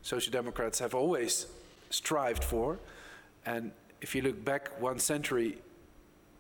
Social 0.01 0.31
Democrats 0.31 0.79
have 0.79 0.95
always 0.95 1.47
strived 1.89 2.43
for. 2.43 2.79
And 3.45 3.71
if 4.01 4.15
you 4.15 4.21
look 4.21 4.43
back 4.43 4.81
one 4.81 4.99
century, 4.99 5.57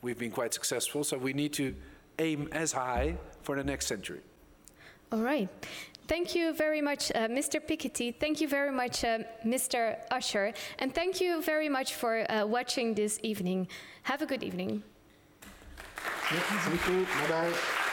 we've 0.01 0.17
been 0.17 0.31
quite 0.31 0.53
successful. 0.53 1.03
So 1.03 1.17
we 1.17 1.33
need 1.33 1.53
to 1.53 1.75
aim 2.19 2.49
as 2.51 2.71
high 2.71 3.17
for 3.43 3.55
the 3.55 3.63
next 3.63 3.87
century. 3.87 4.21
All 5.11 5.19
right. 5.19 5.49
Thank 6.07 6.35
you 6.35 6.53
very 6.53 6.81
much, 6.81 7.11
uh, 7.11 7.27
Mr. 7.27 7.61
Piketty. 7.61 8.19
Thank 8.19 8.41
you 8.41 8.47
very 8.47 8.71
much, 8.71 9.03
uh, 9.03 9.19
Mr. 9.45 9.97
Asscher. 10.11 10.53
And 10.79 10.93
thank 10.93 11.21
you 11.21 11.41
very 11.41 11.69
much 11.69 11.93
for 11.93 12.29
uh, 12.29 12.45
watching 12.45 12.95
this 12.95 13.19
evening. 13.23 13.67
Have 14.03 14.21
a 14.21 14.25
good 14.25 14.43
evening. 14.43 14.83
Thank 16.03 16.87
you. 16.87 17.05
Bye 17.05 17.27
bye. 17.29 17.87